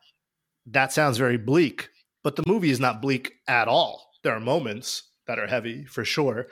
that 0.66 0.92
sounds 0.92 1.18
very 1.18 1.38
bleak, 1.38 1.88
but 2.22 2.36
the 2.36 2.44
movie 2.46 2.70
is 2.70 2.80
not 2.80 3.02
bleak 3.02 3.32
at 3.48 3.68
all. 3.68 4.10
There 4.22 4.34
are 4.34 4.40
moments 4.40 5.04
that 5.26 5.38
are 5.38 5.46
heavy 5.46 5.84
for 5.84 6.04
sure. 6.04 6.48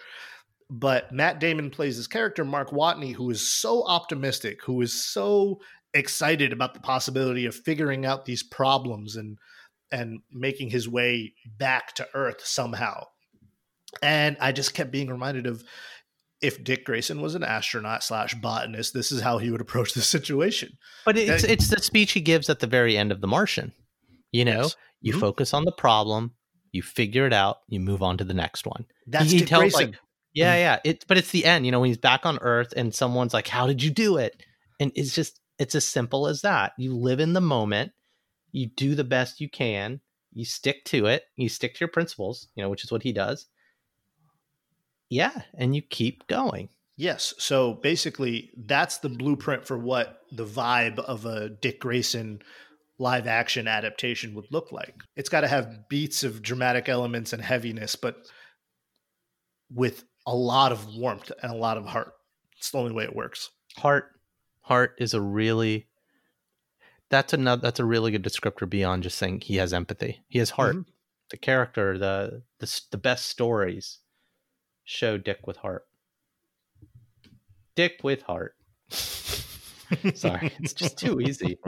But 0.71 1.11
Matt 1.11 1.41
Damon 1.41 1.71
plays 1.71 1.97
his 1.97 2.07
character, 2.07 2.45
Mark 2.45 2.71
Watney, 2.71 3.13
who 3.13 3.29
is 3.31 3.41
so 3.47 3.85
optimistic, 3.87 4.63
who 4.65 4.81
is 4.83 4.93
so 4.93 5.61
excited 5.95 6.53
about 6.53 6.75
the 6.75 6.81
possibility 6.81 7.45
of 7.47 7.55
figuring 7.57 8.07
out 8.07 8.25
these 8.25 8.43
problems 8.43 9.17
and 9.17 9.37
and 9.93 10.21
making 10.31 10.71
his 10.71 10.89
way 10.89 11.35
back 11.59 11.95
to 11.97 12.07
Earth 12.15 12.47
somehow. 12.47 13.03
And 14.03 14.37
I 14.41 14.53
just 14.53 14.73
kept 14.73 14.93
being 14.93 15.09
reminded 15.11 15.49
of 15.49 15.65
if 16.41 16.63
Dick 16.63 16.85
Grayson 16.85 17.21
was 17.21 17.35
an 17.35 17.43
astronaut 17.43 18.05
slash 18.05 18.35
botanist, 18.37 18.95
this 18.95 19.11
is 19.11 19.21
how 19.21 19.39
he 19.39 19.51
would 19.51 19.61
approach 19.61 19.93
the 19.95 20.01
situation. 20.03 20.79
But 21.05 21.19
it's 21.19 21.43
it's 21.43 21.69
the 21.69 21.83
speech 21.83 22.13
he 22.13 22.21
gives 22.21 22.49
at 22.49 22.61
the 22.61 22.69
very 22.69 22.97
end 22.97 23.11
of 23.11 23.21
The 23.21 23.27
Martian. 23.27 23.73
You 24.31 24.45
know, 24.45 24.63
Yes. 24.63 24.77
you 25.01 25.15
Mhm. 25.15 25.21
focus 25.21 25.53
on 25.53 25.65
the 25.65 25.73
problem, 25.73 26.35
you 26.71 26.83
figure 26.83 27.27
it 27.27 27.33
out, 27.33 27.59
you 27.69 27.81
move 27.81 28.01
on 28.01 28.17
to 28.19 28.25
the 28.25 28.33
next 28.35 28.65
one. 28.67 28.87
That's 29.09 29.33
he 29.33 29.39
Dick 29.39 29.49
tells, 29.49 29.73
Grayson. 29.73 29.91
like, 29.91 30.01
Yeah, 30.33 30.55
mm. 30.55 30.59
yeah. 30.61 30.79
It 30.85 31.05
but 31.09 31.19
it's 31.19 31.31
the 31.31 31.45
end, 31.45 31.67
you 31.67 31.73
know, 31.73 31.81
when 31.81 31.89
he's 31.89 31.99
back 31.99 32.27
on 32.27 32.39
Earth 32.41 32.73
and 32.77 32.95
someone's 32.95 33.35
like, 33.35 33.49
How 33.49 33.67
did 33.67 33.83
you 33.83 33.91
do 33.91 34.17
it? 34.17 34.43
And 34.79 34.93
it's 34.95 35.15
just 35.15 35.41
it's 35.59 35.75
as 35.75 35.87
simple 35.87 36.27
as 36.27 36.43
that. 36.43 36.73
You 36.79 36.97
live 36.97 37.21
in 37.21 37.33
the 37.33 37.41
moment, 37.41 37.93
you 38.53 38.67
do 38.67 38.95
the 38.95 39.05
best 39.05 39.41
you 39.41 39.49
can, 39.49 40.01
you 40.33 40.45
stick 40.45 40.85
to 40.87 41.07
it, 41.07 41.25
you 41.37 41.49
stick 41.49 41.75
to 41.75 41.81
your 41.81 41.89
principles, 41.89 42.49
you 42.55 42.63
know, 42.63 42.71
which 42.71 42.85
is 42.85 42.93
what 42.93 43.03
he 43.03 43.13
does. 43.13 43.47
Yeah, 45.09 45.43
and 45.55 45.75
you 45.75 45.83
keep 45.83 46.27
going. 46.29 46.69
Yes. 46.97 47.35
So 47.39 47.75
basically, 47.75 48.51
that's 48.57 48.99
the 48.99 49.09
blueprint 49.09 49.67
for 49.67 49.77
what 49.77 50.21
the 50.33 50.45
vibe 50.45 50.99
of 50.99 51.27
a 51.27 51.49
Dick 51.49 51.81
Grayson 51.81 52.43
live 52.99 53.27
action 53.27 53.67
adaptation 53.67 54.35
would 54.35 54.47
look 54.51 54.71
like. 54.71 54.95
It's 55.17 55.31
got 55.31 55.41
to 55.41 55.49
have 55.49 55.89
beats 55.89 56.23
of 56.23 56.43
dramatic 56.43 56.89
elements 56.89 57.33
and 57.33 57.43
heaviness, 57.43 57.97
but 57.97 58.17
with 59.73 60.05
a 60.31 60.35
lot 60.35 60.71
of 60.71 60.95
warmth 60.95 61.33
and 61.43 61.51
a 61.53 61.57
lot 61.57 61.77
of 61.77 61.87
heart. 61.87 62.15
It's 62.57 62.71
the 62.71 62.79
only 62.79 62.93
way 62.93 63.03
it 63.03 63.17
works. 63.17 63.51
Heart 63.77 64.13
heart 64.63 64.95
is 64.99 65.13
a 65.13 65.21
really 65.21 65.89
that's 67.09 67.33
another 67.33 67.61
that's 67.61 67.81
a 67.81 67.85
really 67.85 68.13
good 68.13 68.23
descriptor 68.23 68.71
beyond 68.71 69.03
just 69.03 69.19
saying 69.19 69.41
he 69.41 69.57
has 69.57 69.73
empathy. 69.73 70.21
He 70.29 70.39
has 70.39 70.51
heart. 70.51 70.77
Mhm. 70.77 70.85
The 71.31 71.37
character, 71.37 71.99
the 71.99 72.43
the 72.61 72.81
the 72.93 72.97
best 72.97 73.27
stories 73.27 73.99
show 74.85 75.19
Dick 75.19 75.47
with 75.49 75.57
heart. 75.59 75.87
Dick 77.75 77.99
with 78.05 78.23
heart. 78.23 78.55
Sorry, 80.15 80.53
it's 80.61 80.73
just 80.75 80.97
too 80.97 81.21
easy. 81.21 81.59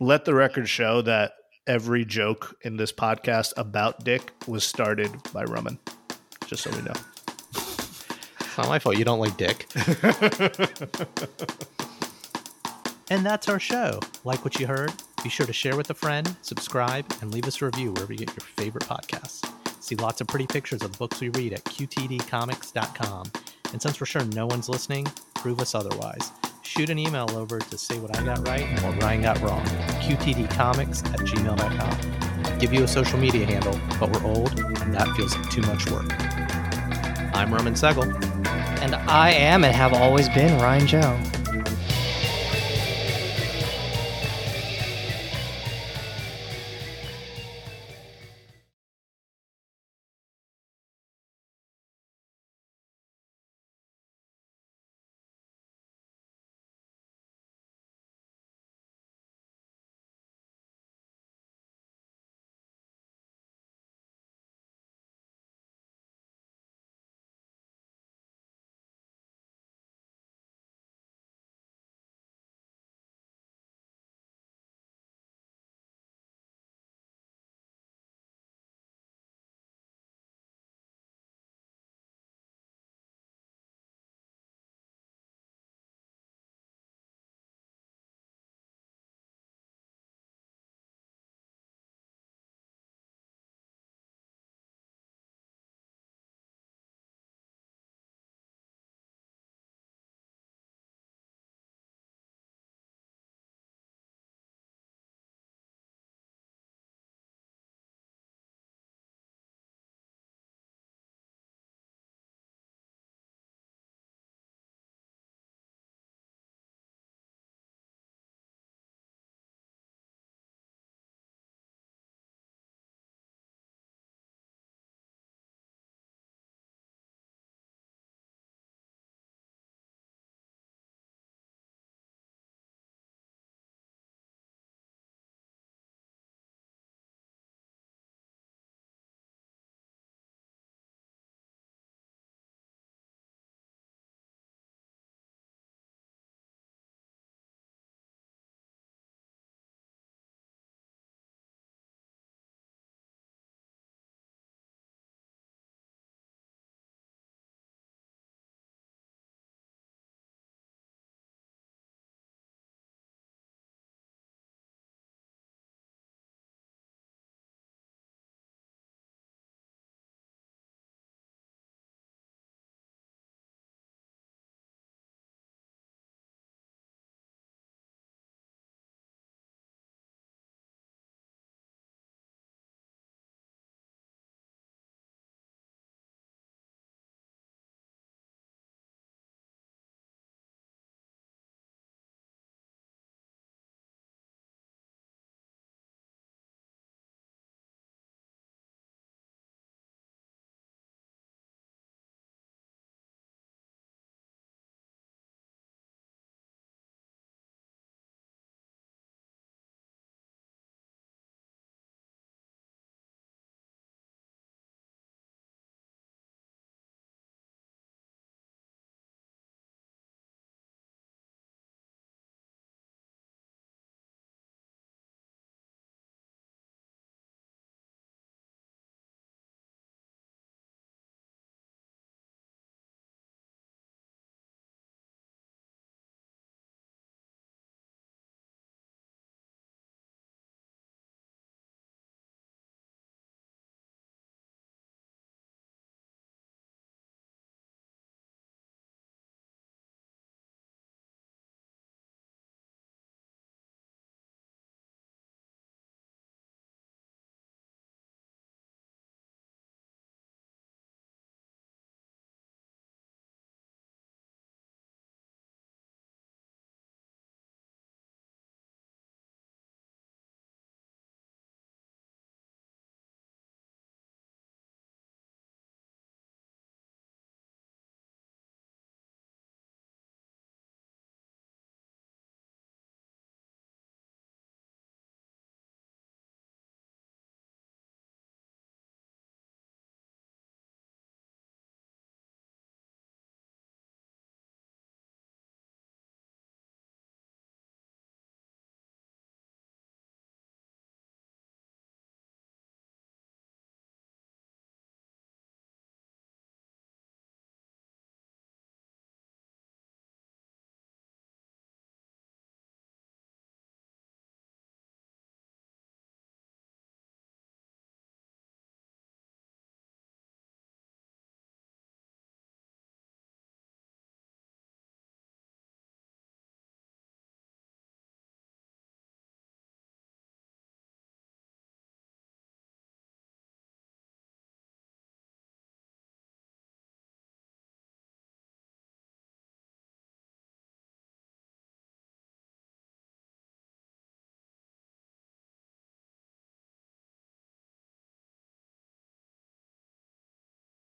Let 0.00 0.24
the 0.24 0.34
record 0.34 0.68
show 0.70 1.02
that 1.02 1.32
every 1.66 2.06
joke 2.06 2.56
in 2.62 2.78
this 2.78 2.92
podcast 2.92 3.52
about 3.58 4.04
Dick 4.04 4.32
was 4.46 4.64
started 4.64 5.10
by 5.34 5.44
Roman. 5.44 5.78
Just 6.46 6.62
so 6.62 6.70
we 6.70 6.82
know. 6.82 6.92
It's 7.54 8.58
not 8.58 8.68
my 8.68 8.78
fault 8.78 8.96
you 8.96 9.04
don't 9.04 9.20
like 9.20 9.36
Dick. 9.36 9.66
And 13.08 13.24
that's 13.24 13.48
our 13.48 13.60
show. 13.60 14.00
Like 14.24 14.44
what 14.44 14.58
you 14.58 14.66
heard? 14.66 14.92
Be 15.22 15.28
sure 15.28 15.46
to 15.46 15.52
share 15.52 15.76
with 15.76 15.90
a 15.90 15.94
friend, 15.94 16.36
subscribe, 16.42 17.06
and 17.20 17.32
leave 17.32 17.46
us 17.46 17.62
a 17.62 17.66
review 17.66 17.92
wherever 17.92 18.12
you 18.12 18.18
get 18.18 18.30
your 18.30 18.46
favorite 18.56 18.84
podcasts. 18.84 19.48
See 19.80 19.94
lots 19.94 20.20
of 20.20 20.26
pretty 20.26 20.46
pictures 20.46 20.82
of 20.82 20.90
books 20.98 21.20
we 21.20 21.28
read 21.30 21.52
at 21.52 21.64
qtdcomics.com. 21.64 23.30
And 23.72 23.80
since 23.80 24.00
we're 24.00 24.06
sure 24.06 24.24
no 24.24 24.46
one's 24.46 24.68
listening, 24.68 25.06
prove 25.34 25.60
us 25.60 25.74
otherwise. 25.74 26.32
Shoot 26.62 26.90
an 26.90 26.98
email 26.98 27.30
over 27.36 27.60
to 27.60 27.78
say 27.78 27.98
what 28.00 28.16
I 28.18 28.24
got 28.24 28.46
right 28.48 28.62
and 28.62 28.80
what 28.80 29.00
Ryan 29.00 29.22
got 29.22 29.40
wrong. 29.40 29.64
qtdcomics 30.00 31.06
at 31.06 31.20
gmail.com. 31.20 32.25
Give 32.58 32.72
you 32.72 32.84
a 32.84 32.88
social 32.88 33.18
media 33.18 33.44
handle, 33.44 33.78
but 34.00 34.10
we're 34.10 34.24
old 34.24 34.58
and 34.58 34.94
that 34.94 35.08
feels 35.16 35.36
like 35.36 35.50
too 35.50 35.60
much 35.62 35.90
work. 35.90 36.06
I'm 37.34 37.52
Roman 37.52 37.74
Segel. 37.74 38.04
And 38.80 38.94
I 38.94 39.30
am 39.30 39.62
and 39.64 39.74
have 39.74 39.92
always 39.92 40.28
been 40.30 40.58
Ryan 40.58 40.86
Joe. 40.86 41.35